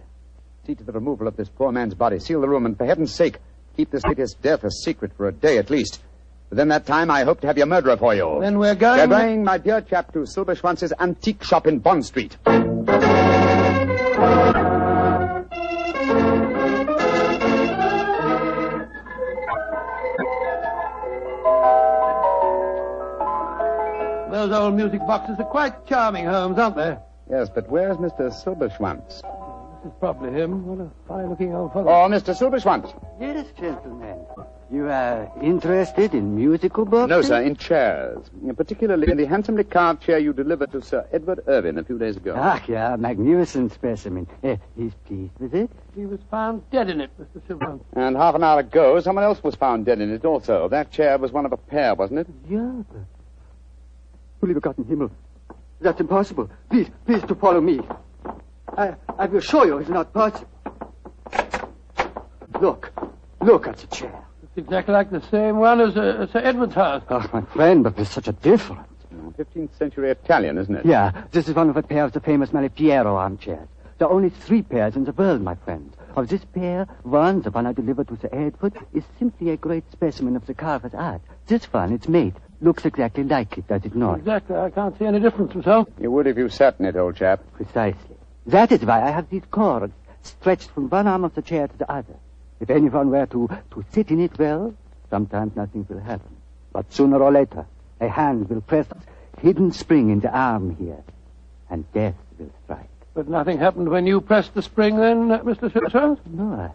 See 0.68 0.76
to 0.76 0.84
the 0.84 0.92
removal 0.92 1.30
of 1.30 1.38
this 1.38 1.48
poor 1.48 1.72
man's 1.72 1.94
body. 1.94 2.20
Seal 2.20 2.42
the 2.42 2.50
room, 2.50 2.66
and 2.66 2.78
for 2.78 2.86
heaven's 2.86 3.14
sake, 3.14 3.38
keep 3.78 3.90
this 3.90 4.04
latest 4.04 4.42
death 4.42 4.66
a 4.66 4.70
secret 4.70 5.14
for 5.16 5.30
a 5.30 5.32
day 5.32 5.60
at 5.60 5.70
least. 5.70 6.02
Within 6.50 6.68
that 6.68 6.86
time, 6.86 7.10
I 7.10 7.24
hope 7.24 7.40
to 7.40 7.48
have 7.48 7.58
your 7.58 7.68
murderer 7.68 7.96
for 7.96 8.14
you. 8.14 8.40
Then 8.42 8.60
we're 8.60 8.76
going... 8.76 9.00
We're 9.00 9.08
going, 9.08 9.46
my 9.46 9.60
dear 9.60 9.80
chap, 9.80 10.12
to 10.12 10.26
Silver 10.26 10.56
Schwanz's 10.56 10.92
antique 11.00 11.42
shop 11.42 11.68
in 11.68 11.80
Bond 11.80 12.06
Street. 12.06 12.36
Those 24.30 24.52
old 24.52 24.76
music 24.76 25.00
boxes 25.08 25.38
are 25.40 25.46
quite 25.46 25.86
charming, 25.86 26.26
Holmes, 26.26 26.60
aren't 26.60 26.76
they? 26.76 26.98
Yes, 27.30 27.50
but 27.50 27.70
where's 27.70 27.96
Mr. 27.96 28.30
Silberschwanz? 28.34 29.24
This 29.84 29.92
is 29.92 29.98
probably 30.00 30.32
him. 30.32 30.66
What 30.66 30.80
a 30.80 30.90
fine-looking 31.08 31.54
old 31.54 31.72
fellow. 31.74 31.88
Oh, 31.88 32.10
Mr. 32.10 32.36
Silverschwanz. 32.36 32.92
Yes, 33.20 33.46
gentlemen. 33.60 34.26
You 34.72 34.88
are 34.90 35.32
interested 35.42 36.14
in 36.16 36.36
musical 36.36 36.84
books? 36.84 37.10
No, 37.10 37.22
sir, 37.22 37.42
in 37.42 37.56
chairs. 37.56 38.30
Particularly 38.56 39.12
in 39.12 39.18
the 39.18 39.26
handsomely 39.26 39.64
carved 39.64 40.02
chair 40.02 40.18
you 40.18 40.34
delivered 40.34 40.72
to 40.72 40.82
Sir 40.82 41.08
Edward 41.14 41.42
Irvin 41.48 41.78
a 41.78 41.84
few 41.84 42.00
days 42.00 42.18
ago. 42.18 42.34
Ah, 42.36 42.62
yeah, 42.68 42.96
magnificent 42.96 43.72
specimen. 43.72 44.28
Eh, 44.44 44.58
he's 44.76 44.94
pleased 45.06 45.34
with 45.40 45.54
it? 45.54 45.70
He 45.96 46.06
was 46.06 46.20
found 46.32 46.70
dead 46.72 46.90
in 46.90 47.00
it, 47.00 47.12
Mr. 47.20 47.40
Silverman. 47.48 47.80
And 47.94 48.18
half 48.18 48.34
an 48.34 48.44
hour 48.44 48.60
ago, 48.60 49.00
someone 49.00 49.24
else 49.24 49.44
was 49.44 49.56
found 49.56 49.86
dead 49.86 50.02
in 50.02 50.12
it 50.12 50.26
also. 50.26 50.68
That 50.68 50.92
chair 50.92 51.18
was 51.20 51.32
one 51.32 51.46
of 51.46 51.54
a 51.54 51.58
pair, 51.58 51.94
wasn't 51.94 52.22
it? 52.22 52.28
Yeah, 52.50 52.82
but... 52.92 53.02
Holy 54.42 54.56
begotten 54.56 54.86
Himmel. 54.86 55.12
That's 55.80 56.00
impossible. 56.02 56.50
Please, 56.70 56.90
please 57.06 57.22
to 57.24 57.36
follow 57.36 57.62
me. 57.62 57.80
I, 58.76 58.96
I 59.18 59.26
will 59.26 59.40
show 59.40 59.64
you 59.64 59.78
it's 59.78 59.90
not 59.90 60.14
possible. 60.14 60.48
Look, 62.62 62.92
look 63.42 63.68
at 63.68 63.78
the 63.78 63.88
chair. 63.88 64.24
It's 64.44 64.58
exactly 64.58 64.94
like 64.94 65.12
the 65.12 65.22
same 65.30 65.58
one 65.58 65.80
as 65.82 65.96
uh, 65.96 66.28
Sir 66.32 66.40
Edward's 66.40 66.74
house. 66.74 67.04
Oh, 67.10 67.30
my 67.32 67.42
friend, 67.42 67.84
but 67.84 67.96
there's 67.96 68.10
such 68.10 68.28
a 68.28 68.34
difference. 68.34 68.88
15th 69.38 69.78
century 69.78 70.10
Italian, 70.10 70.58
isn't 70.58 70.76
it? 70.76 70.86
Yeah, 70.86 71.12
this 71.32 71.48
is 71.48 71.56
one 71.56 71.70
of 71.70 71.78
a 71.78 71.84
pair 71.84 72.04
of 72.04 72.12
the 72.14 72.20
famous 72.20 72.50
Malipiero 72.52 73.16
armchairs. 73.16 73.68
There 73.98 74.08
are 74.08 74.14
only 74.14 74.30
three 74.30 74.62
pairs 74.62 74.96
in 74.96 75.06
the 75.06 75.12
world, 75.12 75.42
my 75.42 75.56
friend. 75.56 75.96
Of 76.16 76.30
this 76.30 76.44
pair, 76.46 76.88
one, 77.04 77.42
the 77.42 77.52
one 77.52 77.66
I 77.66 77.74
delivered 77.74 78.08
to 78.08 78.18
Sir 78.18 78.30
Edward, 78.32 78.74
is 78.94 79.04
simply 79.20 79.52
a 79.52 79.58
great 79.58 79.92
specimen 79.92 80.36
of 80.36 80.46
the 80.46 80.54
carver's 80.54 80.94
art. 80.94 81.22
This 81.46 81.66
one, 81.66 81.94
its 81.94 82.08
mate, 82.08 82.36
looks 82.62 82.86
exactly 82.86 83.24
like 83.24 83.58
it, 83.58 83.68
does 83.68 83.86
it 83.86 83.96
not? 83.96 84.20
Exactly. 84.20 84.56
I 84.56 84.70
can't 84.72 84.98
see 84.98 85.06
any 85.06 85.20
difference 85.20 85.54
myself. 85.54 85.88
You 86.00 86.12
would 86.12 86.28
if 86.28 86.38
you 86.38 86.50
sat 86.50 86.80
in 86.80 86.86
it, 86.86 86.96
old 86.96 87.16
chap. 87.16 87.42
Precisely. 87.54 88.17
That 88.48 88.72
is 88.72 88.82
why 88.86 89.04
I 89.04 89.12
have 89.12 89.30
these 89.30 89.44
cords 89.52 89.94
stretched 90.24 90.72
from 90.72 90.90
one 90.90 91.06
arm 91.06 91.26
of 91.26 91.36
the 91.36 91.42
chair 91.42 91.68
to 91.68 91.78
the 91.78 91.92
other. 91.92 92.16
If 92.62 92.70
anyone 92.70 93.10
were 93.10 93.26
to, 93.26 93.50
to 93.72 93.86
sit 93.92 94.10
in 94.10 94.22
it 94.22 94.40
well, 94.40 94.74
sometimes 95.10 95.56
nothing 95.56 95.86
will 95.90 96.00
happen. 96.00 96.36
But 96.72 96.92
sooner 96.94 97.22
or 97.22 97.32
later, 97.32 97.66
a 98.00 98.08
hand 98.08 98.50
will 98.50 98.62
press 98.62 98.88
a 98.90 99.40
hidden 99.42 99.72
spring 99.74 100.10
in 100.10 100.22
the 100.22 100.36
arm 100.36 100.76
here, 100.78 101.04
and 101.70 101.92
death 101.92 102.16
will 102.40 102.52
strike. 102.64 102.90
But 103.14 103.28
nothing 103.28 103.58
happened 103.58 103.90
when 103.90 104.08
you 104.08 104.22
pressed 104.22 104.54
the 104.54 104.62
spring 104.62 104.96
then, 104.96 105.32
uh, 105.32 105.40
Mr. 105.40 105.72
Silverman? 105.72 106.18
No, 106.26 106.72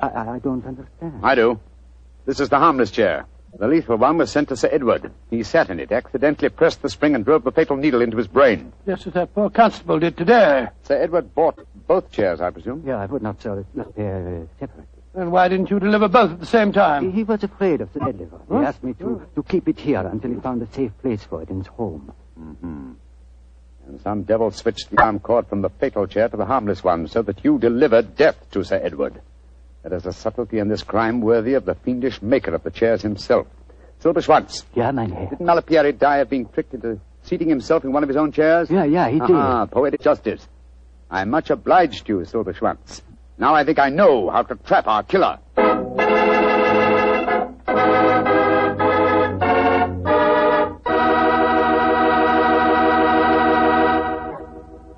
I, 0.00 0.06
I, 0.06 0.34
I 0.34 0.38
don't 0.38 0.64
understand. 0.64 1.20
I 1.22 1.34
do. 1.34 1.60
This 2.24 2.40
is 2.40 2.48
the 2.48 2.58
harmless 2.58 2.90
chair. 2.90 3.26
The 3.58 3.68
lethal 3.68 3.96
one 3.96 4.16
was 4.16 4.30
sent 4.30 4.48
to 4.48 4.56
Sir 4.56 4.70
Edward. 4.72 5.12
He 5.30 5.42
sat 5.42 5.68
in 5.68 5.78
it, 5.78 5.92
accidentally 5.92 6.48
pressed 6.48 6.80
the 6.80 6.88
spring, 6.88 7.14
and 7.14 7.24
drove 7.24 7.44
the 7.44 7.52
fatal 7.52 7.76
needle 7.76 8.00
into 8.00 8.16
his 8.16 8.26
brain. 8.26 8.72
Just 8.86 9.06
as 9.06 9.12
that 9.12 9.34
poor 9.34 9.50
constable 9.50 9.98
did 9.98 10.16
today. 10.16 10.68
Sir 10.84 11.02
Edward 11.02 11.34
bought 11.34 11.58
both 11.86 12.10
chairs, 12.10 12.40
I 12.40 12.50
presume? 12.50 12.82
Yeah, 12.86 12.96
I 12.98 13.06
would 13.06 13.22
not 13.22 13.42
sell 13.42 13.58
it, 13.58 13.66
not 13.74 13.94
pair 13.94 14.16
uh, 14.42 14.58
separately. 14.58 14.86
Then 15.14 15.30
why 15.30 15.48
didn't 15.48 15.70
you 15.70 15.78
deliver 15.78 16.08
both 16.08 16.30
at 16.30 16.40
the 16.40 16.46
same 16.46 16.72
time? 16.72 17.10
He, 17.10 17.18
he 17.18 17.24
was 17.24 17.42
afraid 17.44 17.82
of 17.82 17.92
the 17.92 18.00
deadly 18.00 18.24
one. 18.24 18.40
Huh? 18.48 18.60
He 18.60 18.66
asked 18.66 18.82
me 18.82 18.94
to, 18.94 19.26
to 19.34 19.42
keep 19.42 19.68
it 19.68 19.78
here 19.78 20.06
until 20.06 20.30
he 20.30 20.40
found 20.40 20.62
a 20.62 20.72
safe 20.72 20.92
place 21.02 21.22
for 21.22 21.42
it 21.42 21.50
in 21.50 21.58
his 21.58 21.66
home. 21.66 22.12
Mm-hmm. 22.40 22.92
And 23.86 24.00
some 24.00 24.22
devil 24.22 24.50
switched 24.50 24.90
the 24.90 25.02
arm 25.02 25.20
cord 25.20 25.48
from 25.48 25.60
the 25.60 25.68
fatal 25.68 26.06
chair 26.06 26.28
to 26.28 26.36
the 26.36 26.46
harmless 26.46 26.82
one 26.82 27.08
so 27.08 27.20
that 27.22 27.44
you 27.44 27.58
delivered 27.58 28.16
death 28.16 28.50
to 28.52 28.64
Sir 28.64 28.80
Edward. 28.82 29.20
There 29.82 29.94
is 29.94 30.06
a 30.06 30.12
subtlety 30.12 30.58
in 30.58 30.68
this 30.68 30.82
crime 30.82 31.20
worthy 31.20 31.54
of 31.54 31.64
the 31.64 31.74
fiendish 31.74 32.22
maker 32.22 32.54
of 32.54 32.62
the 32.62 32.70
chairs 32.70 33.02
himself. 33.02 33.46
Silberschwanz. 34.00 34.64
Yeah, 34.74 34.92
mein 34.92 35.10
Herr. 35.10 35.28
Didn't 35.30 35.46
Malipiero 35.46 35.96
die 35.96 36.18
of 36.18 36.30
being 36.30 36.48
tricked 36.48 36.74
into 36.74 37.00
seating 37.22 37.48
himself 37.48 37.84
in 37.84 37.92
one 37.92 38.02
of 38.02 38.08
his 38.08 38.16
own 38.16 38.30
chairs? 38.32 38.70
Yeah, 38.70 38.84
yeah, 38.84 39.08
he 39.08 39.18
did. 39.18 39.30
Ah, 39.30 39.66
poetic 39.66 40.00
justice. 40.00 40.46
I'm 41.10 41.30
much 41.30 41.50
obliged 41.50 42.06
to 42.06 42.18
you, 42.18 42.24
Silberschwanz. 42.24 43.02
Now 43.38 43.54
I 43.54 43.64
think 43.64 43.78
I 43.78 43.88
know 43.88 44.30
how 44.30 44.42
to 44.42 44.54
trap 44.54 44.86
our 44.86 45.02
killer. 45.02 45.38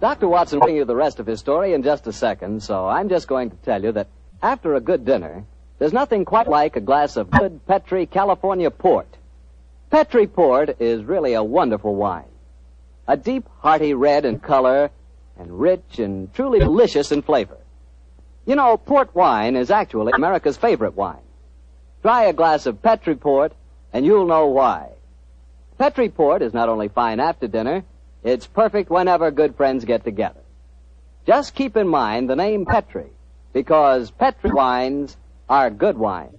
Dr. 0.00 0.28
Watson 0.28 0.58
will 0.60 0.66
bring 0.66 0.76
you 0.76 0.84
the 0.84 0.94
rest 0.94 1.18
of 1.18 1.26
his 1.26 1.40
story 1.40 1.72
in 1.72 1.82
just 1.82 2.06
a 2.06 2.12
second, 2.12 2.62
so 2.62 2.86
I'm 2.86 3.08
just 3.08 3.26
going 3.26 3.48
to 3.48 3.56
tell 3.56 3.82
you 3.82 3.90
that 3.92 4.08
after 4.44 4.74
a 4.74 4.80
good 4.80 5.06
dinner, 5.06 5.42
there's 5.78 5.94
nothing 5.94 6.26
quite 6.26 6.46
like 6.46 6.76
a 6.76 6.80
glass 6.80 7.16
of 7.16 7.30
good 7.30 7.66
Petri 7.66 8.04
California 8.04 8.70
port. 8.70 9.08
Petri 9.90 10.26
port 10.26 10.76
is 10.80 11.02
really 11.02 11.32
a 11.32 11.42
wonderful 11.42 11.94
wine. 11.94 12.28
A 13.08 13.16
deep, 13.16 13.48
hearty 13.60 13.94
red 13.94 14.26
in 14.26 14.38
color 14.38 14.90
and 15.38 15.58
rich 15.58 15.98
and 15.98 16.32
truly 16.34 16.58
delicious 16.58 17.10
in 17.10 17.22
flavor. 17.22 17.56
You 18.44 18.54
know, 18.54 18.76
port 18.76 19.14
wine 19.14 19.56
is 19.56 19.70
actually 19.70 20.12
America's 20.14 20.58
favorite 20.58 20.94
wine. 20.94 21.24
Try 22.02 22.24
a 22.24 22.34
glass 22.34 22.66
of 22.66 22.82
Petri 22.82 23.14
port 23.14 23.54
and 23.94 24.04
you'll 24.04 24.26
know 24.26 24.48
why. 24.48 24.90
Petri 25.78 26.10
port 26.10 26.42
is 26.42 26.52
not 26.52 26.68
only 26.68 26.88
fine 26.88 27.18
after 27.18 27.48
dinner, 27.48 27.82
it's 28.22 28.46
perfect 28.46 28.90
whenever 28.90 29.30
good 29.30 29.56
friends 29.56 29.86
get 29.86 30.04
together. 30.04 30.40
Just 31.26 31.54
keep 31.54 31.78
in 31.78 31.88
mind 31.88 32.28
the 32.28 32.36
name 32.36 32.66
Petri, 32.66 33.10
because 33.54 34.10
Petri 34.10 34.50
wines 34.50 35.16
are 35.48 35.70
good 35.70 35.96
wine. 35.96 36.36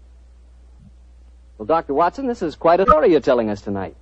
Well, 1.57 1.65
Dr. 1.65 1.95
Watson, 1.95 2.27
this 2.27 2.43
is 2.43 2.55
quite 2.55 2.79
a 2.81 2.85
story 2.85 3.09
you're 3.09 3.21
telling 3.21 3.49
us 3.49 3.61
tonight. 3.61 3.95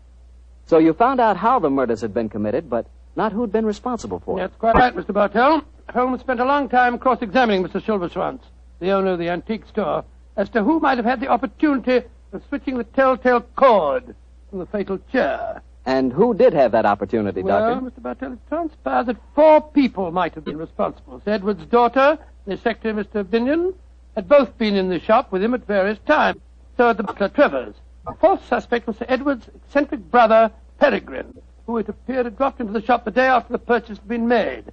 So 0.66 0.80
you 0.80 0.94
found 0.94 1.22
out 1.22 1.38
how 1.38 1.60
the 1.60 1.70
murders 1.70 2.02
had 2.02 2.14
been 2.14 2.28
committed, 2.28 2.70
but 2.70 2.88
not 3.16 3.32
who'd 3.32 3.52
been 3.52 3.66
responsible 3.66 4.20
for 4.20 4.38
it. 4.38 4.42
That's 4.42 4.56
quite 4.58 4.76
right, 4.76 4.96
Mr. 4.96 5.14
Bartell. 5.14 5.64
Holmes 5.90 6.22
spent 6.22 6.40
a 6.40 6.46
long 6.46 6.68
time 6.68 6.98
cross-examining 6.98 7.64
Mr. 7.64 7.82
Silverschwanz, 7.82 8.42
the 8.80 8.92
owner 8.92 9.12
of 9.12 9.20
the 9.20 9.30
antique 9.30 9.68
store, 9.68 10.04
as 10.36 10.50
to 10.50 10.64
who 10.64 10.80
might 10.80 10.98
have 10.98 11.06
had 11.06 11.20
the 11.20 11.28
opportunity 11.28 12.08
of 12.32 12.42
switching 12.50 12.78
the 12.78 12.84
telltale 12.84 13.42
cord 13.56 14.16
from 14.50 14.60
the 14.60 14.66
fatal 14.66 14.98
chair. 15.12 15.62
And 15.86 16.14
who 16.14 16.34
did 16.34 16.54
have 16.54 16.72
that 16.72 16.86
opportunity, 16.86 17.42
doctor? 17.42 17.82
Well, 17.82 17.82
Doctor? 17.82 18.00
Mr. 18.00 18.04
Bartell, 18.04 18.34
it 18.34 18.40
transpired 18.48 19.06
that 19.08 19.18
four 19.36 19.62
people 19.62 20.12
might 20.12 20.34
have 20.36 20.46
been 20.46 20.58
responsible. 20.58 21.22
Sir 21.26 21.32
Edward's 21.32 21.66
daughter, 21.66 22.18
the 22.46 22.58
secretary, 22.58 23.04
Mr. 23.04 23.24
Binion, 23.24 23.74
had 24.16 24.30
both 24.30 24.58
been 24.58 24.76
in 24.76 24.90
the 24.90 25.00
shop 25.00 25.32
with 25.32 25.44
him 25.44 25.54
at 25.54 25.68
various 25.68 26.00
times. 26.06 26.40
So 26.78 26.88
had 26.88 26.98
the 26.98 27.04
butler, 27.04 27.30
Travers. 27.30 27.76
The 28.08 28.14
fourth 28.14 28.46
suspect 28.48 28.88
was 28.88 28.98
Sir 28.98 29.06
Edward's 29.10 29.48
eccentric 29.56 30.00
brother, 30.10 30.52
Peregrine, 30.80 31.38
who 31.66 31.78
it 31.78 31.90
appeared 31.90 32.26
had 32.26 32.38
dropped 32.38 32.62
into 32.62 32.74
the 32.74 32.82
shop 32.82 33.06
the 33.06 33.12
day 33.12 33.28
after 33.28 33.52
the 33.52 33.60
purchase 33.60 33.98
had 33.98 34.08
been 34.08 34.28
made. 34.28 34.66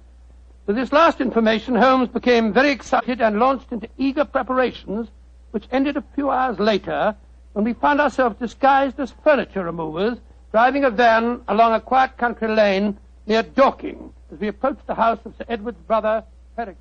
With 0.65 0.75
this 0.75 0.91
last 0.93 1.21
information, 1.21 1.75
Holmes 1.75 2.09
became 2.09 2.53
very 2.53 2.71
excited 2.71 3.21
and 3.21 3.39
launched 3.39 3.71
into 3.71 3.89
eager 3.97 4.25
preparations, 4.25 5.09
which 5.51 5.67
ended 5.71 5.97
a 5.97 6.03
few 6.15 6.29
hours 6.29 6.59
later 6.59 7.15
when 7.53 7.65
we 7.65 7.73
found 7.73 7.99
ourselves 7.99 8.37
disguised 8.39 8.99
as 8.99 9.13
furniture 9.23 9.63
removers, 9.63 10.17
driving 10.51 10.83
a 10.83 10.89
van 10.89 11.41
along 11.47 11.73
a 11.73 11.79
quiet 11.81 12.17
country 12.17 12.47
lane 12.47 12.97
near 13.25 13.43
Dorking 13.43 14.13
as 14.31 14.39
we 14.39 14.47
approached 14.47 14.85
the 14.87 14.95
house 14.95 15.19
of 15.25 15.33
Sir 15.37 15.45
Edward's 15.47 15.79
brother, 15.81 16.23
Peregrine. 16.55 16.77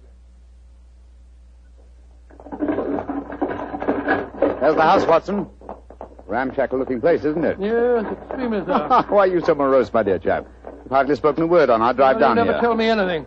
There's 4.61 4.75
the 4.77 4.83
house, 4.83 5.07
Watson. 5.07 5.47
Ramshackle 6.27 6.79
looking 6.79 7.01
place, 7.01 7.25
isn't 7.25 7.45
it? 7.45 7.57
Yes, 7.59 8.05
extremely 8.13 8.61
so. 8.65 9.05
Why 9.09 9.19
are 9.25 9.27
you 9.27 9.41
so 9.45 9.55
morose, 9.55 9.93
my 9.93 10.03
dear 10.03 10.19
chap? 10.19 10.47
You've 10.83 10.91
hardly 10.93 11.17
spoken 11.17 11.43
a 11.45 11.47
word 11.47 11.71
on 11.71 11.83
our 11.83 11.93
drive 11.93 12.17
Well, 12.17 12.29
down 12.29 12.37
you 12.37 12.45
never 12.45 12.53
here. 12.53 12.61
tell 12.61 12.75
me 12.77 12.89
anything. 12.89 13.27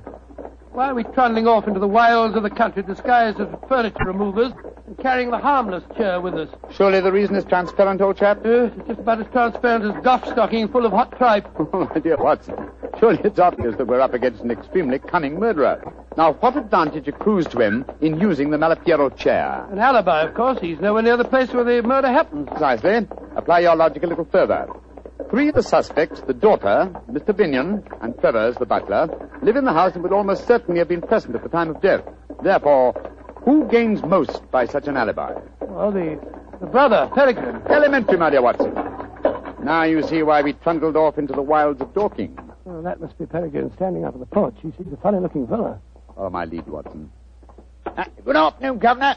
Why 0.73 0.89
are 0.89 0.95
we 0.95 1.03
trundling 1.03 1.47
off 1.47 1.67
into 1.67 1.79
the 1.79 1.87
wilds 1.87 2.35
of 2.35 2.41
the 2.41 2.49
country 2.49 2.81
disguised 2.81 3.39
as 3.39 3.47
furniture 3.69 4.05
removers 4.05 4.51
and 4.87 4.97
carrying 4.97 5.29
the 5.29 5.37
harmless 5.37 5.83
chair 5.95 6.19
with 6.19 6.33
us? 6.33 6.49
Surely 6.71 6.99
the 6.99 7.11
reason 7.11 7.35
is 7.35 7.45
transparent, 7.45 8.01
old 8.01 8.17
chap? 8.17 8.39
Yes, 8.43 8.71
it's 8.75 8.87
just 8.87 8.99
about 8.99 9.21
as 9.21 9.27
transparent 9.31 9.85
as 9.85 10.03
Gough 10.03 10.25
stocking 10.25 10.67
full 10.67 10.85
of 10.87 10.91
hot 10.91 11.15
tripe. 11.17 11.47
Oh, 11.73 11.87
my 11.93 11.99
dear 11.99 12.17
Watson, 12.17 12.55
surely 12.99 13.19
it's 13.23 13.37
obvious 13.37 13.75
that 13.77 13.85
we're 13.85 13.99
up 14.01 14.15
against 14.15 14.41
an 14.41 14.49
extremely 14.49 14.97
cunning 14.97 15.39
murderer. 15.39 15.79
Now, 16.17 16.33
what 16.33 16.57
advantage 16.57 17.07
accrues 17.07 17.45
to 17.47 17.59
him 17.61 17.85
in 18.01 18.19
using 18.19 18.49
the 18.49 18.57
Malipiero 18.57 19.15
chair? 19.15 19.67
An 19.71 19.77
alibi, 19.79 20.23
of 20.23 20.33
course. 20.33 20.59
He's 20.59 20.79
nowhere 20.79 21.03
near 21.03 21.17
the 21.17 21.23
place 21.25 21.51
where 21.53 21.63
the 21.63 21.81
murder 21.87 22.07
happened. 22.07 22.47
Precisely. 22.47 23.07
Apply 23.35 23.59
your 23.59 23.75
logic 23.75 24.03
a 24.03 24.07
little 24.07 24.25
further. 24.25 24.67
Three 25.29 25.49
of 25.49 25.55
the 25.55 25.63
suspects, 25.63 26.21
the 26.21 26.33
daughter, 26.33 26.91
Mr. 27.09 27.33
Binion, 27.33 27.83
and 28.01 28.17
Travers, 28.19 28.55
the 28.57 28.65
butler, 28.65 29.07
live 29.41 29.55
in 29.55 29.65
the 29.65 29.73
house 29.73 29.93
and 29.93 30.03
would 30.03 30.13
almost 30.13 30.47
certainly 30.47 30.79
have 30.79 30.87
been 30.87 31.01
present 31.01 31.35
at 31.35 31.43
the 31.43 31.49
time 31.49 31.69
of 31.69 31.81
death. 31.81 32.03
Therefore, 32.43 32.93
who 33.43 33.67
gains 33.67 34.03
most 34.03 34.49
by 34.51 34.65
such 34.65 34.87
an 34.87 34.95
alibi? 34.95 35.33
Well, 35.61 35.91
the, 35.91 36.19
the 36.59 36.67
brother, 36.67 37.09
Peregrine. 37.13 37.61
Elementary, 37.67 38.17
my 38.17 38.29
dear 38.29 38.41
Watson. 38.41 38.73
Now 39.63 39.83
you 39.83 40.03
see 40.03 40.23
why 40.23 40.41
we 40.41 40.53
trundled 40.53 40.95
off 40.95 41.17
into 41.17 41.33
the 41.33 41.41
wilds 41.41 41.81
of 41.81 41.93
Dorking. 41.93 42.37
Well, 42.65 42.81
that 42.83 43.01
must 43.01 43.17
be 43.17 43.25
Peregrine 43.25 43.71
standing 43.75 44.05
up 44.05 44.13
on 44.13 44.19
the 44.19 44.25
porch. 44.25 44.55
He 44.61 44.71
seems 44.77 44.93
a 44.93 44.97
funny-looking 44.97 45.47
fellow. 45.47 45.81
Oh, 46.15 46.29
my 46.29 46.45
lead, 46.45 46.67
Watson. 46.67 47.11
Good 48.25 48.35
afternoon, 48.35 48.77
Governor. 48.79 49.15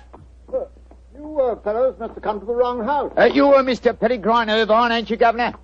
You 1.14 1.40
uh, 1.40 1.56
fellows 1.62 1.96
must 1.98 2.14
have 2.14 2.22
come 2.22 2.40
to 2.40 2.46
the 2.46 2.54
wrong 2.54 2.84
house. 2.84 3.12
Uh, 3.16 3.24
you 3.24 3.46
are 3.46 3.62
Mr. 3.62 3.98
Peregrine 3.98 4.50
Irvine, 4.50 4.92
ain't 4.92 5.10
you, 5.10 5.16
Governor? 5.16 5.54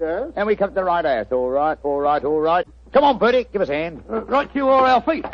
Yes. 0.00 0.30
And 0.36 0.46
we 0.46 0.56
come 0.56 0.70
to 0.70 0.74
the 0.74 0.84
right 0.84 1.04
house. 1.04 1.26
All 1.32 1.48
right, 1.50 1.78
all 1.82 2.00
right, 2.00 2.24
all 2.24 2.40
right. 2.40 2.66
Come 2.92 3.04
on, 3.04 3.18
Bertie, 3.18 3.46
give 3.52 3.62
us 3.62 3.68
a 3.68 3.74
hand. 3.74 4.02
Uh, 4.10 4.22
right 4.24 4.50
to 4.50 4.58
you 4.58 4.66
or 4.66 4.86
our 4.86 5.02
feet. 5.02 5.24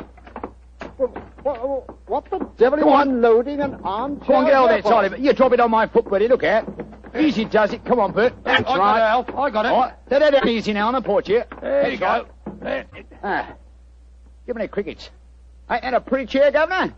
What, 0.97 2.09
what 2.09 2.31
the 2.31 2.39
devil 2.57 2.79
are 2.79 2.83
you 2.83 3.11
unloading 3.11 3.61
an 3.61 3.75
armchair? 3.83 4.27
Come 4.27 4.37
on, 4.37 4.45
get 4.47 4.55
over 4.55 4.69
there, 4.69 4.83
for? 4.83 4.89
Charlie. 4.89 5.21
You 5.21 5.33
drop 5.33 5.53
it 5.53 5.61
on 5.61 5.71
my 5.71 5.87
foot, 5.87 6.09
buddy. 6.09 6.29
Look 6.29 6.45
out. 6.45 6.69
Easy 7.19 7.45
does 7.45 7.73
it. 7.73 7.85
Come 7.85 7.99
on, 7.99 8.13
Bert. 8.13 8.33
That's 8.45 8.61
I 8.61 8.63
got 8.63 8.79
right. 8.79 8.99
it, 8.99 9.03
Alf. 9.03 9.29
I 9.35 9.51
got 9.51 9.67
it. 9.67 9.69
All 9.69 9.81
right. 9.81 9.95
There, 10.09 10.21
there, 10.21 10.31
there. 10.31 10.49
Easy 10.49 10.73
now 10.73 10.89
on 10.89 10.95
the 10.95 11.03
porch 11.03 11.27
here. 11.27 11.47
There 11.61 11.91
you 11.91 11.99
That's 11.99 12.25
go. 12.25 12.53
right. 12.61 12.87
Ah. 13.23 13.55
Give 14.47 14.57
me 14.57 14.63
the 14.63 14.69
crickets. 14.69 15.11
Ain't 15.71 15.83
that 15.83 15.95
a 15.95 16.01
pretty 16.01 16.27
chair, 16.27 16.51
Governor? 16.51 16.95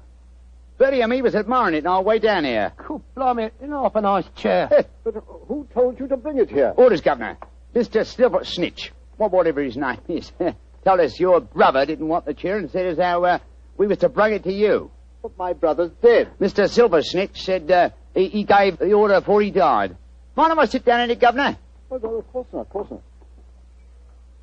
Bertie 0.79 1.01
and 1.03 1.11
me 1.11 1.23
was 1.23 1.35
admiring 1.35 1.75
it 1.75 1.87
on 1.87 1.97
our 1.97 2.03
way 2.03 2.19
down 2.19 2.45
here. 2.45 2.73
Cool, 2.77 3.03
blimey, 3.15 3.51
you 3.61 3.69
know, 3.69 3.85
off 3.85 3.95
a 3.95 4.01
nice 4.01 4.25
chair. 4.37 4.69
But 5.05 5.15
who 5.49 5.69
told 5.73 6.01
you 6.01 6.09
to 6.09 6.17
bring 6.17 6.39
it 6.39 6.51
here? 6.51 6.75
Orders, 6.77 7.01
Governor. 7.01 7.39
Mr. 7.75 8.07
Silver 8.07 8.45
Snitch, 8.45 8.93
or 9.19 9.29
whatever 9.29 9.61
his 9.63 9.77
name 9.77 9.99
is, 10.09 10.31
told 10.85 11.01
us 11.01 11.19
your 11.19 11.41
brother 11.41 11.85
didn't 11.85 12.07
want 12.07 12.25
the 12.25 12.35
chair 12.35 12.57
and 12.57 12.71
said 12.71 12.87
as 12.87 12.99
how 12.99 13.25
uh, 13.25 13.39
we 13.77 13.87
was 13.87 13.99
to 13.99 14.09
bring 14.09 14.33
it 14.33 14.45
to 14.45 14.53
you. 14.53 14.91
But 15.23 15.37
my 15.37 15.55
brother's 15.55 15.91
dead. 16.03 16.31
Mr. 16.41 16.69
Silver 16.69 17.03
Snitch 17.03 17.43
said 17.43 17.71
uh, 17.71 17.91
he, 18.15 18.29
he 18.29 18.45
gave 18.45 18.79
the 18.79 18.93
order 18.93 19.21
before 19.21 19.43
he 19.43 19.51
died. 19.51 19.97
Mind 20.37 20.53
if 20.53 20.59
I 20.59 20.65
sit 20.67 20.85
down 20.85 21.01
in 21.01 21.11
it, 21.11 21.19
Governor? 21.19 21.57
Oh, 21.91 21.99
no, 22.03 22.15
of 22.17 22.33
course 22.33 22.47
not, 22.53 22.61
of 22.61 22.71
course 22.71 22.91
not. 22.91 23.03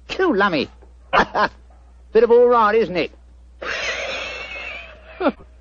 Cool, 0.09 0.35
lummy. 0.35 0.69
Bit 2.13 2.23
of 2.23 2.31
all 2.31 2.47
right, 2.47 2.75
isn't 2.75 2.97
it? 2.97 3.11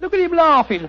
Look 0.01 0.15
at 0.15 0.21
him 0.21 0.33
laughing. 0.33 0.89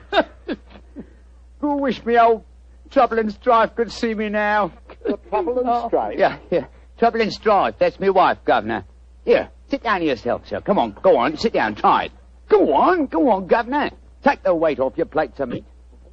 Who 1.60 1.78
wish 1.78 2.04
me 2.06 2.18
old 2.18 2.44
Trouble 2.90 3.20
and 3.20 3.32
Strife 3.32 3.76
could 3.76 3.92
see 3.92 4.14
me 4.14 4.30
now? 4.30 4.72
The 5.06 5.18
trouble 5.30 5.60
and 5.60 5.88
strife. 5.90 6.18
Yeah, 6.18 6.38
yeah. 6.50 6.66
Trouble 7.00 7.22
and 7.22 7.34
Strife. 7.34 7.76
That's 7.80 8.00
my 8.00 8.10
wife, 8.10 8.38
Governor. 8.46 8.86
Here, 9.26 9.50
sit 9.70 9.84
down 9.84 10.02
to 10.02 10.06
yourself, 10.06 10.48
sir. 10.48 10.62
Come 10.62 10.78
on, 10.78 10.96
go 11.02 11.18
on. 11.18 11.38
Sit 11.38 11.54
down. 11.54 11.76
Try 11.76 12.06
it. 12.06 12.12
Go 12.50 12.74
on, 12.74 13.08
go 13.08 13.30
on, 13.30 13.48
Governor. 13.48 13.92
Take 14.24 14.44
the 14.44 14.54
weight 14.54 14.80
off 14.80 14.94
your 14.98 15.08
plates 15.08 15.40
of 15.40 15.50
meat. 15.50 15.66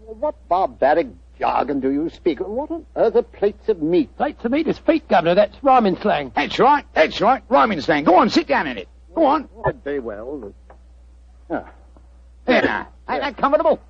What 0.06 0.36
barbaric 0.48 1.08
jargon 1.38 1.80
do 1.80 1.90
you 1.90 2.08
speak? 2.10 2.40
What 2.40 2.70
on 2.70 2.86
earth 2.96 3.16
are 3.16 3.22
plates 3.22 3.68
of 3.68 3.82
meat? 3.82 4.16
Plates 4.16 4.42
of 4.44 4.50
meat 4.52 4.66
is 4.66 4.78
feet, 4.78 5.06
Governor. 5.08 5.34
That's 5.34 5.62
rhyming 5.62 5.98
slang. 6.00 6.32
That's 6.34 6.58
right. 6.58 6.86
That's 6.94 7.20
right. 7.20 7.42
Rhyming 7.50 7.80
slang. 7.82 8.04
Go 8.04 8.16
on, 8.16 8.30
sit 8.30 8.46
down 8.46 8.66
in 8.66 8.78
it. 8.78 8.88
Go 9.14 9.26
on. 9.26 9.48
Oh, 9.56 9.72
very 9.84 10.00
well. 10.00 10.54
Ah, 11.50 11.70
There 12.46 12.62
now. 12.62 12.88
Ain't 13.10 13.20
that 13.22 13.36
comfortable? 13.36 13.80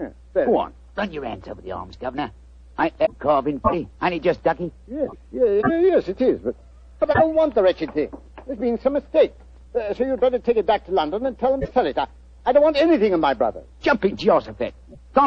yeah. 0.00 0.08
Go 0.34 0.56
on. 0.58 0.72
Run 0.96 1.12
your 1.12 1.24
hands 1.24 1.46
over 1.46 1.60
the 1.62 1.72
arms, 1.72 1.96
Governor. 1.96 2.32
Ain't 2.80 2.98
that 2.98 3.18
carving 3.18 3.60
pretty? 3.60 3.88
Ain't 4.02 4.14
it 4.14 4.22
just 4.22 4.42
ducky? 4.42 4.72
Yes, 4.86 5.08
yeah, 5.32 5.60
yes, 5.66 6.08
it 6.08 6.20
is. 6.20 6.40
But, 6.40 6.54
but 7.00 7.10
I 7.10 7.20
don't 7.20 7.34
want 7.34 7.54
the 7.54 7.62
wretched 7.62 7.92
thing. 7.92 8.10
There's 8.46 8.58
been 8.58 8.78
some 8.80 8.94
mistake. 8.94 9.34
Uh, 9.74 9.94
so 9.94 10.04
you'd 10.04 10.20
better 10.20 10.38
take 10.38 10.56
it 10.56 10.66
back 10.66 10.86
to 10.86 10.92
London 10.92 11.26
and 11.26 11.38
tell 11.38 11.50
them 11.50 11.60
to 11.60 11.72
sell 11.72 11.86
it. 11.86 11.98
I, 11.98 12.06
I 12.46 12.52
don't 12.52 12.62
want 12.62 12.76
anything 12.76 13.12
of 13.12 13.20
my 13.20 13.34
brother. 13.34 13.62
Jumping 13.82 14.16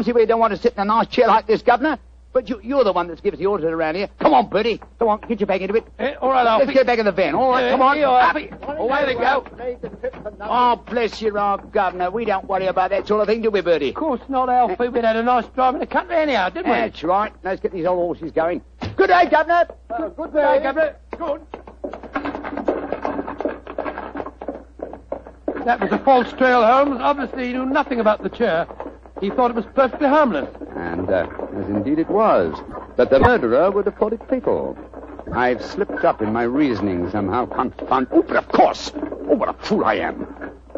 see 0.03 0.11
why 0.11 0.21
you 0.21 0.27
don't 0.27 0.39
want 0.39 0.51
to 0.55 0.59
sit 0.59 0.73
in 0.73 0.79
a 0.79 0.85
nice 0.85 1.07
chair 1.07 1.27
like 1.27 1.45
this, 1.45 1.61
Governor. 1.61 1.99
But 2.33 2.47
you, 2.47 2.61
you're 2.63 2.85
the 2.85 2.93
one 2.93 3.07
that 3.09 3.21
gives 3.21 3.37
the 3.39 3.45
orders 3.45 3.65
around 3.65 3.95
here. 3.95 4.07
Come 4.19 4.33
on, 4.33 4.47
Bertie. 4.49 4.79
Come 4.99 5.09
on, 5.09 5.19
get 5.27 5.41
your 5.41 5.47
back 5.47 5.59
into 5.59 5.75
it. 5.75 5.85
Eh, 5.99 6.13
all 6.21 6.29
right, 6.29 6.47
Alfie. 6.47 6.65
Let's 6.67 6.77
get 6.77 6.87
back 6.87 6.99
in 6.99 7.05
the 7.05 7.11
van. 7.11 7.35
All 7.35 7.49
right, 7.51 7.65
Eh, 7.65 7.71
come 7.71 7.81
on. 7.81 7.97
you. 7.97 8.05
Alfie. 8.05 8.49
Away 8.67 9.05
they 9.05 9.15
go. 9.15 9.45
Oh, 10.39 10.77
bless 10.77 11.21
your 11.21 11.37
heart, 11.37 11.73
Governor. 11.73 12.09
We 12.09 12.23
don't 12.23 12.45
worry 12.47 12.67
about 12.67 12.91
that 12.91 13.05
sort 13.05 13.19
of 13.21 13.27
thing, 13.27 13.41
do 13.41 13.51
we, 13.51 13.59
Bertie? 13.59 13.89
Of 13.89 13.95
course 13.95 14.21
not, 14.29 14.47
Alfie. 14.47 14.87
We'd 14.87 15.03
had 15.03 15.17
a 15.17 15.23
nice 15.23 15.45
drive 15.47 15.73
in 15.73 15.81
the 15.81 15.87
country 15.87 16.15
anyhow, 16.15 16.47
didn't 16.49 16.71
we? 16.71 16.77
That's 16.77 17.03
right. 17.03 17.33
Let's 17.43 17.59
get 17.61 17.73
these 17.73 17.85
old 17.85 17.97
horses 17.99 18.31
going. 18.31 18.61
Good 18.95 19.07
day, 19.07 19.27
Governor. 19.29 19.67
Good 20.15 20.33
day, 20.33 20.59
Governor. 20.63 20.95
Good. 21.17 21.41
That 25.65 25.79
was 25.79 25.91
a 25.91 25.99
false 25.99 26.31
trail, 26.33 26.65
Holmes. 26.65 26.99
Obviously, 27.01 27.47
he 27.47 27.53
knew 27.53 27.65
nothing 27.65 27.99
about 27.99 28.23
the 28.23 28.29
chair. 28.29 28.67
He 29.21 29.29
thought 29.29 29.51
it 29.51 29.55
was 29.55 29.65
perfectly 29.75 30.07
harmless. 30.07 30.49
And, 30.75 31.09
uh, 31.09 31.27
as 31.55 31.69
indeed 31.69 31.99
it 31.99 32.09
was. 32.09 32.55
But 32.97 33.11
the 33.11 33.19
murderer 33.19 33.69
would 33.69 33.85
have 33.85 33.95
thought 33.95 34.13
it 34.13 34.21
fatal. 34.27 34.75
I've 35.31 35.63
slipped 35.63 36.03
up 36.03 36.21
in 36.21 36.33
my 36.33 36.43
reasoning 36.43 37.09
somehow. 37.11 37.45
Confound. 37.45 38.07
Oh, 38.11 38.23
but 38.23 38.35
of 38.35 38.47
course. 38.49 38.91
Oh, 38.95 39.35
what 39.35 39.47
a 39.47 39.53
fool 39.53 39.85
I 39.85 39.95
am. 39.95 40.27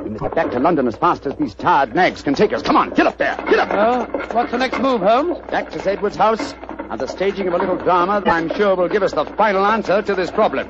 We 0.03 0.09
must 0.09 0.21
get 0.21 0.35
back 0.35 0.51
to 0.51 0.59
London 0.59 0.87
as 0.87 0.97
fast 0.97 1.25
as 1.25 1.35
these 1.37 1.55
tired 1.55 1.95
nags 1.95 2.21
can 2.21 2.33
take 2.33 2.51
us. 2.51 2.61
Come 2.61 2.75
on, 2.75 2.89
get 2.89 3.07
up 3.07 3.17
there. 3.17 3.37
Get 3.47 3.59
up. 3.59 3.71
Uh, 3.71 4.05
what's 4.33 4.51
the 4.51 4.57
next 4.57 4.79
move, 4.79 5.01
Holmes? 5.01 5.39
Back 5.49 5.71
to. 5.71 5.89
Edward's 5.89 6.17
house 6.17 6.53
and 6.89 6.99
the 6.99 7.07
staging 7.07 7.47
of 7.47 7.53
a 7.53 7.57
little 7.57 7.77
drama 7.77 8.21
that 8.23 8.31
I'm 8.31 8.53
sure 8.55 8.75
will 8.75 8.89
give 8.89 9.03
us 9.03 9.13
the 9.13 9.25
final 9.25 9.65
answer 9.65 10.01
to 10.01 10.13
this 10.13 10.29
problem. 10.29 10.69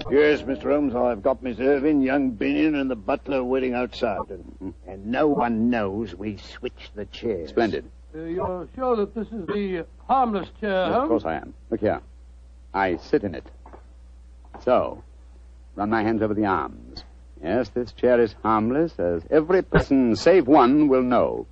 Arrangements, 0.00 0.06
Yes, 0.10 0.42
Mr. 0.58 0.70
Holmes, 0.72 0.94
I've 0.94 1.22
got 1.22 1.42
Miss 1.42 1.58
Irving, 1.60 2.02
young 2.02 2.32
Binion, 2.32 2.80
and 2.80 2.90
the 2.90 2.96
butler 2.96 3.42
waiting 3.44 3.74
outside. 3.74 4.28
And, 4.30 4.74
and 4.86 5.06
no 5.06 5.26
one 5.28 5.70
knows 5.70 6.14
we 6.14 6.36
switched 6.36 6.94
the 6.94 7.04
chairs. 7.06 7.50
Splendid. 7.50 7.84
Uh, 8.14 8.20
you're 8.24 8.68
sure 8.74 8.96
that 8.96 9.14
this 9.14 9.26
is 9.28 9.46
the 9.46 9.86
harmless 10.06 10.48
chair, 10.60 10.86
Yes, 10.86 10.92
Holmes? 10.94 11.02
of 11.04 11.08
course 11.08 11.24
I 11.24 11.34
am. 11.34 11.54
Look 11.70 11.80
here. 11.80 12.00
I 12.74 12.96
sit 12.96 13.24
in 13.24 13.34
it. 13.34 13.44
So, 14.64 15.02
run 15.76 15.90
my 15.90 16.02
hands 16.02 16.22
over 16.22 16.34
the 16.34 16.46
arms. 16.46 17.04
Yes, 17.42 17.70
this 17.70 17.92
chair 17.92 18.20
is 18.20 18.34
harmless, 18.42 18.98
as 18.98 19.22
every 19.30 19.62
person 19.62 20.14
save 20.14 20.46
one 20.46 20.88
will 20.88 21.02
know. 21.02 21.46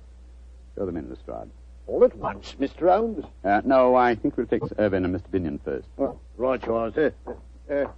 Show 0.75 0.85
them 0.85 0.97
in, 0.97 1.09
Lestrade. 1.09 1.49
All 1.87 2.03
at 2.05 2.15
once, 2.15 2.55
Mr. 2.59 2.89
Holmes. 2.95 3.25
Uh, 3.43 3.61
no, 3.65 3.95
I 3.95 4.15
think 4.15 4.37
we'll 4.37 4.45
take 4.45 4.61
Irvin 4.77 5.03
and 5.03 5.13
Mr. 5.13 5.27
Binion 5.31 5.59
first. 5.65 5.87
Well, 5.97 6.19
right 6.37 6.65
you 6.65 6.73
are, 6.75 6.93
sir. 6.93 7.13
Uh, 7.27 7.33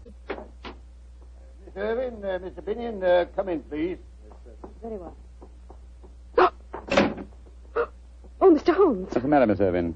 Miss 0.06 0.23
Irving, 1.76 2.24
uh, 2.24 2.40
Mr. 2.40 2.62
Binion, 2.62 3.04
uh, 3.04 3.26
come 3.36 3.50
in, 3.50 3.62
please. 3.62 3.98
Very 4.82 4.98
well. 4.98 5.16
Oh, 8.42 8.52
Mr. 8.52 8.74
Holmes, 8.76 9.06
What's 9.08 9.22
the 9.22 9.28
matter, 9.30 9.48
Miss 9.48 9.62
Irvin? 9.62 9.96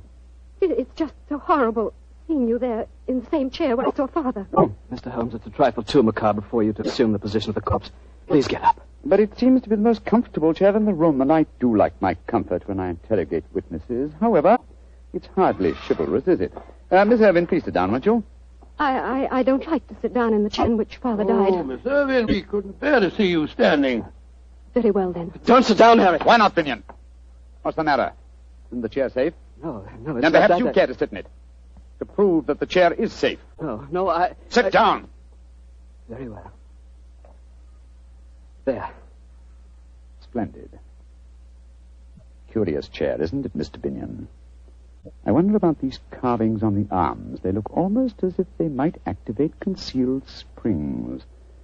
it, 0.61 0.71
it's 0.71 0.95
just 0.95 1.13
so 1.27 1.37
horrible 1.37 1.91
seeing 2.27 2.47
you 2.47 2.57
there 2.57 2.85
in 3.07 3.19
the 3.19 3.29
same 3.29 3.49
chair 3.49 3.75
where 3.75 3.85
I 3.85 3.91
saw 3.91 4.07
Father. 4.07 4.47
Oh, 4.53 4.73
Mr. 4.89 5.11
Holmes, 5.11 5.33
it's 5.35 5.45
a 5.45 5.49
trifle 5.49 5.83
too 5.83 6.01
macabre 6.01 6.41
for 6.41 6.63
you 6.63 6.71
to 6.73 6.81
assume 6.83 7.11
the 7.11 7.19
position 7.19 7.49
of 7.49 7.55
the 7.55 7.61
corpse. 7.61 7.91
Please 8.27 8.47
get 8.47 8.63
up. 8.63 8.79
But 9.03 9.19
it 9.19 9.37
seems 9.37 9.61
to 9.63 9.69
be 9.69 9.75
the 9.75 9.81
most 9.81 10.05
comfortable 10.05 10.53
chair 10.53 10.75
in 10.77 10.85
the 10.85 10.93
room, 10.93 11.19
and 11.21 11.31
I 11.31 11.45
do 11.59 11.75
like 11.75 12.01
my 12.01 12.13
comfort 12.25 12.65
when 12.69 12.79
I 12.79 12.89
interrogate 12.89 13.43
witnesses. 13.53 14.13
However, 14.21 14.57
it's 15.13 15.27
hardly 15.35 15.73
chivalrous, 15.73 16.27
is 16.27 16.39
it? 16.39 16.53
Uh, 16.89 17.03
Miss 17.03 17.19
Irvin, 17.19 17.47
please 17.47 17.65
sit 17.65 17.73
down, 17.73 17.91
won't 17.91 18.05
you? 18.05 18.23
I, 18.79 18.97
I, 19.25 19.39
I 19.39 19.43
don't 19.43 19.65
like 19.67 19.87
to 19.87 19.95
sit 20.01 20.13
down 20.13 20.33
in 20.33 20.43
the 20.43 20.49
chair 20.49 20.65
in 20.65 20.77
which 20.77 20.97
Father 20.97 21.23
died. 21.23 21.49
Oh, 21.51 21.55
died. 21.57 21.65
Miss 21.67 21.79
Irving, 21.85 22.27
we 22.27 22.41
couldn't 22.43 22.79
bear 22.79 22.99
to 22.99 23.09
see 23.15 23.25
you 23.27 23.47
standing. 23.47 24.05
Very 24.73 24.91
well, 24.91 25.11
then. 25.11 25.31
Don't 25.45 25.63
sit 25.65 25.77
down, 25.77 25.97
Harry. 25.99 26.19
Why 26.21 26.37
not, 26.37 26.53
Binion? 26.53 26.83
What's 27.63 27.75
the 27.77 27.83
matter? 27.83 28.13
Isn't 28.69 28.81
the 28.81 28.89
chair 28.89 29.09
safe? 29.09 29.33
No, 29.63 29.87
no, 30.01 30.17
it's 30.17 30.21
Then 30.21 30.31
perhaps 30.31 30.49
that. 30.53 30.59
you 30.59 30.71
care 30.71 30.85
to 30.87 30.93
sit 30.95 31.11
in 31.11 31.17
it. 31.17 31.27
To 31.99 32.05
prove 32.05 32.45
that 32.45 32.59
the 32.59 32.67
chair 32.67 32.93
is 32.93 33.11
safe. 33.11 33.39
No, 33.59 33.87
no, 33.89 34.07
I... 34.09 34.35
Sit 34.49 34.65
I- 34.65 34.69
down. 34.69 35.07
Very 36.07 36.29
well. 36.29 36.51
There. 38.65 38.89
Splendid. 40.21 40.77
Curious 42.51 42.87
chair, 42.89 43.19
isn't 43.21 43.45
it, 43.45 43.57
Mr. 43.57 43.79
Binion? 43.79 44.27
I 45.25 45.31
wonder 45.31 45.55
about 45.55 45.79
these 45.81 45.99
carvings 46.11 46.63
on 46.63 46.75
the 46.75 46.93
arms. 46.93 47.39
They 47.41 47.51
look 47.51 47.75
almost 47.75 48.23
as 48.23 48.39
if 48.39 48.47
they 48.57 48.67
might 48.67 48.95
activate 49.05 49.59
concealed 49.59 50.27
springs. 50.27 51.23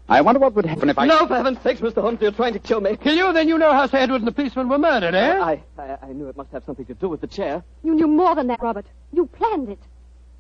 I 0.10 0.22
wonder 0.22 0.40
what 0.40 0.54
would 0.56 0.66
happen 0.66 0.90
if 0.90 1.00
I... 1.00 1.06
No, 1.06 1.26
for 1.28 1.36
heaven's 1.36 1.62
sakes, 1.62 1.80
Mr. 1.80 2.02
Holmes, 2.02 2.20
you're 2.22 2.32
trying 2.32 2.54
to 2.54 2.60
kill 2.60 2.82
me. 2.82 2.98
Kill 2.98 3.16
you? 3.16 3.32
Then 3.32 3.48
you 3.48 3.58
know 3.58 3.72
how 3.72 3.88
Sir 3.88 3.98
Edward 3.98 4.18
and 4.18 4.28
the 4.28 4.34
policeman 4.34 4.68
were 4.68 4.78
murdered, 4.78 5.16
eh? 5.16 5.40
I, 5.40 5.64
I, 5.78 5.98
I 6.02 6.12
knew 6.12 6.28
it 6.28 6.36
must 6.36 6.52
have 6.52 6.64
something 6.66 6.86
to 6.86 6.94
do 6.94 7.08
with 7.08 7.22
the 7.22 7.28
chair. 7.28 7.64
You 7.84 7.96
knew 7.96 8.08
more 8.08 8.36
than 8.36 8.48
that, 8.48 8.62
Robert. 8.62 8.86
You 9.14 9.28
planned 9.28 9.70
it. 9.70 9.80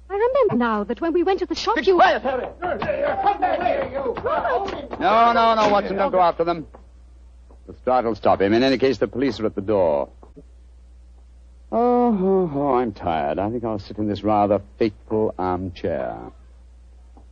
I 0.10 0.14
remember 0.16 0.58
now 0.58 0.84
that 0.84 1.00
when 1.00 1.14
we 1.14 1.24
went 1.24 1.40
to 1.40 1.46
the 1.46 1.56
shop, 1.56 1.78
you... 1.86 1.96
Quiet, 1.96 2.22
Harry. 2.22 2.48
Come 2.62 3.40
back 3.40 3.62
here, 3.62 3.90
you. 3.92 4.14
No, 5.00 5.32
no, 5.32 5.56
no, 5.56 5.70
Watson, 5.70 5.96
don't 5.96 6.12
go 6.12 6.20
after 6.20 6.44
them. 6.44 6.68
Lestrade 7.68 8.06
will 8.06 8.16
stop 8.16 8.42
him. 8.42 8.54
In 8.54 8.64
any 8.64 8.78
case, 8.78 8.98
the 8.98 9.08
police 9.08 9.40
are 9.40 9.46
at 9.46 9.56
the 9.56 9.62
door. 9.62 10.10
Oh, 11.76 12.16
oh, 12.22 12.52
oh, 12.54 12.74
I'm 12.76 12.94
tired. 12.94 13.40
I 13.40 13.50
think 13.50 13.64
I'll 13.64 13.80
sit 13.80 13.98
in 13.98 14.08
this 14.08 14.24
rather 14.24 14.62
fateful 14.78 15.34
armchair. 15.40 16.20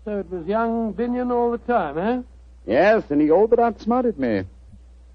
So 0.04 0.18
it 0.18 0.32
was 0.32 0.48
young 0.48 0.96
Binion 0.96 1.32
all 1.32 1.52
the 1.52 1.60
time, 1.60 1.98
eh? 2.00 2.24
Yes, 2.66 3.04
and 3.12 3.22
he 3.22 3.30
all 3.30 3.46
but 3.46 3.60
outsmarted 3.60 4.18
me. 4.18 4.46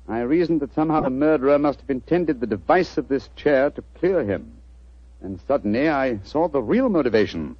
I 0.09 0.21
reasoned 0.21 0.61
that 0.61 0.75
somehow 0.75 1.01
the 1.01 1.11
murderer 1.11 1.59
must 1.59 1.81
have 1.81 1.91
intended 1.91 2.39
the 2.39 2.47
device 2.47 2.97
of 2.99 3.09
this 3.09 3.29
chair 3.35 3.71
to 3.71 3.83
clear 3.99 4.23
him. 4.23 4.53
And 5.21 5.41
suddenly 5.49 5.89
I 5.89 6.21
saw 6.23 6.47
the 6.47 6.63
real 6.63 6.89
motivation. 6.89 7.57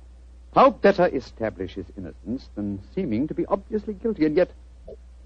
How 0.55 0.71
better 0.71 1.09
establish 1.09 1.75
his 1.75 1.87
innocence 1.99 2.49
than 2.55 2.81
seeming 2.95 3.27
to 3.27 3.35
be 3.35 3.45
obviously 3.47 3.95
guilty? 3.95 4.25
And 4.25 4.37
yet, 4.37 4.53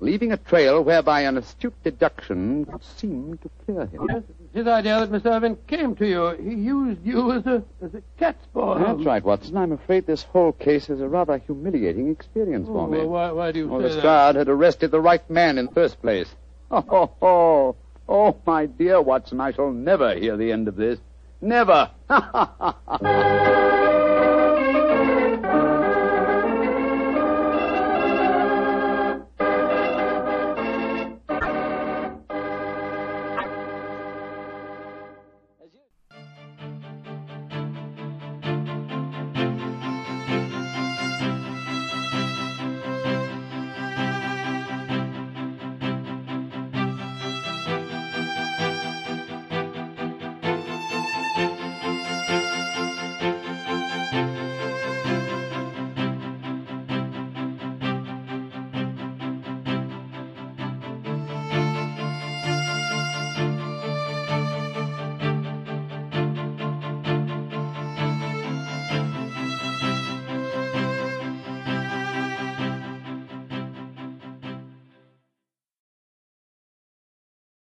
leaving 0.00 0.32
a 0.32 0.36
trail 0.36 0.82
whereby 0.82 1.20
an 1.22 1.36
astute 1.38 1.74
deduction 1.84 2.64
could 2.64 2.82
seem 2.82 3.38
to 3.38 3.50
clear 3.64 3.86
him. 3.86 4.06
Yes, 4.08 4.22
it's 4.28 4.54
his 4.54 4.66
idea 4.66 5.00
that 5.00 5.10
Miss 5.10 5.24
Irvin 5.26 5.56
came 5.66 5.94
to 5.96 6.06
you. 6.06 6.28
He 6.42 6.54
used 6.56 7.04
you 7.06 7.32
as 7.32 7.46
a 7.46 7.62
as 7.82 7.94
a 7.94 8.02
cat's 8.18 8.44
paw. 8.54 8.78
That's 8.78 9.04
right, 9.04 9.22
Watson. 9.22 9.56
I'm 9.56 9.72
afraid 9.72 10.06
this 10.06 10.22
whole 10.22 10.52
case 10.52 10.88
is 10.90 11.00
a 11.00 11.08
rather 11.08 11.38
humiliating 11.38 12.08
experience 12.10 12.66
Oh, 12.70 12.74
for 12.74 12.88
me. 12.88 12.98
well, 12.98 13.08
why, 13.08 13.30
why 13.32 13.52
do 13.52 13.58
you 13.60 13.68
Well, 13.68 13.80
say 13.82 13.94
Lestrade 13.94 14.36
had 14.36 14.48
arrested 14.48 14.90
the 14.90 15.00
right 15.00 15.28
man 15.30 15.58
in 15.58 15.66
the 15.66 15.72
first 15.72 16.00
place. 16.02 16.28
Oh, 16.72 16.84
oh, 16.90 17.10
oh, 17.20 17.76
oh, 18.08 18.36
my 18.46 18.66
dear 18.66 19.00
Watson, 19.02 19.40
I 19.40 19.50
shall 19.52 19.72
never 19.72 20.14
hear 20.14 20.36
the 20.36 20.52
end 20.52 20.68
of 20.68 20.76
this. 20.76 21.00
Never. 21.40 21.90